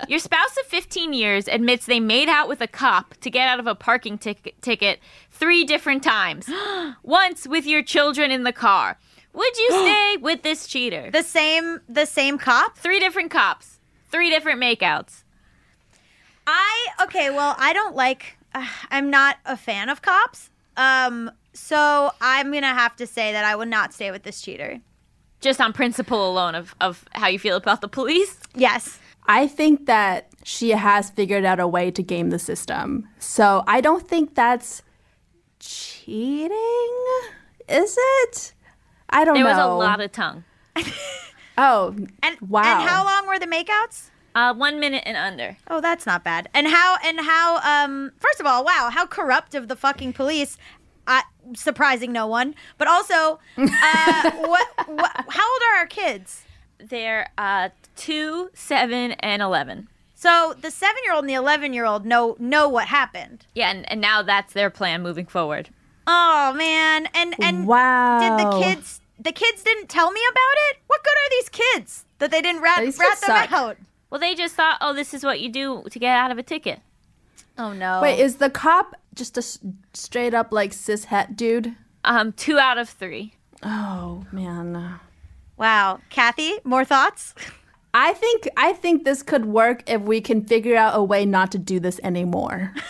Your 0.10 0.20
spouse 0.20 0.58
of 0.58 0.66
15 0.66 1.14
years 1.14 1.48
admits 1.48 1.86
they 1.86 2.00
made 2.00 2.28
out 2.28 2.50
with 2.50 2.60
a 2.62 2.68
cop 2.68 3.16
to 3.22 3.30
get 3.30 3.48
out 3.48 3.60
of 3.60 3.68
a 3.68 3.76
parking 3.76 4.18
tic- 4.18 4.56
ticket 4.62 5.00
three 5.32 5.64
different 5.64 6.04
times. 6.04 6.50
Once 7.04 7.48
with 7.48 7.66
your 7.66 7.82
children 7.82 8.30
in 8.30 8.44
the 8.44 8.52
car. 8.52 8.98
Would 9.34 9.58
you 9.58 9.70
stay 9.82 10.18
with 10.22 10.44
this 10.44 10.68
cheater? 10.68 11.10
the 11.12 11.24
same 11.24 11.80
the 11.88 12.06
same 12.06 12.38
cop. 12.38 12.78
Three 12.78 13.00
different 13.00 13.32
cops, 13.32 13.80
three 14.12 14.30
different 14.30 14.62
makeouts. 14.62 15.24
I 16.46 16.88
okay, 17.04 17.30
well, 17.30 17.56
I 17.58 17.72
don't 17.74 17.96
like 17.96 18.38
uh, 18.54 18.68
I'm 18.92 19.10
not 19.10 19.38
a 19.46 19.56
fan 19.56 19.90
of 19.90 20.02
cops. 20.02 20.50
Um 20.76 21.32
so 21.54 22.12
I'm 22.20 22.50
going 22.50 22.64
to 22.64 22.68
have 22.68 22.96
to 22.96 23.06
say 23.06 23.32
that 23.32 23.46
I 23.46 23.56
would 23.56 23.68
not 23.68 23.94
stay 23.94 24.10
with 24.10 24.24
this 24.24 24.42
cheater. 24.42 24.80
Just 25.44 25.60
on 25.62 25.74
principle 25.74 26.28
alone 26.30 26.56
of, 26.56 26.74
of 26.82 27.06
how 27.12 27.28
you 27.28 27.38
feel 27.38 27.58
about 27.58 27.82
the 27.82 27.88
police. 27.88 28.40
Yes. 28.56 29.00
I 29.28 29.48
think 29.48 29.86
that 29.86 30.30
she 30.44 30.72
has 30.72 31.10
figured 31.10 31.46
out 31.46 31.60
a 31.60 31.68
way 31.68 31.92
to 31.92 32.02
game 32.02 32.30
the 32.30 32.40
system. 32.40 33.08
So 33.20 33.64
I 33.68 33.82
don't 33.82 34.08
think 34.08 34.36
that's 34.36 34.82
cheating. 35.60 36.52
Is 37.70 37.96
it? 37.98 38.54
I 39.10 39.24
don't 39.26 39.36
There 39.36 39.44
know. 39.44 39.50
There 39.50 39.58
was 39.58 39.66
a 39.66 39.76
lot 39.76 40.02
of 40.02 40.12
tongue. 40.12 40.44
Oh, 41.56 41.96
And 42.24 42.38
wow. 42.42 42.64
And 42.64 42.90
how 42.90 43.06
long 43.06 43.28
were 43.28 43.38
the 43.38 43.46
makeouts? 43.46 44.10
Uh, 44.34 44.56
one 44.56 44.80
minute 44.80 45.04
and 45.06 45.16
under. 45.16 45.56
Oh, 45.68 45.82
that's 45.82 46.08
not 46.08 46.24
bad. 46.24 46.50
And 46.56 46.68
how 46.68 46.98
and 47.06 47.20
how 47.20 47.58
um 47.58 48.12
first 48.18 48.40
of 48.40 48.48
all, 48.48 48.64
wow, 48.66 48.90
how 48.92 49.06
corrupt 49.06 49.54
of 49.54 49.68
the 49.68 49.76
fucking 49.76 50.14
police. 50.14 50.58
Uh, 51.06 51.22
surprising 51.54 52.12
no 52.12 52.28
one. 52.28 52.56
But 52.78 52.88
also, 52.88 53.40
uh, 53.58 54.32
what, 54.32 54.68
what 54.88 55.12
how 55.30 55.52
old 55.52 55.62
are 55.72 55.78
our 55.80 55.88
kids? 55.88 56.44
They're 56.80 57.30
uh, 57.38 57.70
two, 57.96 58.50
seven, 58.54 59.12
and 59.14 59.42
eleven. 59.42 59.90
So 60.16 60.56
the 60.58 60.70
7-year-old 60.70 61.26
and 61.26 61.30
the 61.30 61.34
11-year-old 61.34 62.06
know 62.06 62.38
know 62.40 62.70
what 62.70 62.88
happened. 62.88 63.46
Yeah, 63.56 63.72
and, 63.72 63.92
and 63.92 64.00
now 64.00 64.22
that's 64.22 64.54
their 64.54 64.70
plan 64.70 65.02
moving 65.02 65.26
forward. 65.26 65.70
Oh 66.08 66.54
man. 66.56 67.08
And 67.14 67.36
and 67.42 67.68
wow. 67.68 68.20
did 68.20 68.46
the 68.46 68.62
kids 68.62 69.02
the 69.20 69.32
kids 69.32 69.64
didn't 69.64 69.90
tell 69.90 70.12
me 70.12 70.22
about 70.30 70.56
it? 70.70 70.78
What 70.88 71.04
good 71.04 71.12
are 71.12 71.30
these 71.30 71.50
kids 71.50 72.06
that 72.20 72.32
they 72.32 72.42
didn't 72.42 72.62
rat, 72.62 72.82
These 72.82 72.98
rat 73.00 73.20
them 73.20 73.28
suck. 73.28 73.52
out? 73.52 73.78
Well, 74.10 74.20
they 74.20 74.36
just 74.36 74.56
thought, 74.56 74.78
oh, 74.80 74.94
this 74.94 75.14
is 75.14 75.24
what 75.24 75.40
you 75.42 75.50
do 75.50 75.84
to 75.90 76.00
get 76.00 76.16
out 76.16 76.32
of 76.32 76.38
a 76.38 76.44
ticket. 76.44 76.80
Oh 77.58 77.74
no. 77.74 78.02
Wait, 78.02 78.20
is 78.20 78.38
the 78.38 78.50
cop 78.50 78.96
just 79.14 79.38
a 79.38 79.42
s- 79.42 79.60
straight 79.94 80.34
up 80.34 80.52
like 80.52 80.74
cis 80.74 81.06
het 81.06 81.36
dude? 81.36 81.76
Um, 82.04 82.34
two 82.34 82.58
out 82.60 82.78
of 82.78 82.90
three. 82.90 83.36
Oh 83.62 84.26
man. 84.32 85.00
wow. 85.58 86.00
Kathy, 86.10 86.54
more 86.64 86.84
thoughts? 86.84 87.34
I 87.94 88.14
think 88.14 88.50
I 88.58 88.74
think 88.74 89.06
this 89.06 89.22
could 89.22 89.46
work 89.46 89.84
if 89.88 90.02
we 90.02 90.20
can 90.20 90.44
figure 90.44 90.76
out 90.76 90.98
a 90.98 91.04
way 91.04 91.26
not 91.26 91.52
to 91.52 91.60
do 91.60 91.80
this 91.80 92.00
anymore. 92.04 92.74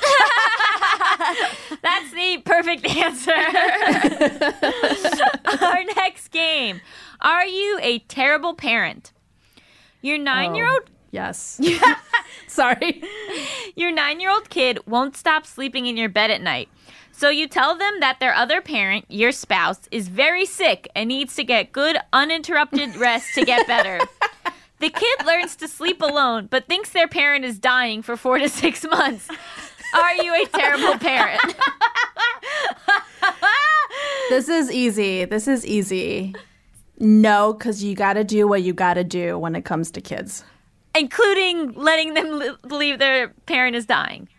That's 1.82 2.12
the 2.12 2.42
perfect 2.46 2.86
answer. 2.86 3.32
Our 5.66 5.84
next 5.96 6.30
game. 6.30 6.82
Are 7.22 7.46
you 7.46 7.80
a 7.82 8.00
terrible 8.00 8.54
parent? 8.54 9.12
Your 10.02 10.18
nine 10.18 10.56
year 10.56 10.70
old 10.70 10.90
Yes. 11.14 11.62
Sorry. 12.48 13.04
your 13.76 13.92
nine 13.92 14.20
year 14.20 14.32
old 14.32 14.50
kid 14.50 14.80
won't 14.88 15.16
stop 15.16 15.46
sleeping 15.46 15.86
in 15.86 15.96
your 15.96 16.10
bed 16.10 16.32
at 16.32 16.42
night. 16.42 16.70
So 17.12 17.30
you 17.30 17.48
tell 17.48 17.78
them 17.78 18.00
that 18.00 18.20
their 18.20 18.34
other 18.34 18.60
parent, 18.62 19.06
your 19.10 19.32
spouse, 19.32 19.82
is 19.92 20.08
very 20.08 20.48
sick 20.48 20.90
and 20.96 21.08
needs 21.08 21.36
to 21.36 21.44
get 21.44 21.72
good 21.72 21.98
uninterrupted 22.12 22.96
rest 22.98 23.36
to 23.36 23.46
get 23.46 23.68
better. 23.68 24.00
The 24.80 24.90
kid 24.90 25.26
learns 25.26 25.56
to 25.58 25.68
sleep 25.68 26.02
alone, 26.02 26.48
but 26.50 26.66
thinks 26.66 26.90
their 26.90 27.08
parent 27.08 27.46
is 27.46 27.60
dying 27.60 28.02
for 28.02 28.18
four 28.18 28.40
to 28.40 28.50
six 28.50 28.84
months. 28.84 29.30
Are 29.94 30.16
you 30.16 30.34
a 30.34 30.48
terrible 30.48 30.98
parent? 30.98 31.40
This 34.30 34.50
is 34.50 34.72
easy. 34.72 35.26
This 35.26 35.48
is 35.48 35.64
easy. 35.64 36.34
No, 36.98 37.54
because 37.54 37.84
you 37.84 37.94
got 37.94 38.14
to 38.14 38.24
do 38.24 38.48
what 38.48 38.64
you 38.64 38.74
got 38.74 38.96
to 38.96 39.04
do 39.04 39.38
when 39.38 39.56
it 39.56 39.64
comes 39.64 39.92
to 39.92 40.02
kids. 40.02 40.44
Including 40.96 41.74
letting 41.74 42.14
them 42.14 42.40
li- 42.40 42.56
believe 42.68 43.00
their 43.00 43.30
parent 43.46 43.76
is 43.76 43.86
dying. 43.86 44.30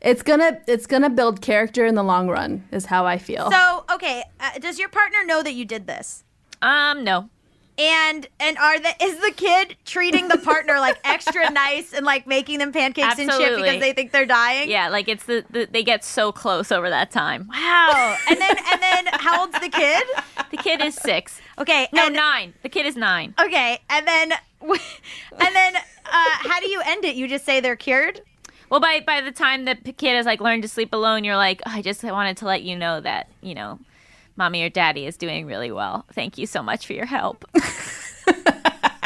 It's 0.00 0.22
gonna 0.22 0.60
it's 0.66 0.86
gonna 0.86 1.10
build 1.10 1.40
character 1.42 1.84
in 1.84 1.94
the 1.94 2.04
long 2.04 2.28
run. 2.28 2.66
Is 2.70 2.86
how 2.86 3.04
I 3.04 3.18
feel. 3.18 3.50
So, 3.50 3.84
okay, 3.92 4.22
uh, 4.38 4.58
does 4.60 4.78
your 4.78 4.88
partner 4.88 5.24
know 5.24 5.42
that 5.42 5.54
you 5.54 5.64
did 5.64 5.86
this? 5.86 6.24
Um, 6.62 7.04
no. 7.04 7.30
And 7.78 8.26
and 8.40 8.58
are 8.58 8.78
the 8.80 8.92
is 9.00 9.18
the 9.18 9.32
kid 9.32 9.76
treating 9.84 10.26
the 10.26 10.38
partner 10.38 10.80
like 10.80 10.98
extra 11.04 11.48
nice 11.50 11.92
and 11.92 12.04
like 12.04 12.26
making 12.26 12.58
them 12.58 12.72
pancakes 12.72 13.18
and 13.18 13.30
shit 13.30 13.56
because 13.56 13.80
they 13.80 13.92
think 13.92 14.10
they're 14.10 14.26
dying? 14.26 14.68
Yeah, 14.68 14.88
like 14.88 15.08
it's 15.08 15.24
the, 15.26 15.44
the 15.50 15.68
they 15.70 15.84
get 15.84 16.04
so 16.04 16.32
close 16.32 16.72
over 16.72 16.90
that 16.90 17.10
time. 17.10 17.48
Wow. 17.48 18.16
And 18.28 18.40
then 18.40 18.56
and 18.72 18.82
then 18.82 19.06
how 19.12 19.40
old's 19.40 19.58
the 19.60 19.68
kid? 19.68 20.04
The 20.50 20.56
kid 20.56 20.80
is 20.82 20.96
six. 20.96 21.40
Okay. 21.58 21.88
No, 21.92 22.06
and, 22.06 22.16
nine. 22.16 22.54
The 22.62 22.68
kid 22.68 22.84
is 22.84 22.96
nine. 22.96 23.34
Okay. 23.40 23.78
And 23.88 24.06
then 24.06 24.32
and 24.62 25.54
then 25.54 25.76
uh, 25.76 25.80
how 26.04 26.60
do 26.60 26.68
you 26.70 26.82
end 26.84 27.04
it? 27.04 27.16
You 27.16 27.28
just 27.28 27.44
say 27.44 27.60
they're 27.60 27.76
cured? 27.76 28.20
Well, 28.70 28.80
by 28.80 29.00
by 29.00 29.20
the 29.20 29.32
time 29.32 29.64
the 29.64 29.74
kid 29.76 30.14
has 30.16 30.26
like 30.26 30.40
learned 30.40 30.62
to 30.62 30.68
sleep 30.68 30.92
alone, 30.92 31.24
you're 31.24 31.36
like, 31.36 31.62
"Oh, 31.66 31.70
I 31.74 31.82
just 31.82 32.02
wanted 32.04 32.36
to 32.38 32.44
let 32.46 32.62
you 32.62 32.76
know 32.76 33.00
that 33.00 33.28
you 33.40 33.54
know, 33.54 33.78
mommy 34.36 34.62
or 34.62 34.68
daddy 34.68 35.06
is 35.06 35.16
doing 35.16 35.46
really 35.46 35.72
well. 35.72 36.04
Thank 36.12 36.36
you 36.38 36.46
so 36.46 36.62
much 36.62 36.86
for 36.86 36.92
your 36.92 37.06
help. 37.06 37.44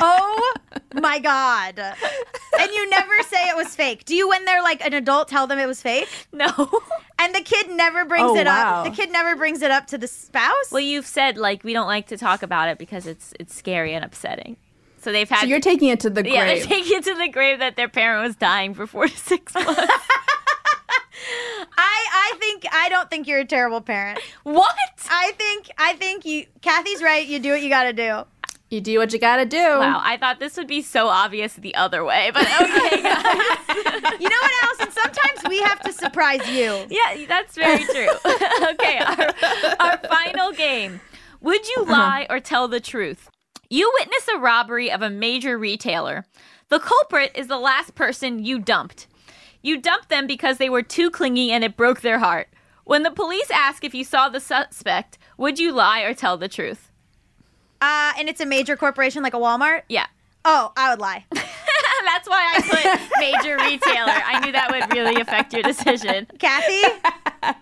Oh 0.05 0.55
my 0.95 1.21
god. 1.21 1.79
And 1.79 2.71
you 2.73 2.91
never 2.91 3.13
say 3.29 3.49
it 3.49 3.57
was 3.57 3.75
fake. 3.77 4.05
Do 4.05 4.17
you 4.17 4.29
when 4.29 4.45
they're 4.45 4.63
like 4.63 4.85
an 4.85 4.93
adult 4.95 5.29
tell 5.29 5.47
them 5.47 5.61
it 5.61 5.67
was 5.67 5.81
fake? 5.81 6.09
no. 6.33 6.49
And 7.21 7.33
the 7.33 7.41
kid 7.41 7.71
never 7.71 8.05
brings 8.05 8.31
Oh, 8.33 8.37
it 8.37 8.47
wow. 8.47 8.81
up. 8.81 8.85
The 8.87 8.91
kid 8.91 9.13
never 9.13 9.37
brings 9.37 9.63
it 9.63 9.71
up 9.71 9.87
to 9.89 9.99
the 9.99 10.09
spouse? 10.09 10.73
well, 10.73 10.81
you've 10.81 11.07
said 11.07 11.37
like 11.37 11.63
we 11.63 11.73
don't 11.73 11.87
like 11.87 12.09
to 12.09 12.17
talk 12.17 12.43
about 12.43 12.69
it 12.69 12.79
because 12.79 13.07
it's 13.07 13.33
it's 13.39 13.55
scary 13.55 13.95
and 13.95 14.05
upsetting. 14.05 14.57
So 15.03 15.11
they've 15.11 15.29
had 15.29 15.41
so 15.41 15.47
you're 15.47 15.59
taking 15.61 15.89
it 15.89 15.99
to 16.01 16.11
the 16.11 16.23
grave. 16.23 16.35
yeah, 16.35 16.45
they're 16.47 16.65
taking 16.65 16.99
it 16.99 17.05
to 17.05 17.15
the 17.17 17.29
grave 17.29 17.59
that 17.59 17.75
their 17.75 17.89
parent 17.89 18.25
was 18.25 18.37
dying 18.37 18.73
for 18.73 18.87
four 18.87 19.09
to 19.09 19.17
six 19.17 19.53
months. 19.57 19.69
I 21.77 21.77
I 21.77 22.35
think 22.39 22.65
I 22.73 22.89
don't 22.89 23.11
think 23.11 23.27
you're 23.27 23.41
a 23.41 23.45
terrible 23.45 23.81
parent. 23.81 24.21
what? 24.45 24.75
I 25.11 25.33
think 25.33 25.71
I 25.77 25.95
think 25.95 26.25
you 26.25 26.47
Kathy's 26.61 27.03
right. 27.03 27.27
You 27.27 27.41
do 27.41 27.51
what 27.51 27.63
you 27.63 27.69
got 27.69 27.85
to 27.85 27.93
do. 27.93 28.23
you 28.71 28.81
do 28.81 28.97
what 28.99 29.13
you 29.13 29.19
got 29.19 29.39
to 29.39 29.45
do. 29.45 29.59
Wow, 29.59 30.01
I 30.05 30.19
thought 30.19 30.39
this 30.39 30.57
would 30.57 30.69
be 30.69 30.83
so 30.83 31.09
obvious 31.09 31.55
the 31.55 31.75
other 31.75 32.05
way, 32.05 32.31
but 32.33 32.45
okay, 32.45 33.03
guys. 33.03 34.21
You 34.21 34.29
know 34.29 34.41
what, 34.41 34.53
Allison? 34.63 34.93
Sometimes 34.93 35.49
we 35.49 35.61
have 35.63 35.81
to 35.81 35.93
surprise 35.93 36.49
you. 36.49 36.87
Yeah, 36.91 37.27
that's 37.27 37.57
very 37.57 37.85
true. 37.85 38.09
okay, 38.71 38.99
our, 38.99 39.35
our 39.81 39.99
final 39.99 40.53
game. 40.53 41.01
Would 41.41 41.67
you 41.69 41.83
uh-huh. 41.83 41.93
lie 41.93 42.27
or 42.31 42.39
tell 42.39 42.69
the 42.69 42.79
truth? 42.79 43.32
You 43.73 43.91
witness 43.99 44.29
a 44.29 44.39
robbery 44.39 44.93
of 44.93 45.01
a 45.01 45.09
major 45.09 45.57
retailer. 45.57 46.27
The 46.69 46.79
culprit 46.79 47.33
is 47.35 47.47
the 47.47 47.57
last 47.57 47.95
person 47.95 48.45
you 48.45 48.59
dumped. 48.59 49.07
You 49.63 49.81
dumped 49.81 50.11
them 50.11 50.27
because 50.27 50.59
they 50.59 50.69
were 50.69 50.83
too 50.83 51.11
clingy 51.11 51.51
and 51.51 51.65
it 51.65 51.75
broke 51.75 52.03
their 52.03 52.19
heart. 52.19 52.49
When 52.85 53.03
the 53.03 53.11
police 53.11 53.51
ask 53.51 53.83
if 53.83 53.95
you 53.95 54.05
saw 54.05 54.29
the 54.29 54.41
suspect, 54.41 55.17
would 55.39 55.59
you 55.59 55.73
lie 55.73 56.03
or 56.03 56.13
tell 56.13 56.37
the 56.37 56.49
truth? 56.49 56.91
Uh, 57.81 58.13
and 58.19 58.29
it's 58.29 58.43
a 58.43 58.47
major 58.47 58.77
corporation 58.77 59.23
like 59.23 59.33
a 59.33 59.39
Walmart. 59.39 59.85
Yeah. 59.89 60.07
Oh, 60.45 60.75
I 60.77 60.91
would 60.91 61.01
lie. 61.01 61.25
That's 61.33 62.29
why 62.29 62.55
I 62.55 62.61
put 62.61 63.21
major 63.21 63.57
retailer. 63.57 64.13
I 64.13 64.39
knew 64.45 64.53
that 64.53 64.71
would 64.71 64.93
really 64.93 65.19
affect 65.19 65.55
your 65.55 65.63
decision. 65.63 66.27
Kathy, 66.39 66.83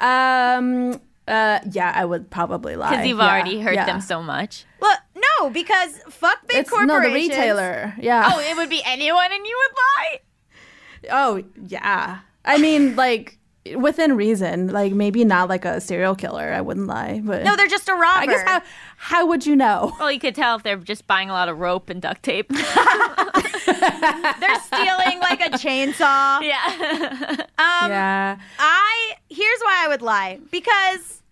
Um. 0.00 1.00
Uh. 1.28 1.60
Yeah, 1.70 1.92
I 1.94 2.04
would 2.04 2.30
probably 2.30 2.76
lie. 2.76 2.90
Because 2.90 3.06
you've 3.06 3.18
Yeah, 3.18 3.24
already 3.28 3.60
hurt 3.60 3.74
yeah. 3.74 3.86
them 3.86 4.00
so 4.00 4.22
much. 4.22 4.64
Well, 4.80 4.96
no, 5.14 5.50
because 5.50 5.98
fuck 6.08 6.46
big 6.46 6.58
It's 6.58 6.70
no 6.70 6.78
corporations. 6.86 7.12
the 7.12 7.36
retailer. 7.36 7.94
Yeah. 7.98 8.30
Oh, 8.32 8.38
it 8.40 8.56
would 8.56 8.70
be 8.70 8.82
anyone 8.84 9.32
and 9.32 9.44
you 9.46 9.58
would 9.68 9.76
lie? 9.76 10.20
Oh, 11.10 11.42
yeah. 11.66 12.20
I 12.44 12.58
mean, 12.58 12.94
like 13.04 13.38
within 13.74 14.14
reason. 14.16 14.68
Like 14.68 14.92
maybe 14.92 15.24
not 15.24 15.48
like 15.48 15.64
a 15.64 15.80
serial 15.80 16.14
killer. 16.14 16.52
I 16.52 16.60
wouldn't 16.60 16.86
lie, 16.86 17.20
but 17.24 17.42
No, 17.42 17.56
they're 17.56 17.66
just 17.66 17.88
a 17.88 17.94
robber. 17.94 18.06
I 18.22 18.26
guess 18.26 18.42
how 18.46 18.62
how 18.98 19.26
would 19.26 19.44
you 19.46 19.56
know? 19.56 19.92
Well, 19.98 20.12
you 20.12 20.20
could 20.20 20.34
tell 20.36 20.56
if 20.56 20.62
they're 20.62 20.76
just 20.76 21.06
buying 21.08 21.28
a 21.30 21.32
lot 21.32 21.48
of 21.48 21.58
rope 21.58 21.90
and 21.90 22.00
duct 22.00 22.22
tape. 22.22 22.50
they're 24.40 24.60
stealing 24.60 25.20
like 25.20 25.40
a 25.40 25.50
chainsaw. 25.50 26.40
yeah. 26.42 27.36
Um, 27.58 27.90
yeah. 27.90 28.38
I 28.58 29.12
here's 29.28 29.60
why 29.60 29.84
I 29.84 29.88
would 29.88 30.02
lie 30.02 30.40
because 30.50 31.22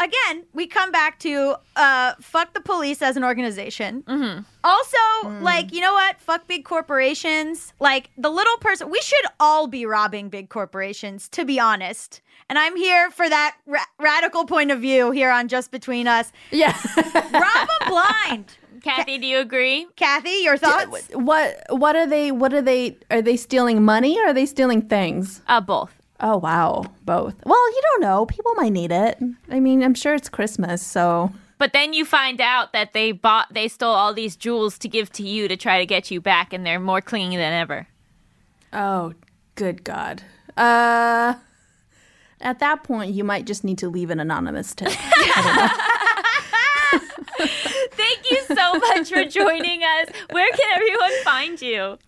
again 0.00 0.44
we 0.52 0.66
come 0.66 0.92
back 0.92 1.18
to 1.20 1.56
uh 1.76 2.14
fuck 2.20 2.54
the 2.54 2.60
police 2.60 3.02
as 3.02 3.16
an 3.16 3.24
organization. 3.24 4.02
Mm-hmm. 4.02 4.42
Also, 4.64 5.42
like 5.42 5.72
you 5.72 5.80
know 5.80 5.92
what? 5.92 6.20
Fuck 6.20 6.46
big 6.46 6.64
corporations. 6.64 7.72
Like 7.80 8.10
the 8.16 8.30
little 8.30 8.56
person, 8.58 8.90
we 8.90 9.00
should 9.00 9.26
all 9.40 9.66
be 9.66 9.86
robbing 9.86 10.28
big 10.28 10.48
corporations. 10.48 11.28
To 11.30 11.44
be 11.44 11.58
honest. 11.60 12.20
And 12.50 12.58
I'm 12.58 12.76
here 12.76 13.10
for 13.10 13.28
that 13.28 13.56
ra- 13.66 13.84
radical 14.00 14.46
point 14.46 14.70
of 14.70 14.80
view 14.80 15.10
here 15.10 15.30
on 15.30 15.48
Just 15.48 15.70
Between 15.70 16.06
Us. 16.08 16.32
Yeah. 16.50 16.74
Rob 16.96 17.68
them 17.68 17.88
blind. 17.88 18.56
Kathy, 18.82 19.18
do 19.18 19.26
you 19.26 19.38
agree? 19.38 19.86
Kathy, 19.96 20.42
your 20.42 20.56
thoughts? 20.56 21.08
what 21.14 21.62
what 21.70 21.96
are 21.96 22.06
they 22.06 22.30
what 22.32 22.52
are 22.52 22.62
they 22.62 22.96
are 23.10 23.22
they 23.22 23.36
stealing 23.36 23.82
money 23.84 24.18
or 24.20 24.28
are 24.28 24.34
they 24.34 24.46
stealing 24.46 24.82
things? 24.82 25.42
Uh, 25.46 25.60
both. 25.60 25.92
Oh 26.20 26.36
wow, 26.36 26.84
both. 27.04 27.34
Well, 27.44 27.70
you 27.70 27.82
don't 27.92 28.00
know. 28.02 28.26
People 28.26 28.52
might 28.54 28.72
need 28.72 28.90
it. 28.90 29.18
I 29.50 29.60
mean, 29.60 29.82
I'm 29.82 29.94
sure 29.94 30.14
it's 30.14 30.28
Christmas, 30.28 30.82
so 30.82 31.32
But 31.58 31.72
then 31.72 31.92
you 31.92 32.04
find 32.04 32.40
out 32.40 32.72
that 32.72 32.92
they 32.92 33.12
bought, 33.12 33.52
they 33.52 33.68
stole 33.68 33.94
all 33.94 34.12
these 34.14 34.34
jewels 34.36 34.78
to 34.78 34.88
give 34.88 35.10
to 35.12 35.22
you 35.22 35.46
to 35.48 35.56
try 35.56 35.78
to 35.78 35.86
get 35.86 36.10
you 36.10 36.20
back, 36.20 36.52
and 36.52 36.66
they're 36.66 36.80
more 36.80 37.00
clingy 37.00 37.36
than 37.36 37.52
ever. 37.52 37.86
Oh, 38.72 39.14
good 39.54 39.84
God. 39.84 40.22
Uh, 40.56 41.34
at 42.40 42.58
that 42.58 42.82
point, 42.82 43.14
you 43.14 43.22
might 43.24 43.46
just 43.46 43.62
need 43.64 43.78
to 43.78 43.88
leave 43.88 44.10
an 44.10 44.18
anonymous 44.20 44.74
tip. 44.74 44.92
Thank 47.98 48.30
you 48.30 48.42
so 48.56 48.78
much 48.78 49.10
for 49.10 49.24
joining 49.24 49.82
us. 49.82 50.08
Where 50.30 50.50
can 50.50 50.66
everyone 50.74 51.10
find 51.24 51.60
you? 51.60 51.98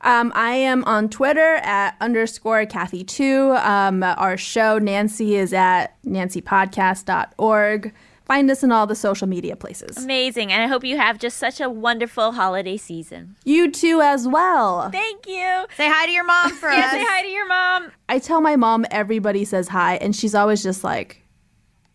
Um, 0.00 0.32
I 0.34 0.52
am 0.52 0.84
on 0.84 1.08
Twitter 1.08 1.56
at 1.62 1.96
underscore 2.00 2.64
Kathy2. 2.66 3.64
Um, 3.64 4.02
our 4.02 4.36
show, 4.36 4.78
Nancy, 4.78 5.36
is 5.36 5.52
at 5.52 5.96
nancypodcast.org. 6.04 7.92
find 8.24 8.50
us 8.50 8.62
in 8.62 8.72
all 8.72 8.86
the 8.86 8.94
social 8.94 9.26
media 9.26 9.54
places. 9.56 9.98
Amazing. 10.02 10.50
And 10.52 10.62
I 10.62 10.66
hope 10.66 10.82
you 10.84 10.96
have 10.96 11.18
just 11.18 11.36
such 11.36 11.60
a 11.60 11.68
wonderful 11.68 12.32
holiday 12.32 12.76
season. 12.78 13.36
You 13.44 13.70
too, 13.70 14.00
as 14.00 14.26
well. 14.26 14.90
Thank 14.90 15.26
you. 15.26 15.66
Say 15.76 15.88
hi 15.88 16.06
to 16.06 16.12
your 16.12 16.24
mom 16.24 16.50
for 16.56 16.68
Yeah, 16.70 16.86
us. 16.86 16.90
say 16.92 17.04
hi 17.06 17.22
to 17.22 17.28
your 17.28 17.46
mom. 17.46 17.92
I 18.08 18.18
tell 18.18 18.40
my 18.40 18.56
mom 18.56 18.86
everybody 18.90 19.44
says 19.44 19.68
hi, 19.68 19.96
and 19.96 20.16
she's 20.16 20.34
always 20.34 20.62
just 20.62 20.82
like, 20.82 21.22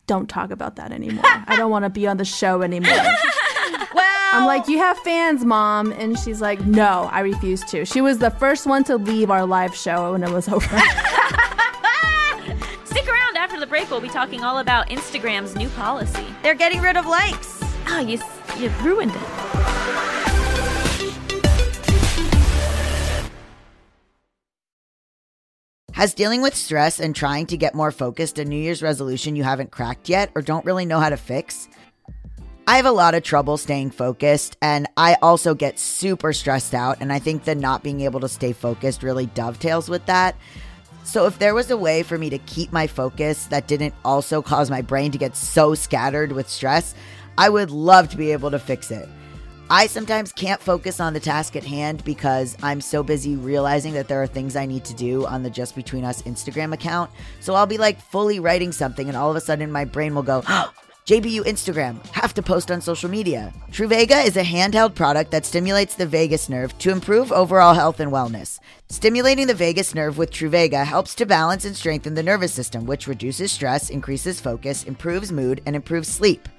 don't 0.10 0.28
talk 0.28 0.50
about 0.50 0.76
that 0.78 0.92
anymore. 0.92 1.24
I 1.24 1.56
don't 1.56 1.70
want 1.70 1.86
to 1.86 1.90
be 1.92 2.08
on 2.08 2.18
the 2.18 2.26
show 2.26 2.64
anymore. 2.64 2.92
Well, 3.92 4.42
I'm 4.42 4.46
like, 4.46 4.68
you 4.68 4.78
have 4.78 4.98
fans, 5.00 5.44
mom. 5.44 5.92
And 5.94 6.18
she's 6.20 6.40
like, 6.40 6.62
no, 6.62 7.10
I 7.12 7.22
refuse 7.22 7.64
to. 7.66 7.84
She 7.86 8.00
was 8.00 8.20
the 8.20 8.30
first 8.30 8.68
one 8.68 8.84
to 8.84 8.96
leave 8.98 9.32
our 9.32 9.44
live 9.46 9.76
show 9.76 10.12
when 10.12 10.24
it 10.24 10.30
was 10.30 10.48
over. 10.48 10.64
Stick 12.86 13.08
around 13.10 13.38
after 13.38 13.60
the 13.60 13.66
break. 13.68 13.90
We'll 13.90 14.00
be 14.02 14.08
talking 14.08 14.44
all 14.44 14.60
about 14.60 14.88
Instagram's 14.90 15.56
new 15.56 15.70
policy. 15.70 16.24
they're 16.44 16.54
getting 16.54 16.80
rid 16.82 16.96
of 16.98 17.08
likes. 17.08 17.60
Oh, 17.88 18.00
you, 18.00 18.20
you 18.60 18.70
ruined 18.84 19.14
it. 19.16 20.19
Has 26.00 26.14
dealing 26.14 26.42
with 26.42 26.56
stress 26.56 27.02
and 27.02 27.14
trying 27.14 27.46
to 27.48 27.58
get 27.58 27.76
more 27.76 27.92
focused 27.92 28.40
a 28.40 28.46
New 28.46 28.56
Year's 28.56 28.82
resolution 28.82 29.36
you 29.36 29.44
haven't 29.44 29.72
cracked 29.72 30.08
yet 30.08 30.32
or 30.34 30.42
don't 30.42 30.64
really 30.64 30.86
know 30.86 31.02
how 31.02 31.10
to 31.10 31.18
fix? 31.18 31.68
I 32.66 32.78
have 32.78 32.86
a 32.86 32.92
lot 32.92 33.16
of 33.16 33.24
trouble 33.24 33.58
staying 33.58 33.92
focused, 33.92 34.56
and 34.62 34.88
I 34.96 35.18
also 35.22 35.54
get 35.54 35.78
super 35.78 36.32
stressed 36.32 36.74
out. 36.74 37.02
And 37.02 37.12
I 37.12 37.20
think 37.20 37.44
that 37.44 37.58
not 37.58 37.84
being 37.84 38.00
able 38.00 38.22
to 38.22 38.30
stay 38.30 38.54
focused 38.54 39.04
really 39.04 39.26
dovetails 39.26 39.90
with 39.90 40.06
that. 40.06 40.38
So, 41.04 41.26
if 41.26 41.38
there 41.38 41.54
was 41.54 41.70
a 41.70 41.76
way 41.76 42.02
for 42.04 42.18
me 42.18 42.30
to 42.30 42.38
keep 42.38 42.72
my 42.72 42.88
focus 42.88 43.48
that 43.48 43.68
didn't 43.68 43.94
also 44.06 44.42
cause 44.42 44.72
my 44.72 44.82
brain 44.82 45.12
to 45.12 45.18
get 45.18 45.36
so 45.36 45.76
scattered 45.76 46.32
with 46.32 46.48
stress, 46.48 46.96
I 47.38 47.50
would 47.50 47.72
love 47.72 48.08
to 48.12 48.18
be 48.18 48.32
able 48.32 48.52
to 48.52 48.60
fix 48.60 48.90
it. 48.90 49.10
I 49.72 49.86
sometimes 49.86 50.32
can't 50.32 50.60
focus 50.60 51.00
on 51.00 51.14
the 51.14 51.20
task 51.20 51.56
at 51.56 51.64
hand 51.64 52.04
because 52.04 52.58
I'm 52.64 52.82
so 52.82 53.04
busy 53.04 53.36
realizing 53.36 53.94
that 53.94 54.08
there 54.08 54.22
are 54.22 54.26
things 54.26 54.56
I 54.56 54.66
need 54.66 54.84
to 54.86 54.96
do 54.96 55.28
on 55.28 55.44
the 55.44 55.50
Just 55.52 55.76
Between 55.76 56.04
Us 56.04 56.24
Instagram 56.24 56.74
account. 56.74 57.12
So 57.40 57.54
I'll 57.54 57.68
be 57.68 57.78
like 57.78 58.02
fully 58.02 58.40
writing 58.40 58.72
something, 58.72 59.08
and 59.08 59.16
all 59.16 59.30
of 59.30 59.36
a 59.36 59.42
sudden 59.42 59.72
my 59.72 59.86
brain 59.86 60.16
will 60.16 60.24
go, 60.24 60.42
oh, 60.48 60.74
JBU 61.06 61.42
Instagram, 61.42 62.04
have 62.14 62.34
to 62.34 62.42
post 62.42 62.72
on 62.72 62.82
social 62.82 63.12
media. 63.12 63.54
Truvaga 63.72 64.26
is 64.26 64.38
a 64.38 64.44
handheld 64.44 64.96
product 64.96 65.30
that 65.30 65.46
stimulates 65.46 65.94
the 65.94 66.08
vagus 66.08 66.50
nerve 66.50 66.76
to 66.80 66.90
improve 66.90 67.32
overall 67.32 67.76
health 67.76 68.00
and 68.00 68.12
wellness. 68.12 68.60
Stimulating 68.90 69.46
the 69.46 69.54
vagus 69.54 69.94
nerve 69.94 70.18
with 70.18 70.32
Truvaga 70.32 70.84
helps 70.84 71.14
to 71.14 71.28
balance 71.28 71.64
and 71.64 71.76
strengthen 71.76 72.16
the 72.16 72.24
nervous 72.24 72.52
system, 72.52 72.88
which 72.88 73.06
reduces 73.06 73.52
stress, 73.52 73.92
increases 73.92 74.42
focus, 74.42 74.84
improves 74.84 75.32
mood, 75.32 75.62
and 75.68 75.76
improves 75.76 76.08
sleep. 76.08 76.50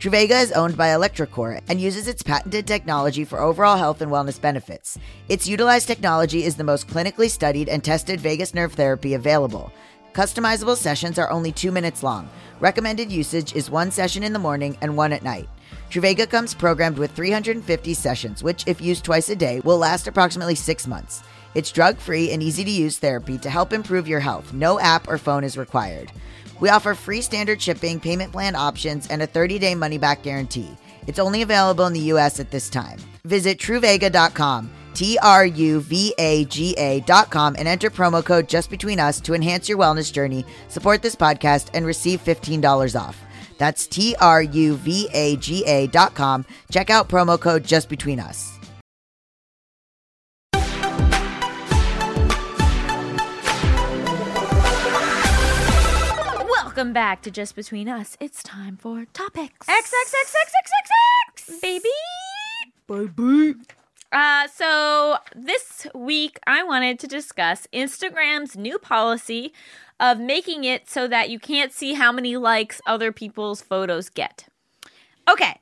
Truvaga 0.00 0.40
is 0.40 0.52
owned 0.52 0.76
by 0.76 0.90
electroCore 0.90 1.60
and 1.68 1.80
uses 1.80 2.06
its 2.06 2.22
patented 2.22 2.68
technology 2.68 3.24
for 3.24 3.40
overall 3.40 3.76
health 3.76 4.00
and 4.00 4.12
wellness 4.12 4.40
benefits. 4.40 4.96
Its 5.28 5.48
utilized 5.48 5.88
technology 5.88 6.44
is 6.44 6.54
the 6.54 6.62
most 6.62 6.86
clinically 6.86 7.28
studied 7.28 7.68
and 7.68 7.82
tested 7.82 8.20
vagus 8.20 8.54
nerve 8.54 8.72
therapy 8.74 9.14
available. 9.14 9.72
Customizable 10.12 10.76
sessions 10.76 11.18
are 11.18 11.32
only 11.32 11.50
two 11.50 11.72
minutes 11.72 12.04
long. 12.04 12.30
Recommended 12.60 13.10
usage 13.10 13.56
is 13.56 13.72
one 13.72 13.90
session 13.90 14.22
in 14.22 14.32
the 14.32 14.38
morning 14.38 14.78
and 14.82 14.96
one 14.96 15.12
at 15.12 15.24
night. 15.24 15.48
Truvaga 15.90 16.30
comes 16.30 16.54
programmed 16.54 16.96
with 16.96 17.10
350 17.10 17.92
sessions, 17.92 18.40
which, 18.40 18.62
if 18.68 18.80
used 18.80 19.04
twice 19.04 19.30
a 19.30 19.36
day, 19.36 19.58
will 19.64 19.78
last 19.78 20.06
approximately 20.06 20.54
six 20.54 20.86
months. 20.86 21.24
It's 21.56 21.72
drug 21.72 21.98
free 21.98 22.30
and 22.30 22.40
easy 22.40 22.62
to 22.62 22.70
use 22.70 22.98
therapy 22.98 23.36
to 23.38 23.50
help 23.50 23.72
improve 23.72 24.06
your 24.06 24.20
health. 24.20 24.52
No 24.52 24.78
app 24.78 25.08
or 25.08 25.18
phone 25.18 25.42
is 25.42 25.58
required. 25.58 26.12
We 26.60 26.68
offer 26.68 26.94
free 26.94 27.22
standard 27.22 27.60
shipping, 27.60 28.00
payment 28.00 28.32
plan 28.32 28.54
options, 28.56 29.08
and 29.08 29.22
a 29.22 29.26
30 29.26 29.58
day 29.58 29.74
money 29.74 29.98
back 29.98 30.22
guarantee. 30.22 30.70
It's 31.06 31.18
only 31.18 31.42
available 31.42 31.86
in 31.86 31.92
the 31.92 32.12
US 32.12 32.40
at 32.40 32.50
this 32.50 32.68
time. 32.68 32.98
Visit 33.24 33.58
truvaga.com, 33.58 34.70
T 34.94 35.18
R 35.22 35.46
U 35.46 35.80
V 35.80 36.14
A 36.18 36.44
G 36.46 36.74
A.com, 36.76 37.56
and 37.58 37.68
enter 37.68 37.90
promo 37.90 38.24
code 38.24 38.48
just 38.48 38.70
between 38.70 39.00
us 39.00 39.20
to 39.20 39.34
enhance 39.34 39.68
your 39.68 39.78
wellness 39.78 40.12
journey, 40.12 40.44
support 40.68 41.02
this 41.02 41.16
podcast, 41.16 41.68
and 41.74 41.86
receive 41.86 42.22
$15 42.24 43.00
off. 43.00 43.16
That's 43.58 43.86
T 43.86 44.14
R 44.20 44.42
U 44.42 44.76
V 44.76 45.08
A 45.12 45.36
G 45.36 45.64
A.com. 45.66 46.44
Check 46.70 46.90
out 46.90 47.08
promo 47.08 47.38
code 47.38 47.64
just 47.64 47.88
between 47.88 48.20
us. 48.20 48.57
Welcome 56.78 56.92
back 56.92 57.22
to 57.22 57.32
Just 57.32 57.56
Between 57.56 57.88
Us. 57.88 58.16
It's 58.20 58.40
time 58.40 58.76
for 58.76 59.04
topics. 59.06 59.66
XXXXXXX. 59.66 61.60
baby. 61.60 61.88
Baby. 62.86 63.58
Uh, 64.12 64.46
so 64.46 65.16
this 65.34 65.88
week 65.92 66.38
I 66.46 66.62
wanted 66.62 67.00
to 67.00 67.08
discuss 67.08 67.66
Instagram's 67.72 68.56
new 68.56 68.78
policy 68.78 69.52
of 69.98 70.20
making 70.20 70.62
it 70.62 70.88
so 70.88 71.08
that 71.08 71.30
you 71.30 71.40
can't 71.40 71.72
see 71.72 71.94
how 71.94 72.12
many 72.12 72.36
likes 72.36 72.80
other 72.86 73.10
people's 73.10 73.60
photos 73.60 74.08
get. 74.08 74.46
Okay. 75.28 75.58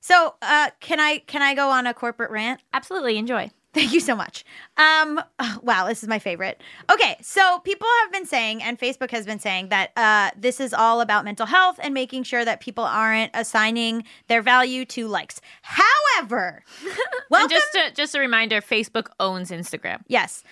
So, 0.00 0.34
uh, 0.42 0.70
can 0.80 0.98
I 0.98 1.18
can 1.28 1.42
I 1.42 1.54
go 1.54 1.70
on 1.70 1.86
a 1.86 1.94
corporate 1.94 2.32
rant? 2.32 2.60
Absolutely, 2.72 3.18
enjoy. 3.18 3.52
Thank 3.76 3.92
you 3.92 4.00
so 4.00 4.16
much. 4.16 4.42
Um, 4.78 5.20
oh, 5.38 5.58
wow, 5.62 5.86
this 5.86 6.02
is 6.02 6.08
my 6.08 6.18
favorite. 6.18 6.62
Okay, 6.90 7.18
so 7.20 7.58
people 7.58 7.86
have 8.00 8.10
been 8.10 8.24
saying, 8.24 8.62
and 8.62 8.78
Facebook 8.78 9.10
has 9.10 9.26
been 9.26 9.38
saying 9.38 9.68
that 9.68 9.90
uh, 9.96 10.30
this 10.34 10.60
is 10.60 10.72
all 10.72 11.02
about 11.02 11.26
mental 11.26 11.44
health 11.44 11.78
and 11.82 11.92
making 11.92 12.22
sure 12.22 12.42
that 12.42 12.60
people 12.60 12.84
aren't 12.84 13.30
assigning 13.34 14.04
their 14.28 14.40
value 14.40 14.86
to 14.86 15.06
likes. 15.06 15.42
However, 15.60 16.64
welcome. 17.30 17.50
just 17.50 17.74
a, 17.74 17.92
just 17.94 18.14
a 18.14 18.18
reminder, 18.18 18.62
Facebook 18.62 19.08
owns 19.20 19.50
Instagram. 19.50 20.00
yes. 20.08 20.42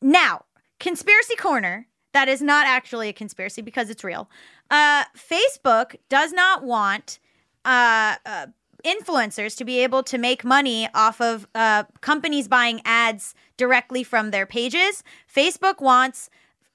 Now, 0.00 0.44
conspiracy 0.78 1.34
corner. 1.34 1.88
That 2.12 2.28
is 2.28 2.40
not 2.40 2.68
actually 2.68 3.08
a 3.08 3.12
conspiracy 3.12 3.62
because 3.62 3.90
it's 3.90 4.04
real. 4.04 4.30
Uh, 4.70 5.02
Facebook 5.16 5.96
does 6.08 6.32
not 6.32 6.62
want 6.62 7.18
uh, 7.64 8.14
uh, 8.24 8.46
influencers 8.84 9.56
to 9.56 9.64
be 9.64 9.80
able 9.80 10.02
to 10.04 10.18
make 10.18 10.44
money 10.44 10.88
off 10.94 11.20
of 11.20 11.46
uh, 11.54 11.84
companies 12.00 12.48
buying 12.48 12.80
ads 12.84 13.34
directly 13.56 14.04
from 14.04 14.30
their 14.30 14.46
pages. 14.46 15.02
Facebook 15.32 15.80
wants 15.80 16.30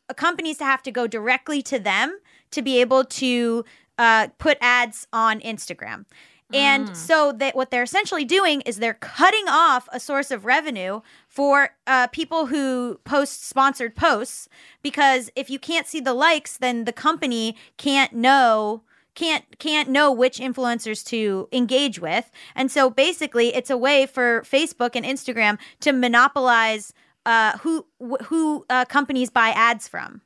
uh, 0.09 0.13
companies 0.13 0.57
to 0.57 0.65
have 0.65 0.81
to 0.83 0.91
go 0.91 1.07
directly 1.07 1.61
to 1.63 1.79
them 1.79 2.19
to 2.51 2.61
be 2.61 2.81
able 2.81 3.03
to 3.05 3.63
uh, 3.97 4.27
put 4.37 4.57
ads 4.59 5.07
on 5.13 5.39
Instagram. 5.41 6.05
And 6.51 6.97
so 6.97 7.31
that 7.33 7.55
what 7.55 7.69
they're 7.69 7.83
essentially 7.83 8.25
doing 8.25 8.61
is 8.61 8.77
they're 8.77 8.95
cutting 8.95 9.47
off 9.47 9.87
a 9.91 9.99
source 9.99 10.31
of 10.31 10.45
revenue 10.45 11.01
for 11.27 11.75
uh, 11.85 12.07
people 12.07 12.47
who 12.47 12.99
post 13.03 13.47
sponsored 13.47 13.95
posts 13.95 14.49
because 14.81 15.29
if 15.35 15.51
you 15.51 15.59
can't 15.59 15.85
see 15.85 15.99
the 15.99 16.15
likes, 16.15 16.57
then 16.57 16.85
the 16.85 16.93
company 16.93 17.55
can't 17.77 18.13
know 18.13 18.81
can't 19.19 19.59
can't 19.59 19.89
know 19.89 20.11
which 20.11 20.39
influencers 20.39 21.05
to 21.07 21.49
engage 21.51 21.99
with. 21.99 22.31
And 22.55 22.71
so 22.71 22.89
basically, 22.89 23.53
it's 23.53 23.69
a 23.69 23.77
way 23.77 24.05
for 24.05 24.41
Facebook 24.41 24.95
and 24.95 25.05
Instagram 25.05 25.59
to 25.81 25.91
monopolize 25.91 26.93
uh, 27.25 27.57
who 27.57 27.85
wh- 27.99 28.23
who 28.23 28.65
uh, 28.69 28.85
companies 28.85 29.29
buy 29.29 29.49
ads 29.49 29.87
from. 29.87 30.21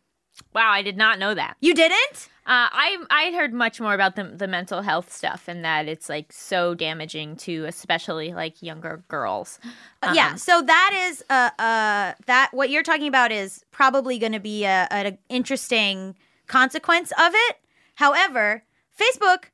Wow, 0.54 0.70
I 0.72 0.84
did 0.84 0.98
not 0.98 1.18
know 1.18 1.34
that. 1.34 1.58
You 1.60 1.74
didn't? 1.74 2.30
Uh, 2.46 2.70
I 2.72 2.98
I 3.10 3.32
heard 3.32 3.52
much 3.52 3.82
more 3.82 3.96
about 3.96 4.16
the 4.16 4.26
the 4.26 4.48
mental 4.48 4.84
health 4.84 5.12
stuff 5.12 5.48
and 5.48 5.66
that 5.66 5.88
it's 5.88 6.08
like 6.08 6.32
so 6.32 6.76
damaging 6.76 7.36
to 7.38 7.66
especially 7.66 8.34
like 8.34 8.62
younger 8.62 9.04
girls. 9.08 9.60
Uh, 10.04 10.14
yeah. 10.16 10.36
So 10.36 10.62
that 10.62 11.08
is 11.08 11.24
uh 11.32 11.50
uh 11.58 12.14
that 12.28 12.50
what 12.52 12.70
you're 12.70 12.84
talking 12.84 13.08
about 13.08 13.32
is 13.32 13.66
probably 13.72 14.20
going 14.20 14.34
to 14.34 14.40
be 14.40 14.66
a, 14.66 14.88
a 14.92 15.18
interesting 15.30 16.16
consequence 16.48 17.12
of 17.14 17.34
it. 17.34 17.58
However, 17.96 18.64
Facebook 18.98 19.46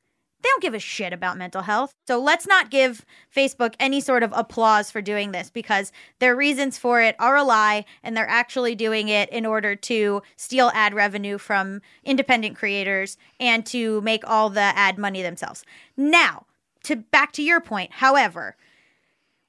they 0.42 0.48
don't 0.48 0.62
give 0.62 0.74
a 0.74 0.78
shit 0.78 1.12
about 1.12 1.36
mental 1.36 1.62
health. 1.62 1.92
So 2.06 2.18
let's 2.18 2.46
not 2.46 2.70
give 2.70 3.04
Facebook 3.34 3.74
any 3.78 4.00
sort 4.00 4.22
of 4.22 4.32
applause 4.34 4.90
for 4.90 5.02
doing 5.02 5.32
this 5.32 5.50
because 5.50 5.92
their 6.18 6.34
reasons 6.34 6.78
for 6.78 7.02
it 7.02 7.14
are 7.18 7.36
a 7.36 7.44
lie 7.44 7.84
and 8.02 8.16
they're 8.16 8.28
actually 8.28 8.74
doing 8.74 9.08
it 9.08 9.28
in 9.30 9.44
order 9.44 9.76
to 9.76 10.22
steal 10.36 10.70
ad 10.74 10.94
revenue 10.94 11.36
from 11.36 11.82
independent 12.04 12.56
creators 12.56 13.18
and 13.38 13.66
to 13.66 14.00
make 14.00 14.26
all 14.26 14.48
the 14.48 14.60
ad 14.60 14.98
money 14.98 15.22
themselves. 15.22 15.64
Now, 15.96 16.46
to 16.84 16.96
back 16.96 17.32
to 17.32 17.42
your 17.42 17.60
point, 17.60 17.92
however, 17.92 18.56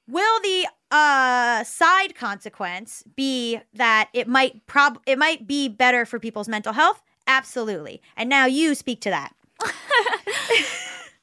will 0.07 0.41
the 0.41 0.67
uh 0.93 1.63
side 1.63 2.15
consequence 2.15 3.01
be 3.15 3.57
that 3.73 4.09
it 4.11 4.27
might 4.27 4.65
prob 4.67 4.99
it 5.05 5.17
might 5.17 5.47
be 5.47 5.69
better 5.69 6.05
for 6.05 6.19
people's 6.19 6.49
mental 6.49 6.73
health? 6.73 7.01
Absolutely. 7.25 8.01
And 8.17 8.27
now 8.27 8.45
you 8.45 8.75
speak 8.75 8.99
to 9.01 9.09
that. 9.09 9.33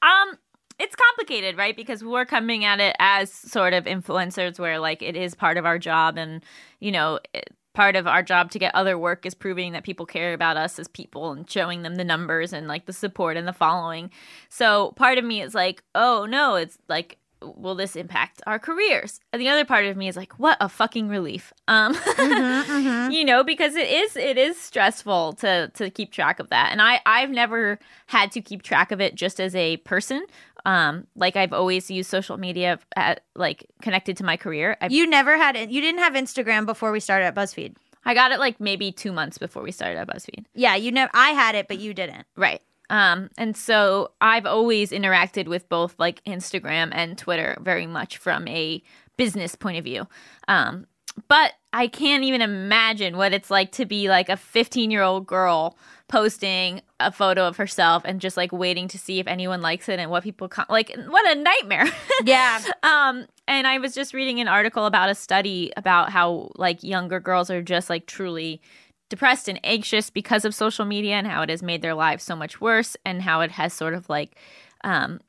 Um, 0.01 0.39
it's 0.79 0.95
complicated, 0.95 1.57
right? 1.59 1.75
Because 1.77 2.05
we're 2.05 2.25
coming 2.25 2.65
at 2.65 2.79
it 2.79 2.95
as 3.01 3.33
sort 3.33 3.73
of 3.73 3.85
influencers, 3.85 4.59
where 4.59 4.79
like 4.79 5.03
it 5.03 5.17
is 5.17 5.35
part 5.35 5.57
of 5.57 5.67
our 5.67 5.79
job, 5.79 6.17
and 6.17 6.45
you 6.79 6.93
know, 6.93 7.19
it- 7.35 7.53
part 7.75 7.95
of 7.97 8.07
our 8.09 8.23
job 8.23 8.51
to 8.51 8.59
get 8.59 8.75
other 8.75 8.99
work 8.99 9.25
is 9.27 9.35
proving 9.35 9.73
that 9.73 9.85
people 9.85 10.05
care 10.07 10.35
about 10.35 10.57
us 10.57 10.79
as 10.81 10.89
people 10.89 11.31
and 11.31 11.49
showing 11.49 11.83
them 11.83 11.95
the 11.95 12.03
numbers 12.05 12.53
and 12.53 12.67
like 12.67 12.87
the 12.87 12.93
support 12.93 13.37
and 13.37 13.47
the 13.47 13.53
following. 13.53 14.11
So 14.49 14.93
part 14.97 15.17
of 15.19 15.25
me 15.25 15.43
is 15.43 15.55
like, 15.55 15.83
oh 15.95 16.27
no, 16.29 16.57
it's 16.57 16.79
like 16.89 17.18
will 17.43 17.75
this 17.75 17.97
impact 17.97 18.43
our 18.47 18.59
careers? 18.59 19.21
And 19.33 19.41
the 19.41 19.49
other 19.49 19.65
part 19.65 19.85
of 19.87 19.97
me 19.97 20.09
is 20.09 20.17
like, 20.17 20.39
what 20.39 20.57
a 20.61 20.69
fucking 20.69 21.09
relief. 21.09 21.53
Um 21.67 21.95
you 23.11 23.25
know, 23.25 23.43
because 23.45 23.75
it 23.75 23.89
is 23.89 24.17
it 24.17 24.39
is 24.39 24.59
stressful 24.61 25.35
to 25.35 25.69
to 25.75 25.91
keep 25.91 26.13
track 26.13 26.41
of 26.41 26.51
that. 26.51 26.71
And 26.73 26.83
I 26.83 27.01
I've 27.07 27.31
never 27.31 27.79
had 28.07 28.33
to 28.33 28.41
keep 28.41 28.63
track 28.63 28.93
of 28.93 29.01
it 29.01 29.15
just 29.15 29.41
as 29.41 29.55
a 29.55 29.79
person. 29.79 30.25
Um 30.65 31.07
like 31.15 31.37
I've 31.37 31.53
always 31.53 31.91
used 31.91 32.11
social 32.11 32.37
media 32.37 32.79
at, 32.97 33.21
like 33.35 33.67
connected 33.83 34.17
to 34.19 34.25
my 34.25 34.37
career. 34.37 34.77
I 34.81 34.89
You 34.89 35.07
never 35.07 35.37
had 35.37 35.57
it. 35.57 35.71
You 35.71 35.81
didn't 35.81 36.01
have 36.01 36.15
Instagram 36.15 36.67
before 36.67 36.93
we 36.93 37.01
started 37.01 37.27
at 37.27 37.35
BuzzFeed. 37.35 37.77
I 38.05 38.15
got 38.15 38.33
it 38.33 38.39
like 38.39 38.59
maybe 38.59 38.91
2 38.91 39.13
months 39.13 39.39
before 39.39 39.63
we 39.63 39.71
started 39.71 39.99
at 39.99 40.09
BuzzFeed. 40.09 40.47
Yeah, 40.55 40.77
you 40.77 40.91
never. 40.93 41.11
I 41.13 41.31
had 41.31 41.55
it, 41.55 41.69
but 41.69 41.79
you 41.79 41.93
didn't. 41.93 42.27
Right. 42.37 42.63
Um, 42.91 43.31
and 43.37 43.57
so 43.57 44.13
I've 44.21 44.47
always 44.47 44.91
interacted 44.91 45.47
with 45.47 45.69
both 45.69 45.95
like 45.99 46.23
Instagram 46.25 46.91
and 46.93 47.19
Twitter 47.19 47.57
very 47.61 47.87
much 47.87 48.17
from 48.19 48.49
a 48.49 48.83
business 49.17 49.55
point 49.55 49.79
of 49.79 49.85
view. 49.85 50.07
Um, 50.47 50.87
but 51.27 51.55
I 51.73 51.89
can't 51.89 52.25
even 52.25 52.41
imagine 52.41 53.17
what 53.17 53.33
it's 53.33 53.51
like 53.51 53.73
to 53.73 53.85
be 53.85 54.09
like 54.09 54.29
a 54.29 54.37
15 54.37 54.91
year 54.91 55.03
old 55.03 55.27
girl 55.27 55.77
posting 56.09 56.81
a 57.01 57.13
photo 57.13 57.47
of 57.47 57.59
herself 57.59 58.03
and 58.07 58.21
just 58.21 58.37
like 58.37 58.51
waiting 58.53 58.89
to 58.89 58.99
see 58.99 59.19
if 59.19 59.27
anyone 59.27 59.61
likes 59.61 59.89
it 59.89 59.99
and 59.99 60.11
what 60.11 60.23
people 60.23 60.49
com- 60.49 60.65
like. 60.71 60.97
What 61.09 61.29
a 61.31 61.41
nightmare. 61.41 61.87
Yeah. 62.25 62.61
Um, 62.83 63.27
and 63.47 63.65
I 63.69 63.79
was 63.79 63.95
just 63.95 64.13
reading 64.13 64.41
an 64.41 64.49
article 64.49 64.87
about 64.87 65.09
a 65.09 65.15
study 65.15 65.73
about 65.77 66.11
how 66.11 66.51
like 66.57 66.83
younger 66.83 67.21
girls 67.21 67.49
are 67.49 67.63
just 67.63 67.89
like 67.89 68.07
truly 68.07 68.61
depressed 69.09 69.49
and 69.49 69.61
anxious 69.65 70.11
because 70.11 70.45
of 70.45 70.55
social 70.55 70.85
media 70.85 71.15
and 71.15 71.27
how 71.27 71.43
it 71.43 71.49
has 71.49 71.63
made 71.63 71.83
their 71.83 71.95
lives 71.95 72.25
so 72.25 72.37
much 72.37 72.61
worse 72.61 72.97
and 73.05 73.23
how 73.23 73.41
it 73.41 73.53
has 73.53 73.73
sort 73.73 73.95
of 73.95 74.09
like 74.09 74.37
um, 74.85 75.21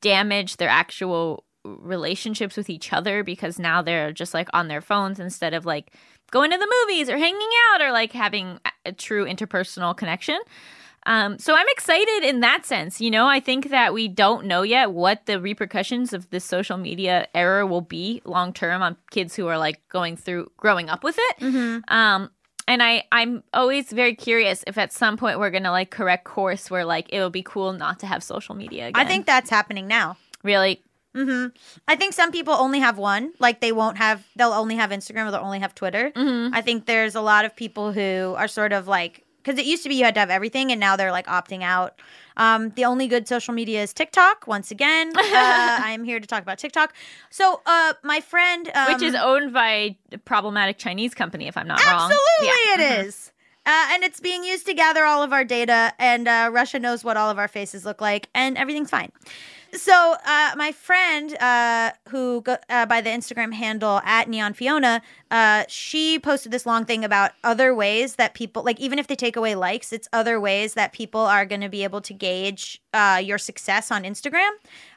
damaged 0.00 0.58
their 0.58 0.68
actual 0.68 1.44
relationships 1.64 2.56
with 2.56 2.68
each 2.68 2.92
other 2.92 3.22
because 3.22 3.58
now 3.58 3.80
they're 3.82 4.12
just 4.12 4.34
like 4.34 4.48
on 4.52 4.68
their 4.68 4.80
phones 4.80 5.20
instead 5.20 5.54
of 5.54 5.64
like 5.64 5.92
going 6.30 6.50
to 6.50 6.58
the 6.58 6.72
movies 6.80 7.08
or 7.08 7.16
hanging 7.16 7.48
out 7.72 7.80
or 7.80 7.92
like 7.92 8.12
having 8.12 8.58
a- 8.84 8.92
true 8.92 9.24
interpersonal 9.24 9.96
connection. 9.96 10.38
Um, 11.04 11.38
so 11.38 11.54
I'm 11.56 11.66
excited 11.70 12.22
in 12.22 12.40
that 12.40 12.64
sense. 12.64 13.00
You 13.00 13.10
know, 13.10 13.26
I 13.26 13.40
think 13.40 13.70
that 13.70 13.92
we 13.92 14.06
don't 14.06 14.46
know 14.46 14.62
yet 14.62 14.92
what 14.92 15.26
the 15.26 15.40
repercussions 15.40 16.12
of 16.12 16.30
this 16.30 16.44
social 16.44 16.76
media 16.76 17.26
era 17.34 17.66
will 17.66 17.80
be 17.80 18.22
long 18.24 18.52
term 18.52 18.82
on 18.82 18.96
kids 19.10 19.34
who 19.34 19.46
are 19.48 19.58
like 19.58 19.80
going 19.88 20.16
through 20.16 20.50
growing 20.56 20.88
up 20.88 21.02
with 21.02 21.16
it. 21.18 21.42
Um, 21.88 22.30
and 22.68 22.82
I, 22.82 23.04
I'm 23.12 23.42
always 23.52 23.90
very 23.92 24.14
curious 24.14 24.64
if 24.66 24.78
at 24.78 24.92
some 24.92 25.16
point 25.16 25.38
we're 25.38 25.50
gonna 25.50 25.70
like 25.70 25.90
correct 25.90 26.24
course 26.24 26.70
where 26.70 26.84
like 26.84 27.06
it'll 27.10 27.30
be 27.30 27.42
cool 27.42 27.72
not 27.72 27.98
to 28.00 28.06
have 28.06 28.22
social 28.22 28.54
media 28.54 28.88
again. 28.88 29.00
I 29.00 29.08
think 29.08 29.26
that's 29.26 29.50
happening 29.50 29.86
now. 29.86 30.16
really 30.42 30.82
I 31.86 31.96
think 31.96 32.14
some 32.14 32.32
people 32.32 32.54
only 32.54 32.80
have 32.80 32.98
one. 32.98 33.32
Like 33.38 33.60
they 33.60 33.72
won't 33.72 33.98
have, 33.98 34.24
they'll 34.36 34.52
only 34.52 34.76
have 34.76 34.90
Instagram 34.90 35.28
or 35.28 35.30
they'll 35.30 35.40
only 35.40 35.58
have 35.58 35.74
Twitter. 35.74 36.10
Mm-hmm. 36.10 36.54
I 36.54 36.62
think 36.62 36.86
there's 36.86 37.14
a 37.14 37.20
lot 37.20 37.44
of 37.44 37.54
people 37.54 37.92
who 37.92 38.34
are 38.36 38.48
sort 38.48 38.72
of 38.72 38.88
like, 38.88 39.24
because 39.42 39.58
it 39.58 39.66
used 39.66 39.82
to 39.82 39.88
be 39.88 39.96
you 39.96 40.04
had 40.04 40.14
to 40.14 40.20
have 40.20 40.30
everything 40.30 40.70
and 40.70 40.78
now 40.80 40.96
they're 40.96 41.12
like 41.12 41.26
opting 41.26 41.62
out. 41.62 41.98
Um, 42.36 42.70
the 42.70 42.84
only 42.84 43.08
good 43.08 43.28
social 43.28 43.52
media 43.52 43.82
is 43.82 43.92
TikTok. 43.92 44.46
Once 44.46 44.70
again, 44.70 45.08
uh, 45.16 45.20
I 45.24 45.90
am 45.90 46.04
here 46.04 46.18
to 46.20 46.26
talk 46.26 46.42
about 46.42 46.58
TikTok. 46.58 46.94
So, 47.30 47.60
uh, 47.66 47.92
my 48.02 48.20
friend, 48.20 48.70
um, 48.74 48.92
which 48.94 49.02
is 49.02 49.14
owned 49.14 49.52
by 49.52 49.96
a 50.12 50.18
problematic 50.18 50.78
Chinese 50.78 51.12
company, 51.14 51.46
if 51.48 51.56
I'm 51.56 51.66
not 51.66 51.84
wrong. 51.84 52.10
Absolutely, 52.10 52.82
Yeah. 52.86 52.96
it 53.00 53.06
is. 53.06 53.32
Uh, 53.64 53.88
and 53.92 54.02
it's 54.02 54.18
being 54.18 54.42
used 54.42 54.66
to 54.66 54.74
gather 54.74 55.04
all 55.04 55.22
of 55.22 55.32
our 55.32 55.44
data, 55.44 55.92
and 55.98 56.26
uh, 56.26 56.50
Russia 56.52 56.78
knows 56.80 57.04
what 57.04 57.16
all 57.16 57.30
of 57.30 57.38
our 57.38 57.46
faces 57.48 57.84
look 57.84 58.00
like, 58.00 58.28
and 58.34 58.58
everything's 58.58 58.90
fine. 58.90 59.12
So, 59.74 60.16
uh, 60.26 60.50
my 60.56 60.70
friend, 60.72 61.34
uh, 61.38 61.92
who 62.10 62.42
go, 62.42 62.58
uh, 62.68 62.84
by 62.84 63.00
the 63.00 63.08
Instagram 63.08 63.54
handle 63.54 64.02
at 64.04 64.28
Neon 64.28 64.52
Fiona, 64.52 65.00
uh, 65.30 65.64
she 65.66 66.18
posted 66.18 66.52
this 66.52 66.66
long 66.66 66.84
thing 66.84 67.04
about 67.04 67.30
other 67.42 67.74
ways 67.74 68.16
that 68.16 68.34
people, 68.34 68.62
like 68.64 68.78
even 68.80 68.98
if 68.98 69.06
they 69.06 69.16
take 69.16 69.34
away 69.34 69.54
likes, 69.54 69.90
it's 69.90 70.08
other 70.12 70.38
ways 70.38 70.74
that 70.74 70.92
people 70.92 71.22
are 71.22 71.46
going 71.46 71.62
to 71.62 71.70
be 71.70 71.84
able 71.84 72.02
to 72.02 72.12
gauge 72.12 72.82
uh, 72.92 73.20
your 73.24 73.38
success 73.38 73.90
on 73.90 74.02
Instagram. 74.02 74.50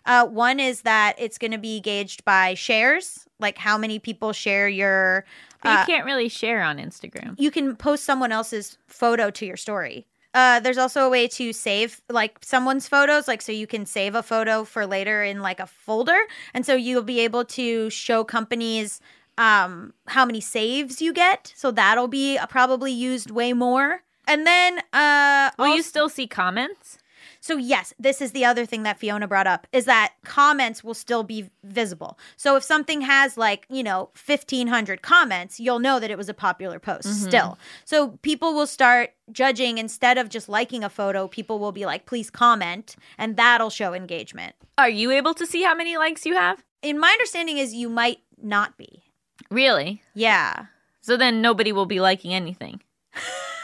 Uh, 0.06 0.26
one 0.28 0.60
is 0.60 0.82
that 0.82 1.16
it's 1.18 1.38
going 1.38 1.52
to 1.52 1.58
be 1.58 1.80
gauged 1.80 2.26
by 2.26 2.54
shares, 2.54 3.26
like 3.40 3.58
how 3.58 3.78
many 3.78 3.98
people 3.98 4.34
share 4.34 4.68
your. 4.68 5.24
But 5.64 5.88
you 5.88 5.96
can't 5.96 6.06
really 6.06 6.30
share 6.30 6.62
on 6.62 6.80
Instagram. 6.80 7.36
you 7.38 7.50
can 7.50 7.78
post 7.78 8.04
someone 8.04 8.34
else's 8.34 8.78
photo 8.88 9.32
to 9.32 9.46
your 9.46 9.58
story. 9.58 10.06
Uh, 10.36 10.60
there's 10.60 10.78
also 10.78 11.06
a 11.06 11.10
way 11.10 11.28
to 11.30 11.54
save 11.54 12.02
like 12.10 12.38
someone's 12.42 12.90
photos, 12.90 13.26
like 13.28 13.42
so 13.42 13.54
you 13.54 13.66
can 13.66 13.86
save 13.86 14.16
a 14.16 14.22
photo 14.22 14.66
for 14.66 14.86
later 14.86 15.24
in 15.24 15.40
like 15.42 15.62
a 15.62 15.66
folder, 15.66 16.20
and 16.54 16.66
so 16.66 16.76
you'll 16.76 17.02
be 17.02 17.22
able 17.22 17.46
to 17.46 17.90
show 17.90 18.24
companies 18.26 19.00
um, 19.38 19.94
how 20.08 20.26
many 20.26 20.42
saves 20.42 21.02
you 21.02 21.14
get. 21.14 21.54
So 21.56 21.72
that'll 21.72 22.10
be 22.10 22.38
probably 22.50 22.92
used 22.92 23.32
way 23.32 23.54
more. 23.54 24.04
And 24.28 24.46
then, 24.46 24.82
uh, 24.92 25.52
Will 25.58 25.76
you 25.76 25.82
still 25.84 26.10
see 26.10 26.28
comments? 26.28 26.98
So 27.46 27.58
yes, 27.58 27.94
this 28.00 28.22
is 28.22 28.32
the 28.32 28.44
other 28.44 28.66
thing 28.66 28.82
that 28.84 28.98
Fiona 28.98 29.28
brought 29.28 29.46
up 29.46 29.68
is 29.72 29.86
that 29.86 30.14
comments 30.24 30.84
will 30.84 30.96
still 30.96 31.22
be 31.22 31.52
visible. 31.64 32.18
So 32.38 32.56
if 32.56 32.64
something 32.64 33.02
has 33.02 33.38
like, 33.38 33.68
you 33.70 33.84
know, 33.84 34.10
1500 34.26 35.04
comments, 35.04 35.60
you'll 35.60 35.78
know 35.78 36.00
that 36.00 36.10
it 36.10 36.18
was 36.18 36.28
a 36.28 36.34
popular 36.34 36.80
post 36.80 37.08
mm-hmm. 37.08 37.28
still. 37.28 37.60
So 37.84 38.18
people 38.24 38.56
will 38.56 38.66
start 38.66 39.12
judging 39.32 39.78
instead 39.78 40.18
of 40.18 40.30
just 40.30 40.50
liking 40.50 40.84
a 40.84 40.90
photo, 40.90 41.28
people 41.28 41.60
will 41.60 41.72
be 41.72 41.86
like, 41.86 42.08
"Please 42.08 42.32
comment," 42.32 42.96
and 43.16 43.38
that'll 43.38 43.70
show 43.70 43.94
engagement. 43.94 44.56
Are 44.80 44.90
you 44.90 45.12
able 45.12 45.36
to 45.36 45.46
see 45.46 45.62
how 45.62 45.76
many 45.76 45.98
likes 45.98 46.26
you 46.26 46.34
have? 46.34 46.64
In 46.82 46.98
my 46.98 47.10
understanding 47.10 47.60
is 47.60 47.76
you 47.76 47.90
might 47.90 48.22
not 48.42 48.76
be. 48.76 49.04
Really? 49.52 50.02
Yeah. 50.16 50.66
So 51.02 51.16
then 51.16 51.44
nobody 51.44 51.72
will 51.72 51.86
be 51.86 52.00
liking 52.00 52.34
anything. 52.34 52.82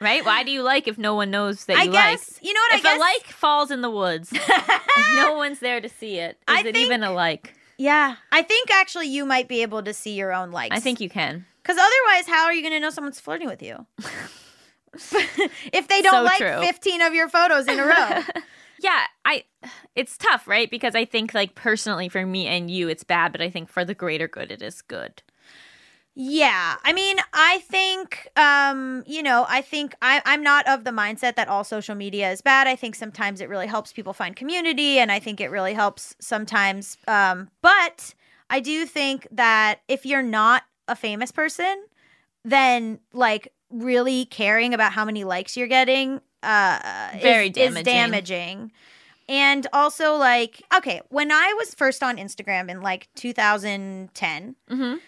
right? 0.00 0.24
Why 0.24 0.42
do 0.42 0.50
you 0.50 0.62
like 0.62 0.88
if 0.88 0.98
no 0.98 1.14
one 1.14 1.30
knows 1.30 1.64
that 1.66 1.76
I 1.76 1.84
you 1.84 1.92
guess, 1.92 2.34
like? 2.34 2.44
you 2.46 2.52
know 2.54 2.60
what 2.70 2.78
if 2.80 2.86
I 2.86 2.88
guess 2.90 2.96
a 2.96 3.00
like 3.00 3.26
falls 3.26 3.70
in 3.70 3.80
the 3.82 3.90
woods, 3.90 4.32
no 5.14 5.34
one's 5.34 5.58
there 5.60 5.80
to 5.80 5.88
see 5.88 6.16
it, 6.18 6.30
is 6.32 6.42
I 6.48 6.60
it 6.60 6.62
think- 6.64 6.76
even 6.78 7.02
a 7.02 7.12
like? 7.12 7.54
Yeah. 7.78 8.16
I 8.30 8.42
think 8.42 8.70
actually 8.70 9.06
you 9.08 9.24
might 9.24 9.48
be 9.48 9.62
able 9.62 9.82
to 9.82 9.94
see 9.94 10.12
your 10.14 10.34
own 10.34 10.50
likes. 10.50 10.76
I 10.76 10.80
think 10.80 11.00
you 11.00 11.08
can. 11.08 11.46
Because 11.62 11.78
otherwise, 11.78 12.26
how 12.26 12.44
are 12.44 12.52
you 12.52 12.60
going 12.60 12.74
to 12.74 12.80
know 12.80 12.90
someone's 12.90 13.18
flirting 13.20 13.48
with 13.48 13.62
you? 13.62 13.86
if 14.94 15.88
they 15.88 16.02
don't 16.02 16.12
So 16.12 16.22
like 16.22 16.38
true. 16.38 16.60
15 16.60 17.00
of 17.00 17.14
your 17.14 17.28
photos 17.28 17.66
in 17.68 17.78
a 17.78 17.84
row. 17.86 18.22
Yeah, 18.82 19.02
I 19.26 19.44
it's 19.94 20.16
tough, 20.16 20.48
right? 20.48 20.70
Because 20.70 20.94
I 20.94 21.04
think 21.04 21.34
like 21.34 21.54
personally 21.54 22.08
for 22.08 22.24
me 22.24 22.46
and 22.46 22.70
you 22.70 22.88
it's 22.88 23.04
bad, 23.04 23.30
but 23.30 23.42
I 23.42 23.50
think 23.50 23.68
for 23.68 23.84
the 23.84 23.92
greater 23.92 24.26
good 24.26 24.50
it 24.50 24.62
is 24.62 24.80
good. 24.80 25.22
Yeah. 26.14 26.76
I 26.84 26.92
mean, 26.92 27.16
I 27.32 27.58
think, 27.60 28.28
um, 28.36 29.04
you 29.06 29.22
know, 29.22 29.46
I 29.48 29.60
think 29.62 29.94
I, 30.02 30.20
I'm 30.24 30.42
not 30.42 30.66
of 30.68 30.84
the 30.84 30.90
mindset 30.90 31.36
that 31.36 31.48
all 31.48 31.64
social 31.64 31.94
media 31.94 32.30
is 32.30 32.42
bad. 32.42 32.66
I 32.66 32.76
think 32.76 32.94
sometimes 32.94 33.40
it 33.40 33.48
really 33.48 33.66
helps 33.66 33.92
people 33.92 34.12
find 34.12 34.34
community, 34.36 34.98
and 34.98 35.10
I 35.10 35.18
think 35.18 35.40
it 35.40 35.50
really 35.50 35.74
helps 35.74 36.14
sometimes. 36.20 36.96
Um, 37.08 37.48
but 37.62 38.14
I 38.50 38.60
do 38.60 38.86
think 38.86 39.26
that 39.30 39.80
if 39.88 40.04
you're 40.04 40.22
not 40.22 40.64
a 40.88 40.96
famous 40.96 41.30
person, 41.32 41.84
then 42.44 42.98
like 43.12 43.52
really 43.70 44.24
caring 44.24 44.74
about 44.74 44.92
how 44.92 45.04
many 45.04 45.22
likes 45.24 45.56
you're 45.56 45.68
getting 45.68 46.20
uh 46.42 47.10
is- 47.14 47.22
Very 47.22 47.46
is, 47.48 47.52
damaging. 47.54 47.84
damaging 47.84 48.72
and 49.28 49.66
also 49.72 50.16
like 50.16 50.62
okay 50.74 51.02
when 51.10 51.30
i 51.30 51.54
was 51.58 51.74
first 51.74 52.02
on 52.02 52.16
instagram 52.16 52.68
in 52.70 52.80
like 52.80 53.08
2010 53.14 54.56
Mhm. 54.70 54.98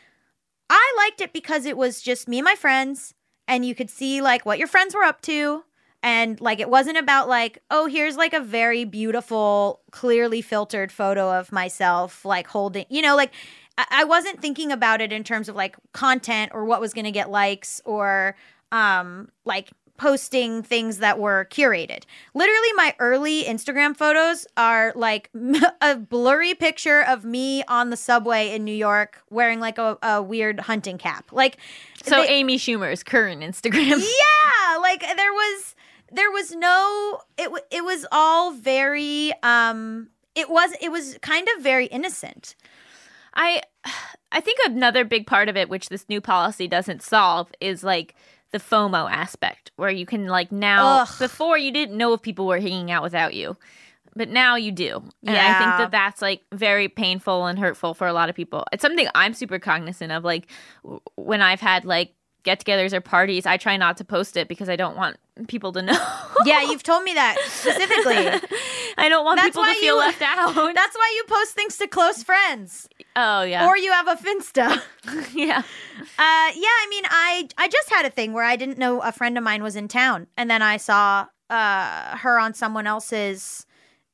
I 0.73 0.95
liked 0.97 1.21
it 1.21 1.33
because 1.33 1.67
it 1.67 1.77
was 1.77 2.01
just 2.01 2.27
me 2.27 2.39
and 2.39 2.45
my 2.45 2.55
friends 2.55 3.15
and 3.47 3.65
you 3.65 3.75
could 3.75 3.91
see 3.91 4.23
like 4.23 4.47
what 4.47 4.59
your 4.59 4.69
friends 4.69 4.95
were 4.95 5.05
up 5.05 5.21
to 5.21 5.63
and 6.03 6.41
like 6.41 6.61
it 6.61 6.71
wasn't 6.71 6.97
about 6.97 7.29
like 7.29 7.59
oh 7.71 7.87
here's 7.87 8.17
like 8.17 8.33
a 8.33 8.41
very 8.41 8.85
beautiful 8.85 9.81
clearly 9.91 10.41
filtered 10.41 10.91
photo 10.91 11.39
of 11.39 11.53
myself 11.53 12.25
like 12.25 12.47
holding 12.47 12.87
you 12.89 13.03
know 13.03 13.15
like 13.15 13.33
I- 13.79 13.87
I 13.91 14.05
wasn't 14.05 14.41
thinking 14.41 14.73
about 14.73 15.01
it 15.01 15.13
in 15.13 15.25
terms 15.25 15.49
of 15.49 15.57
like 15.57 15.77
content 15.93 16.53
or 16.55 16.65
what 16.65 16.81
was 16.81 16.93
going 16.95 17.05
to 17.05 17.13
get 17.13 17.31
likes 17.31 17.81
or 17.85 18.35
um 18.71 19.29
like 19.45 19.71
posting 20.03 20.65
things 20.65 20.99
that 20.99 21.17
were 21.21 21.47
curated. 21.49 22.03
Literally 22.35 22.73
my 22.75 22.93
early 22.99 23.45
Instagram 23.45 23.97
photos 23.97 24.49
are 24.57 24.93
like 24.97 25.31
a 25.81 25.95
blurry 25.97 26.55
picture 26.55 27.03
of 27.03 27.25
me 27.25 27.63
on 27.69 27.91
the 27.91 27.97
subway 27.97 28.53
in 28.53 28.65
New 28.65 28.75
York 28.75 29.23
wearing 29.31 29.61
like 29.61 29.79
a, 29.79 29.97
a 30.03 30.21
weird 30.21 30.59
hunting 30.59 30.99
cap. 30.99 31.27
Like 31.31 31.57
So 32.03 32.17
they- 32.21 32.29
Amy 32.31 32.59
Schumer's 32.59 33.05
current 33.05 33.43
Instagram. 33.43 34.01
yeah 34.01 34.77
like 34.79 35.03
there 35.17 35.33
was 35.33 35.77
there 36.11 36.33
was 36.33 36.51
no 36.51 37.21
it 37.39 37.49
it 37.71 37.85
was 37.85 38.05
all 38.11 38.53
very 38.53 39.33
um 39.45 40.09
it 40.35 40.51
was 40.51 40.73
it 40.81 40.91
was 40.91 41.17
kind 41.23 41.47
of 41.57 41.63
very 41.63 41.87
innocent 41.87 42.57
I 43.35 43.63
I 44.33 44.41
think 44.41 44.59
another 44.65 45.05
big 45.05 45.27
part 45.29 45.49
of 45.49 45.57
it 45.57 45.69
which 45.69 45.91
this 45.91 46.09
new 46.09 46.21
policy 46.21 46.67
doesn't 46.67 47.03
solve 47.03 47.53
is 47.61 47.85
like 47.85 48.17
the 48.53 48.59
FOMO 48.59 49.11
aspect 49.11 49.73
where 49.77 49.91
you 49.91 50.07
can 50.07 50.27
like 50.27 50.53
now 50.53 51.01
Ugh. 51.01 51.09
before 51.19 51.59
you 51.59 51.73
didn't 51.73 51.97
know 51.97 52.13
if 52.13 52.23
people 52.23 52.47
were 52.47 52.61
hanging 52.61 52.91
out 52.91 53.03
without 53.03 53.35
you. 53.35 53.57
But 54.15 54.29
now 54.29 54.57
you 54.57 54.73
do. 54.73 55.03
And 55.25 55.37
I 55.39 55.59
think 55.59 55.71
that 55.79 55.91
that's 55.91 56.21
like 56.21 56.43
very 56.53 56.87
painful 56.87 57.47
and 57.47 57.59
hurtful 57.59 57.95
for 57.95 58.07
a 58.07 58.13
lot 58.13 58.29
of 58.29 58.35
people. 58.35 58.65
It's 58.71 58.83
something 58.83 59.09
I'm 59.15 59.33
super 59.33 59.59
cognizant 59.59 60.13
of 60.13 60.23
like 60.23 60.51
w- 60.83 61.01
when 61.17 61.41
I've 61.41 61.63
had 61.63 61.87
like 61.87 62.13
get-togethers 62.43 62.93
or 62.93 63.01
parties, 63.01 63.47
I 63.47 63.57
try 63.57 63.77
not 63.77 63.97
to 63.99 64.05
post 64.05 64.37
it 64.37 64.49
because 64.49 64.69
I 64.69 64.77
don't 64.77 64.97
want 64.97 65.17
people 65.49 65.73
to 65.73 65.83
know. 65.83 65.99
Yeah, 66.45 66.63
you've 66.63 66.83
told 66.83 67.05
me 67.05 67.15
that 67.15 67.37
specifically. 67.47 68.17
I 68.99 69.09
don't 69.09 69.25
want 69.25 69.39
That's 69.39 69.51
people 69.51 69.65
to 69.65 69.75
feel 69.75 69.95
you- 69.95 69.99
left 70.01 70.21
out. 70.23 70.53
That's 70.75 70.97
why 70.97 71.13
you 71.17 71.25
post 71.29 71.53
things 71.55 71.77
to 71.77 71.87
close 71.87 72.25
friends, 72.25 72.89
oh 73.15 73.43
yeah. 73.43 73.69
or 73.69 73.77
you 73.77 73.93
have 73.93 74.09
a 74.09 74.17
Finsta. 74.17 74.83
yeah. 75.35 75.59
Uh, 75.59 75.63
yeah, 76.19 76.75
I 76.83 76.87
mean, 76.91 77.05
I 77.09 77.49
I 77.57 77.69
just 77.69 77.91
had 77.91 78.07
a 78.07 78.11
thing 78.11 78.33
where 78.33 78.43
I 78.45 78.57
didn't 78.57 78.77
know 78.77 79.01
a 79.03 79.13
friend 79.13 79.39
of 79.39 79.45
mine 79.45 79.63
was 79.63 79.77
in 79.77 79.87
town, 79.87 80.27
and 80.37 80.51
then 80.51 80.63
I 80.63 80.79
saw 80.79 81.29
uh 81.49 82.17
her 82.17 82.41
on 82.41 82.55
someone 82.55 82.89
else's 82.89 83.65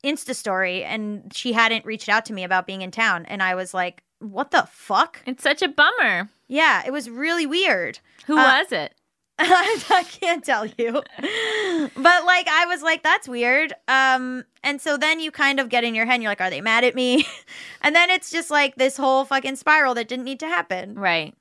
Insta 0.04 0.34
story, 0.34 0.84
and 0.84 1.32
she 1.34 1.54
hadn't 1.54 1.86
reached 1.86 2.10
out 2.10 2.26
to 2.26 2.34
me 2.34 2.44
about 2.44 2.66
being 2.66 2.82
in 2.82 2.90
town, 2.90 3.24
and 3.26 3.42
I 3.42 3.54
was 3.54 3.72
like, 3.72 4.02
"What 4.20 4.50
the 4.50 4.66
fuck?" 4.70 5.22
It's 5.26 5.42
such 5.42 5.62
a 5.62 5.68
bummer. 5.68 6.28
Yeah, 6.48 6.82
it 6.86 6.92
was 6.92 7.08
really 7.10 7.46
weird. 7.46 7.98
Who 8.26 8.38
Uh, 8.38 8.42
was 8.62 8.72
it? 8.72 8.94
I 9.40 10.04
can't 10.10 10.44
tell 10.44 10.66
you. 10.66 10.92
But 10.92 12.24
like 12.24 12.48
I 12.48 12.64
was 12.66 12.82
like 12.82 13.02
that's 13.04 13.28
weird. 13.28 13.72
Um 13.86 14.44
and 14.64 14.80
so 14.80 14.96
then 14.96 15.20
you 15.20 15.30
kind 15.30 15.60
of 15.60 15.68
get 15.68 15.84
in 15.84 15.94
your 15.94 16.06
head 16.06 16.14
and 16.14 16.22
you're 16.24 16.30
like 16.32 16.40
are 16.40 16.50
they 16.50 16.60
mad 16.60 16.82
at 16.82 16.96
me? 16.96 17.24
and 17.82 17.94
then 17.94 18.10
it's 18.10 18.30
just 18.32 18.50
like 18.50 18.74
this 18.74 18.96
whole 18.96 19.24
fucking 19.24 19.54
spiral 19.56 19.94
that 19.94 20.08
didn't 20.08 20.24
need 20.24 20.40
to 20.40 20.48
happen. 20.48 20.94
Right. 20.98 21.34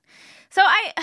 So 0.51 0.61
I 0.61 0.93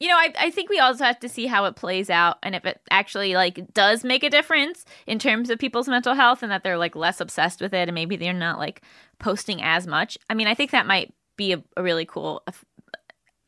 you 0.00 0.08
know, 0.08 0.16
I, 0.16 0.32
I 0.38 0.50
think 0.50 0.70
we 0.70 0.78
also 0.78 1.04
have 1.04 1.20
to 1.20 1.28
see 1.28 1.46
how 1.46 1.66
it 1.66 1.76
plays 1.76 2.08
out 2.08 2.38
and 2.42 2.54
if 2.54 2.64
it 2.64 2.80
actually 2.90 3.34
like 3.34 3.72
does 3.74 4.02
make 4.02 4.24
a 4.24 4.30
difference 4.30 4.86
in 5.06 5.18
terms 5.18 5.50
of 5.50 5.58
people's 5.58 5.88
mental 5.88 6.14
health 6.14 6.42
and 6.42 6.50
that 6.50 6.64
they're 6.64 6.78
like 6.78 6.96
less 6.96 7.20
obsessed 7.20 7.60
with 7.60 7.74
it 7.74 7.88
and 7.88 7.94
maybe 7.94 8.16
they're 8.16 8.32
not 8.32 8.58
like 8.58 8.82
posting 9.18 9.62
as 9.62 9.86
much. 9.86 10.16
I 10.30 10.34
mean, 10.34 10.48
I 10.48 10.54
think 10.54 10.70
that 10.70 10.86
might 10.86 11.12
be 11.36 11.52
a, 11.52 11.62
a 11.76 11.82
really 11.82 12.06
cool 12.06 12.42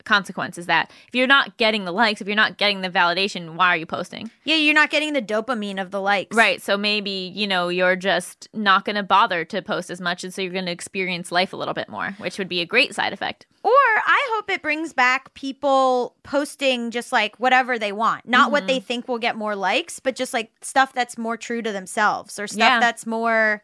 consequence 0.05 0.57
is 0.57 0.65
that 0.67 0.91
if 1.07 1.15
you're 1.15 1.27
not 1.27 1.57
getting 1.57 1.85
the 1.85 1.91
likes, 1.91 2.21
if 2.21 2.27
you're 2.27 2.35
not 2.35 2.57
getting 2.57 2.81
the 2.81 2.89
validation, 2.89 3.55
why 3.55 3.67
are 3.69 3.77
you 3.77 3.85
posting? 3.85 4.29
Yeah, 4.43 4.55
you're 4.55 4.73
not 4.73 4.89
getting 4.89 5.13
the 5.13 5.21
dopamine 5.21 5.81
of 5.81 5.91
the 5.91 6.01
likes. 6.01 6.35
Right. 6.35 6.61
So 6.61 6.77
maybe, 6.77 7.31
you 7.35 7.47
know, 7.47 7.69
you're 7.69 7.95
just 7.95 8.47
not 8.53 8.85
going 8.85 8.95
to 8.95 9.03
bother 9.03 9.45
to 9.45 9.61
post 9.61 9.89
as 9.89 10.01
much. 10.01 10.23
And 10.23 10.33
so 10.33 10.41
you're 10.41 10.51
going 10.53 10.65
to 10.65 10.71
experience 10.71 11.31
life 11.31 11.53
a 11.53 11.55
little 11.57 11.73
bit 11.73 11.89
more, 11.89 12.11
which 12.17 12.37
would 12.37 12.49
be 12.49 12.61
a 12.61 12.65
great 12.65 12.93
side 12.93 13.13
effect. 13.13 13.45
Or 13.63 13.71
I 13.71 14.29
hope 14.33 14.49
it 14.49 14.61
brings 14.61 14.91
back 14.93 15.33
people 15.35 16.15
posting 16.23 16.91
just 16.91 17.11
like 17.11 17.37
whatever 17.39 17.79
they 17.79 17.91
want. 17.91 18.27
Not 18.27 18.51
what 18.51 18.63
Mm-hmm. 18.63 18.67
they 18.67 18.79
think 18.81 19.07
will 19.07 19.19
get 19.19 19.35
more 19.37 19.55
likes, 19.55 19.99
but 19.99 20.15
just 20.15 20.33
like 20.33 20.51
stuff 20.61 20.91
that's 20.93 21.17
more 21.17 21.37
true 21.37 21.61
to 21.61 21.71
themselves 21.71 22.37
or 22.39 22.47
stuff 22.47 22.59
Yeah. 22.59 22.79
that's 22.79 23.05
more 23.05 23.63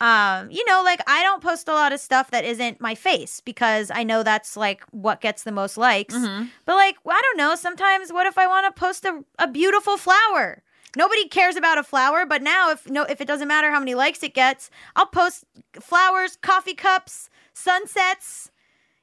um 0.00 0.50
you 0.50 0.64
know 0.66 0.82
like 0.84 1.00
I 1.06 1.22
don't 1.22 1.42
post 1.42 1.68
a 1.68 1.72
lot 1.72 1.92
of 1.92 2.00
stuff 2.00 2.30
that 2.30 2.44
isn't 2.44 2.80
my 2.80 2.94
face 2.94 3.40
because 3.40 3.90
I 3.94 4.02
know 4.02 4.22
that's 4.22 4.56
like 4.56 4.84
what 4.90 5.20
gets 5.20 5.42
the 5.42 5.52
most 5.52 5.76
likes. 5.76 6.14
Mm-hmm. 6.14 6.46
But 6.64 6.74
like 6.74 6.96
I 7.08 7.20
don't 7.22 7.38
know, 7.38 7.54
sometimes 7.54 8.12
what 8.12 8.26
if 8.26 8.38
I 8.38 8.46
want 8.46 8.66
to 8.74 8.78
post 8.78 9.04
a, 9.04 9.24
a 9.38 9.48
beautiful 9.48 9.96
flower? 9.96 10.62
Nobody 10.96 11.28
cares 11.28 11.56
about 11.56 11.76
a 11.76 11.82
flower, 11.82 12.24
but 12.24 12.42
now 12.42 12.70
if 12.70 12.88
no 12.88 13.02
if 13.04 13.20
it 13.20 13.28
doesn't 13.28 13.48
matter 13.48 13.70
how 13.70 13.78
many 13.78 13.94
likes 13.94 14.22
it 14.22 14.34
gets, 14.34 14.70
I'll 14.94 15.06
post 15.06 15.44
flowers, 15.80 16.38
coffee 16.40 16.74
cups, 16.74 17.28
sunsets. 17.52 18.50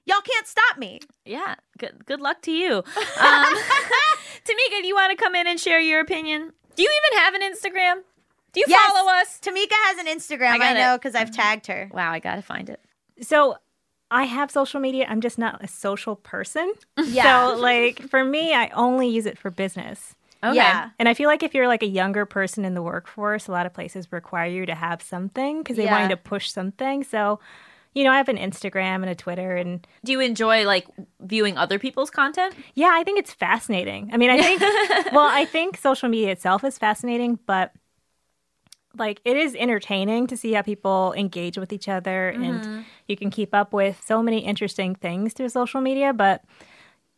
Y'all 0.05 0.21
can't 0.21 0.47
stop 0.47 0.77
me. 0.77 0.99
Yeah. 1.25 1.55
Good, 1.77 2.05
good 2.05 2.19
luck 2.19 2.41
to 2.43 2.51
you. 2.51 2.83
Um, 3.19 3.53
Tamika, 4.45 4.81
do 4.81 4.87
you 4.87 4.95
want 4.95 5.17
to 5.17 5.23
come 5.23 5.33
in 5.35 5.47
and 5.47 5.57
share 5.59 5.79
your 5.79 6.01
opinion? 6.01 6.51
Do 6.75 6.83
you 6.83 6.89
even 6.89 7.19
have 7.19 7.33
an 7.35 7.41
Instagram? 7.41 8.01
Do 8.53 8.59
you 8.59 8.65
Yes. 8.67 8.91
follow 8.91 9.11
us? 9.11 9.39
Tamika 9.41 9.73
has 9.73 9.97
an 9.97 10.07
Instagram. 10.07 10.59
I 10.61 10.71
I, 10.71 10.73
know 10.73 10.97
because 10.97 11.15
I've 11.15 11.29
mm-hmm. 11.29 11.41
tagged 11.41 11.67
her. 11.67 11.89
Wow, 11.91 12.11
I 12.11 12.19
got 12.19 12.35
to 12.35 12.41
find 12.41 12.69
it. 12.69 12.79
So 13.21 13.57
I 14.11 14.25
have 14.25 14.51
social 14.51 14.79
media. 14.79 15.07
I'm 15.09 15.21
just 15.21 15.37
not 15.39 15.63
a 15.63 15.67
social 15.67 16.15
person. 16.15 16.73
Yeah. 17.05 17.49
So 17.53 17.59
like 17.59 18.01
for 18.09 18.23
me, 18.23 18.53
I 18.53 18.69
only 18.69 19.07
use 19.07 19.25
it 19.25 19.37
for 19.37 19.49
business. 19.51 20.15
Okay. 20.43 20.55
Yeah. 20.55 20.89
And 20.99 21.07
I 21.09 21.13
feel 21.13 21.27
like 21.27 21.41
if 21.41 21.53
you're 21.53 21.67
like 21.67 21.83
a 21.83 21.87
younger 21.87 22.25
person 22.25 22.65
in 22.65 22.73
the 22.73 22.81
workforce, 22.81 23.47
a 23.47 23.51
lot 23.51 23.65
of 23.65 23.73
places 23.73 24.11
require 24.11 24.49
you 24.49 24.65
to 24.65 24.75
have 24.75 25.01
something 25.01 25.59
because 25.59 25.77
they 25.77 25.85
want 25.85 26.03
you 26.03 26.09
to 26.09 26.17
push 26.17 26.51
something. 26.51 27.03
So, 27.03 27.39
you 27.93 28.03
know, 28.03 28.11
I 28.11 28.17
have 28.17 28.27
an 28.29 28.37
Instagram 28.37 28.95
and 28.95 29.09
a 29.09 29.15
Twitter 29.15 29.55
and 29.55 29.85
Do 30.03 30.11
you 30.11 30.19
enjoy 30.19 30.65
like 30.65 30.87
viewing 31.21 31.57
other 31.57 31.79
people's 31.79 32.09
content? 32.09 32.55
yeah, 32.73 32.91
I 32.93 33.03
think 33.03 33.19
it's 33.19 33.33
fascinating. 33.33 34.09
I 34.11 34.17
mean, 34.17 34.29
I 34.29 34.41
think 34.41 34.61
well, 35.13 35.27
I 35.27 35.45
think 35.45 35.77
social 35.77 36.09
media 36.09 36.31
itself 36.31 36.63
is 36.63 36.77
fascinating, 36.77 37.39
but 37.45 37.71
like 38.97 39.21
it 39.25 39.37
is 39.37 39.55
entertaining 39.55 40.27
to 40.27 40.37
see 40.37 40.53
how 40.53 40.61
people 40.61 41.13
engage 41.17 41.57
with 41.57 41.73
each 41.73 41.87
other 41.87 42.29
and 42.29 42.61
mm-hmm. 42.61 42.81
you 43.07 43.17
can 43.17 43.31
keep 43.31 43.53
up 43.53 43.73
with 43.73 44.01
so 44.05 44.21
many 44.21 44.39
interesting 44.39 44.95
things 44.95 45.33
through 45.33 45.49
social 45.49 45.81
media, 45.81 46.13
but 46.13 46.43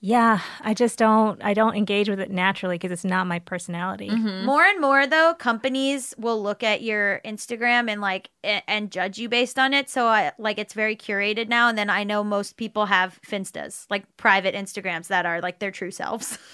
yeah, 0.01 0.41
I 0.61 0.75
just 0.75 0.99
don't 0.99 1.43
I 1.43 1.55
don't 1.55 1.75
engage 1.75 2.09
with 2.09 2.19
it 2.19 2.29
naturally 2.29 2.75
because 2.75 2.91
it's 2.91 3.03
not 3.03 3.25
my 3.25 3.39
personality. 3.39 4.09
Mm-hmm. 4.09 4.45
More 4.45 4.63
and 4.63 4.79
more 4.79 5.07
though, 5.07 5.33
companies 5.33 6.13
will 6.17 6.41
look 6.41 6.61
at 6.61 6.83
your 6.83 7.21
Instagram 7.25 7.89
and 7.89 8.01
like 8.01 8.29
and 8.43 8.91
judge 8.91 9.17
you 9.17 9.29
based 9.29 9.57
on 9.57 9.73
it. 9.73 9.89
So 9.89 10.05
I 10.05 10.31
like 10.37 10.59
it's 10.59 10.73
very 10.73 10.95
curated 10.95 11.47
now. 11.47 11.69
And 11.69 11.77
then 11.77 11.89
I 11.89 12.03
know 12.03 12.23
most 12.23 12.55
people 12.55 12.85
have 12.85 13.19
Finstas, 13.27 13.87
like 13.89 14.05
private 14.15 14.53
Instagrams 14.53 15.07
that 15.07 15.25
are 15.25 15.41
like 15.41 15.59
their 15.59 15.71
true 15.71 15.91
selves. 15.91 16.37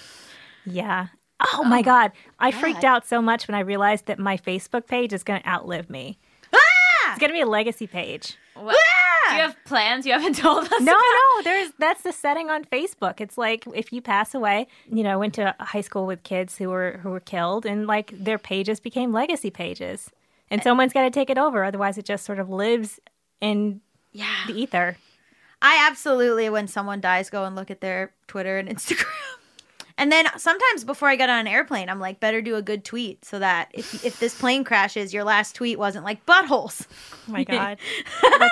Yeah. 0.66 1.08
Oh 1.54 1.64
my 1.64 1.80
oh 1.80 1.84
God. 1.84 2.12
I 2.40 2.52
freaked 2.52 2.84
out 2.84 3.06
so 3.08 3.22
much 3.22 3.48
when 3.48 3.56
I 3.56 3.62
realized 3.62 4.06
that 4.06 4.20
my 4.20 4.38
Facebook 4.38 4.88
page 4.88 5.14
is 5.14 5.24
going 5.24 5.42
to 5.42 5.48
outlive 5.48 5.90
me. 5.90 6.18
Ah! 6.54 7.12
It's 7.12 7.20
going 7.20 7.30
to 7.30 7.34
be 7.34 7.42
a 7.42 7.46
legacy 7.48 7.88
page. 7.88 8.38
What? 8.54 8.76
Do 9.30 9.36
you 9.36 9.42
ah! 9.42 9.48
have 9.48 9.56
plans 9.66 10.06
you 10.06 10.12
haven't 10.14 10.36
told 10.38 10.66
us? 10.66 10.82
No, 10.82 10.92
about? 10.92 11.02
no, 11.02 11.44
there's 11.44 11.72
that's 11.80 12.04
the 12.04 12.12
setting 12.12 12.50
on 12.50 12.66
Facebook. 12.66 13.22
It's 13.22 13.38
like 13.38 13.66
if 13.74 13.92
you 13.94 14.02
pass 14.02 14.36
away, 14.36 14.68
you 14.92 15.04
know, 15.04 15.12
I 15.12 15.16
went 15.16 15.34
to 15.36 15.56
high 15.60 15.82
school 15.82 16.06
with 16.06 16.24
kids 16.24 16.58
who 16.58 16.70
were 16.70 17.00
who 17.04 17.10
were 17.10 17.20
killed 17.20 17.66
and 17.66 17.88
like 17.88 18.12
their 18.18 18.38
pages 18.38 18.80
became 18.80 19.12
legacy 19.12 19.50
pages. 19.50 20.10
And 20.50 20.60
eh. 20.62 20.64
someone's 20.64 20.94
got 20.94 21.04
to 21.04 21.10
take 21.12 21.30
it 21.30 21.38
over 21.38 21.64
otherwise 21.64 21.98
it 21.98 22.06
just 22.06 22.26
sort 22.26 22.40
of 22.40 22.50
lives 22.50 23.00
in 23.40 23.82
Yeah. 24.12 24.46
the 24.48 24.54
ether. 24.54 24.98
I 25.64 25.88
absolutely, 25.88 26.50
when 26.50 26.68
someone 26.68 27.02
dies, 27.02 27.30
go 27.30 27.46
and 27.46 27.56
look 27.56 27.70
at 27.70 27.82
their 27.82 28.12
Twitter 28.28 28.58
and 28.58 28.68
Instagram. 28.70 29.06
And 30.02 30.12
then 30.12 30.26
sometimes 30.36 30.84
before 30.84 31.10
I 31.10 31.16
get 31.16 31.30
on 31.30 31.42
an 31.42 31.48
airplane, 31.48 31.88
I'm 31.88 32.00
like, 32.00 32.20
better 32.20 32.42
do 32.42 32.56
a 32.56 32.62
good 32.64 32.84
tweet 32.84 33.24
so 33.24 33.38
that 33.38 33.70
if 33.72 34.04
if 34.04 34.20
this 34.20 34.34
plane 34.34 34.64
crashes, 34.64 35.14
your 35.14 35.24
last 35.24 35.54
tweet 35.54 35.78
wasn't 35.78 36.04
like 36.04 36.26
buttholes. 36.26 36.88
Oh 37.30 37.32
my 37.32 37.44
god. 37.44 37.78
but, 38.20 38.52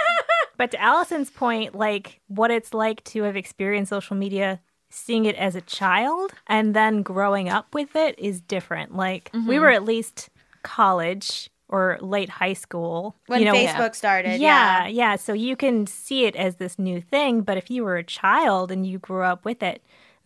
but 0.57 0.71
to 0.71 0.77
Allison's 0.79 1.31
point, 1.31 1.73
like 1.73 2.21
what 2.27 2.51
it's 2.51 2.71
like 2.71 3.03
to 3.05 3.23
have 3.23 3.35
experienced 3.35 3.89
social 3.89 4.15
media, 4.15 4.59
seeing 4.91 5.25
it 5.25 5.35
as 5.37 5.55
a 5.55 5.61
child 5.61 6.33
and 6.45 6.75
then 6.75 7.01
growing 7.01 7.49
up 7.49 7.73
with 7.73 7.95
it 7.95 8.19
is 8.19 8.41
different. 8.41 8.95
Like 8.95 9.31
we 9.33 9.39
mm-hmm. 9.39 9.61
were 9.61 9.71
at 9.71 9.83
least 9.83 10.29
college 10.61 11.49
or 11.67 11.97
late 11.99 12.29
high 12.29 12.53
school 12.53 13.15
When 13.25 13.39
you 13.39 13.45
know, 13.45 13.53
Facebook 13.53 13.95
started, 13.95 14.39
yeah, 14.39 14.83
yeah. 14.83 14.87
yeah. 14.87 15.15
So 15.15 15.33
you 15.33 15.55
can 15.55 15.87
see 15.87 16.25
it 16.25 16.35
as 16.35 16.57
this 16.57 16.77
new 16.77 17.01
thing, 17.01 17.41
but 17.41 17.57
if 17.57 17.71
you 17.71 17.83
were 17.83 17.97
a 17.97 18.03
child 18.03 18.71
and 18.71 18.85
you 18.85 18.99
grew 18.99 19.23
up 19.23 19.45
with 19.45 19.63
it, 19.63 19.81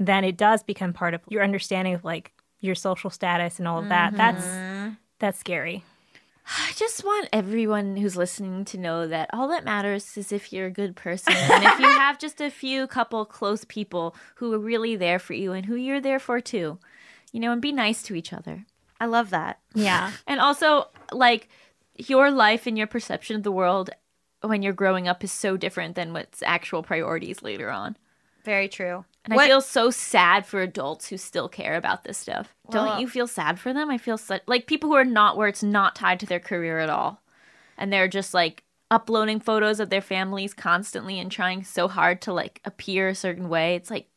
then 0.07 0.23
it 0.23 0.37
does 0.37 0.63
become 0.63 0.93
part 0.93 1.13
of 1.13 1.21
your 1.29 1.43
understanding 1.43 1.93
of 1.93 2.03
like 2.03 2.31
your 2.59 2.75
social 2.75 3.09
status 3.09 3.59
and 3.59 3.67
all 3.67 3.79
of 3.79 3.89
that. 3.89 4.15
That's 4.15 4.45
mm-hmm. 4.45 4.93
that's 5.19 5.39
scary. 5.39 5.83
I 6.45 6.71
just 6.75 7.05
want 7.05 7.29
everyone 7.31 7.95
who's 7.95 8.17
listening 8.17 8.65
to 8.65 8.77
know 8.77 9.07
that 9.07 9.29
all 9.33 9.47
that 9.47 9.63
matters 9.63 10.17
is 10.17 10.31
if 10.31 10.51
you're 10.51 10.65
a 10.65 10.71
good 10.71 10.95
person 10.95 11.33
and 11.33 11.63
if 11.63 11.79
you 11.79 11.85
have 11.89 12.19
just 12.19 12.41
a 12.41 12.49
few 12.49 12.85
couple 12.85 13.25
close 13.25 13.63
people 13.63 14.15
who 14.35 14.53
are 14.53 14.59
really 14.59 14.95
there 14.95 15.19
for 15.19 15.33
you 15.33 15.53
and 15.53 15.65
who 15.65 15.75
you're 15.75 16.01
there 16.01 16.19
for 16.19 16.41
too. 16.41 16.79
You 17.31 17.39
know, 17.39 17.51
and 17.51 17.61
be 17.61 17.71
nice 17.71 18.03
to 18.03 18.15
each 18.15 18.33
other. 18.33 18.65
I 18.99 19.05
love 19.05 19.29
that. 19.31 19.59
Yeah. 19.73 20.11
And 20.27 20.39
also, 20.39 20.89
like, 21.11 21.49
your 21.97 22.29
life 22.29 22.67
and 22.67 22.77
your 22.77 22.87
perception 22.87 23.35
of 23.35 23.43
the 23.43 23.51
world 23.51 23.89
when 24.41 24.61
you're 24.61 24.73
growing 24.73 25.07
up 25.07 25.23
is 25.23 25.31
so 25.31 25.57
different 25.57 25.95
than 25.95 26.13
what's 26.13 26.43
actual 26.43 26.83
priorities 26.83 27.41
later 27.41 27.71
on. 27.71 27.97
Very 28.43 28.67
true. 28.67 29.05
And 29.25 29.35
What- 29.35 29.45
I 29.45 29.47
feel 29.47 29.61
so 29.61 29.89
sad 29.89 30.45
for 30.45 30.61
adults 30.61 31.07
who 31.07 31.17
still 31.17 31.47
care 31.47 31.75
about 31.75 32.03
this 32.03 32.17
stuff. 32.17 32.53
Well- 32.67 32.85
Don't 32.85 32.99
you 32.99 33.07
feel 33.07 33.27
sad 33.27 33.59
for 33.59 33.73
them? 33.73 33.89
I 33.89 33.97
feel 33.97 34.17
so, 34.17 34.39
like 34.47 34.67
people 34.67 34.89
who 34.89 34.95
are 34.95 35.05
not 35.05 35.37
where 35.37 35.47
it's 35.47 35.63
not 35.63 35.95
tied 35.95 36.19
to 36.21 36.25
their 36.25 36.39
career 36.41 36.79
at 36.79 36.89
all. 36.89 37.21
And 37.77 37.91
they're 37.91 38.07
just 38.09 38.33
like 38.33 38.63
uploading 38.91 39.39
photos 39.39 39.79
of 39.79 39.89
their 39.89 40.01
families 40.01 40.53
constantly 40.53 41.19
and 41.19 41.31
trying 41.31 41.63
so 41.63 41.87
hard 41.87 42.21
to 42.21 42.33
like 42.33 42.61
appear 42.65 43.07
a 43.07 43.15
certain 43.15 43.49
way. 43.49 43.75
It's 43.75 43.89
like 43.89 44.07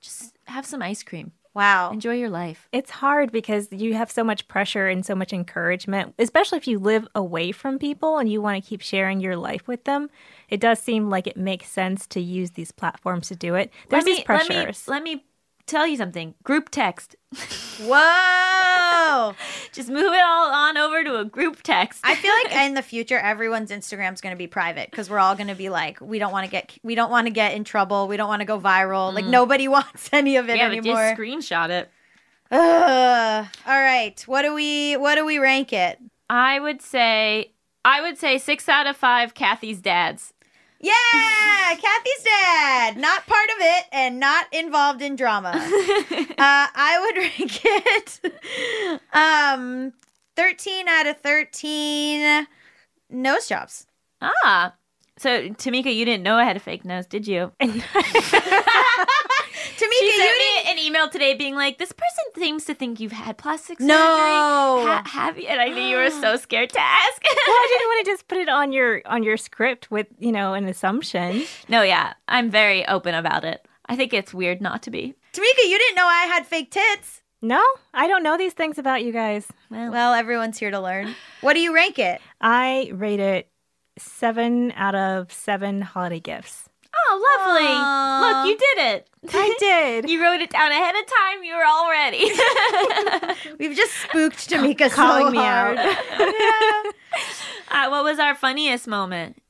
just 0.00 0.36
have 0.46 0.64
some 0.66 0.82
ice 0.82 1.02
cream. 1.02 1.32
Wow. 1.54 1.90
Enjoy 1.90 2.12
your 2.12 2.28
life. 2.28 2.68
It's 2.70 2.90
hard 2.90 3.32
because 3.32 3.68
you 3.72 3.94
have 3.94 4.10
so 4.10 4.22
much 4.22 4.46
pressure 4.46 4.88
and 4.88 5.06
so 5.06 5.14
much 5.14 5.32
encouragement, 5.32 6.14
especially 6.18 6.58
if 6.58 6.66
you 6.66 6.78
live 6.78 7.08
away 7.14 7.50
from 7.50 7.78
people 7.78 8.18
and 8.18 8.30
you 8.30 8.42
want 8.42 8.62
to 8.62 8.68
keep 8.68 8.82
sharing 8.82 9.20
your 9.20 9.36
life 9.36 9.66
with 9.66 9.84
them. 9.84 10.10
It 10.48 10.60
does 10.60 10.78
seem 10.78 11.10
like 11.10 11.26
it 11.26 11.36
makes 11.36 11.68
sense 11.68 12.06
to 12.08 12.20
use 12.20 12.52
these 12.52 12.72
platforms 12.72 13.28
to 13.28 13.36
do 13.36 13.54
it. 13.54 13.72
There's 13.88 14.04
let 14.04 14.06
me, 14.06 14.14
these 14.16 14.24
pressures. 14.24 14.88
Let 14.88 15.02
me, 15.02 15.10
let 15.10 15.18
me 15.18 15.24
tell 15.66 15.86
you 15.86 15.96
something. 15.96 16.34
Group 16.44 16.70
text. 16.70 17.16
Whoa! 17.82 19.34
Just 19.72 19.88
move 19.88 20.12
it 20.12 20.22
all 20.24 20.50
on 20.50 20.78
over 20.78 21.04
to 21.04 21.18
a 21.18 21.24
group 21.24 21.62
text. 21.62 22.00
I 22.04 22.14
feel 22.14 22.32
like 22.44 22.54
in 22.66 22.74
the 22.74 22.82
future, 22.82 23.18
everyone's 23.18 23.70
Instagram's 23.70 24.20
going 24.20 24.34
to 24.34 24.38
be 24.38 24.46
private 24.46 24.90
because 24.90 25.10
we're 25.10 25.18
all 25.18 25.34
going 25.34 25.48
to 25.48 25.54
be 25.54 25.68
like, 25.68 26.00
we 26.00 26.18
don't 26.18 26.32
want 26.32 26.46
to 26.46 26.50
get, 26.50 26.76
we 26.82 26.94
don't 26.94 27.10
want 27.10 27.26
to 27.26 27.32
get 27.32 27.54
in 27.54 27.64
trouble. 27.64 28.08
We 28.08 28.16
don't 28.16 28.28
want 28.28 28.40
to 28.40 28.46
go 28.46 28.58
viral. 28.58 29.12
Like 29.12 29.24
mm. 29.24 29.30
nobody 29.30 29.68
wants 29.68 30.08
any 30.12 30.36
of 30.36 30.48
it 30.48 30.56
yeah, 30.56 30.68
but 30.68 30.78
anymore. 30.78 30.96
just 30.96 31.20
screenshot 31.20 31.70
it. 31.70 31.90
Ugh. 32.50 33.46
All 33.66 33.80
right, 33.80 34.20
what 34.26 34.42
do 34.42 34.54
we, 34.54 34.96
what 34.96 35.16
do 35.16 35.26
we 35.26 35.38
rank 35.38 35.72
it? 35.72 35.98
I 36.30 36.60
would 36.60 36.80
say, 36.80 37.52
I 37.84 38.00
would 38.00 38.18
say 38.18 38.38
six 38.38 38.68
out 38.68 38.86
of 38.86 38.96
five. 38.96 39.34
Kathy's 39.34 39.80
dads. 39.80 40.32
Yeah, 40.86 41.74
Kathy's 41.74 42.22
dad, 42.22 42.96
not 42.96 43.26
part 43.26 43.48
of 43.50 43.56
it 43.58 43.84
and 43.90 44.20
not 44.20 44.46
involved 44.52 45.02
in 45.02 45.16
drama. 45.16 45.48
uh, 45.54 45.56
I 46.38 47.00
would 47.00 47.16
rank 47.40 47.60
it 47.64 49.02
um 49.12 49.92
13 50.36 50.86
out 50.86 51.08
of 51.08 51.16
13 51.18 52.46
nose 53.10 53.48
jobs. 53.48 53.86
Ah. 54.20 54.74
So, 55.18 55.48
Tamika, 55.50 55.94
you 55.94 56.04
didn't 56.04 56.22
know 56.22 56.34
I 56.36 56.44
had 56.44 56.56
a 56.56 56.60
fake 56.60 56.84
nose, 56.84 57.06
did 57.06 57.26
you? 57.26 57.50
Tamika, 57.60 57.82
She 59.78 60.04
you 60.04 60.10
sent 60.12 60.30
didn't. 60.30 60.38
me 60.66 60.70
an 60.72 60.78
email 60.78 61.08
today 61.08 61.34
being 61.34 61.54
like, 61.54 61.78
this 61.78 61.92
person 61.92 62.24
seems 62.42 62.64
to 62.66 62.74
think 62.74 63.00
you've 63.00 63.12
had 63.12 63.36
plastic 63.38 63.78
surgery. 63.78 63.88
No. 63.88 64.84
Ha- 64.86 65.02
have 65.06 65.38
you? 65.38 65.46
And 65.48 65.60
I 65.60 65.68
knew 65.68 65.82
you 65.82 65.96
were 65.96 66.10
so 66.10 66.36
scared 66.46 66.70
to 66.70 66.80
ask. 66.80 67.22
well, 67.22 67.32
I 67.56 67.66
didn't 67.70 67.88
want 67.88 68.04
to 68.06 68.10
just 68.12 68.28
put 68.28 68.38
it 68.38 68.48
on 68.48 68.72
your 68.72 69.02
on 69.06 69.22
your 69.22 69.36
script 69.36 69.90
with 69.90 70.06
you 70.18 70.32
know 70.32 70.54
an 70.54 70.66
assumption. 70.66 71.44
no, 71.68 71.82
yeah. 71.82 72.14
I'm 72.28 72.50
very 72.50 72.86
open 72.86 73.14
about 73.14 73.44
it. 73.44 73.66
I 73.86 73.96
think 73.96 74.12
it's 74.12 74.34
weird 74.34 74.60
not 74.60 74.82
to 74.82 74.90
be. 74.90 75.14
Tamika, 75.32 75.68
you 75.68 75.78
didn't 75.78 75.96
know 75.96 76.06
I 76.06 76.26
had 76.26 76.46
fake 76.46 76.70
tits. 76.70 77.22
No, 77.42 77.62
I 77.94 78.08
don't 78.08 78.22
know 78.22 78.36
these 78.38 78.54
things 78.54 78.78
about 78.78 79.04
you 79.04 79.12
guys. 79.12 79.46
Well, 79.70 79.92
Well, 79.92 80.14
everyone's 80.14 80.58
here 80.58 80.70
to 80.70 80.80
learn. 80.80 81.14
What 81.42 81.52
do 81.54 81.60
you 81.60 81.74
rank 81.74 81.98
it? 81.98 82.20
I 82.40 82.90
rate 82.94 83.20
it 83.20 83.48
seven 83.98 84.72
out 84.76 84.94
of 84.94 85.32
seven 85.32 85.80
holiday 85.82 86.20
gifts. 86.20 86.68
oh, 86.94 87.38
lovely. 87.46 87.66
Aw. 87.68 88.20
Look, 88.20 88.46
you 88.50 88.56
did 88.58 88.94
it. 88.94 89.10
I 89.34 89.54
did. 89.58 90.10
You 90.10 90.22
wrote 90.22 90.40
it 90.40 90.50
down 90.50 90.70
ahead 90.72 90.94
of 90.94 91.06
time. 91.06 91.44
You 91.44 91.54
were 91.56 91.64
all 91.64 91.90
ready. 91.90 92.30
We've 93.58 93.76
just 93.76 93.92
spooked 93.94 94.48
Tamika 94.50 94.90
Calling 94.90 95.26
so 95.26 95.30
me 95.30 95.38
hard. 95.38 95.78
out. 95.78 96.94
uh, 97.70 97.88
what 97.90 98.04
was 98.04 98.18
our 98.18 98.34
funniest 98.34 98.86
moment? 98.86 99.40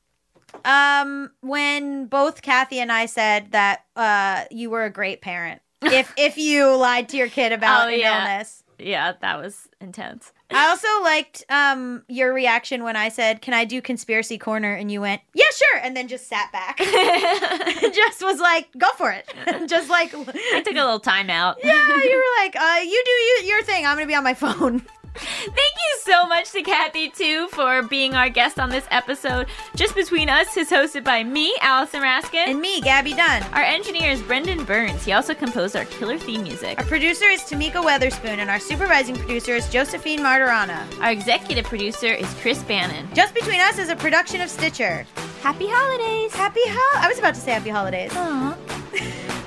Um, 0.65 1.31
when 1.41 2.07
both 2.07 2.41
Kathy 2.41 2.79
and 2.79 2.91
I 2.91 3.05
said 3.05 3.51
that 3.51 3.85
uh 3.95 4.45
you 4.51 4.69
were 4.69 4.85
a 4.85 4.89
great 4.89 5.21
parent. 5.21 5.61
If 5.83 6.11
if 6.17 6.37
you 6.37 6.75
lied 6.75 7.09
to 7.09 7.17
your 7.17 7.27
kid 7.29 7.51
about 7.51 7.87
Oh, 7.87 7.93
an 7.93 7.99
yeah. 7.99 8.19
illness. 8.33 8.63
Yeah, 8.79 9.13
that 9.21 9.39
was 9.41 9.69
intense. 9.79 10.31
I 10.49 10.69
also 10.69 10.87
liked 11.03 11.43
um 11.49 12.03
your 12.07 12.33
reaction 12.33 12.83
when 12.83 12.95
I 12.95 13.09
said, 13.09 13.41
"Can 13.41 13.53
I 13.53 13.65
do 13.65 13.81
conspiracy 13.81 14.37
corner?" 14.37 14.73
and 14.73 14.91
you 14.91 15.01
went, 15.01 15.21
"Yeah, 15.33 15.45
sure," 15.53 15.81
and 15.81 15.95
then 15.95 16.07
just 16.07 16.27
sat 16.27 16.51
back. 16.51 16.77
just 17.93 18.21
was 18.21 18.39
like, 18.39 18.69
"Go 18.77 18.87
for 18.97 19.11
it." 19.11 19.27
just 19.67 19.89
like, 19.89 20.13
I 20.13 20.61
took 20.61 20.73
a 20.75 20.83
little 20.83 20.99
time 20.99 21.29
out. 21.29 21.57
yeah, 21.63 21.73
you 21.73 22.15
were 22.15 22.43
like, 22.43 22.55
uh, 22.55 22.79
"You 22.81 23.03
do 23.05 23.11
you, 23.11 23.41
your 23.45 23.63
thing. 23.63 23.85
I'm 23.85 23.95
gonna 23.95 24.07
be 24.07 24.15
on 24.15 24.23
my 24.23 24.33
phone." 24.33 24.81
Thank 25.17 25.55
you 25.57 25.99
so 26.01 26.25
much 26.27 26.51
to 26.51 26.61
Kathy 26.63 27.09
Tu, 27.09 27.47
for 27.49 27.81
being 27.83 28.13
our 28.15 28.29
guest 28.29 28.59
on 28.59 28.69
this 28.69 28.85
episode. 28.91 29.47
Just 29.75 29.95
Between 29.95 30.29
Us 30.29 30.55
is 30.57 30.69
hosted 30.69 31.03
by 31.03 31.23
me, 31.23 31.55
Allison 31.61 32.01
Raskin. 32.01 32.47
And 32.47 32.61
me, 32.61 32.81
Gaby 32.81 33.13
Dunn. 33.13 33.43
our 33.53 33.61
engineer 33.61 34.11
is 34.11 34.21
Brendan 34.21 34.63
Burns. 34.63 35.03
He 35.05 35.11
also 35.13 35.33
composed 35.33 35.75
our 35.75 35.85
killer 35.85 36.17
theme 36.17 36.43
music. 36.43 36.77
Our 36.77 36.85
producer 36.85 37.25
is 37.25 37.41
Tamika 37.41 37.83
Weatherspoon, 37.83 38.37
and 38.39 38.49
our 38.49 38.59
supervising 38.59 39.15
producer 39.15 39.55
is 39.55 39.69
Josephine 39.69 40.19
Martirana. 40.19 40.85
Our 41.01 41.11
executive 41.11 41.65
producer 41.65 42.07
is 42.13 42.31
Chris 42.41 42.61
Bannon. 42.63 43.07
Just 43.13 43.33
Between 43.33 43.59
Us 43.61 43.77
is 43.79 43.89
a 43.89 43.95
production 43.95 44.41
of 44.41 44.49
Stitcher. 44.49 45.05
Happy 45.41 45.67
holidays! 45.69 46.33
Happy 46.33 46.61
ho- 46.65 46.99
I 46.99 47.07
was 47.07 47.19
about 47.19 47.35
to 47.35 47.39
say 47.41 47.51
happy 47.51 47.69
holidays. 47.69 48.11
Aw. 48.15 48.57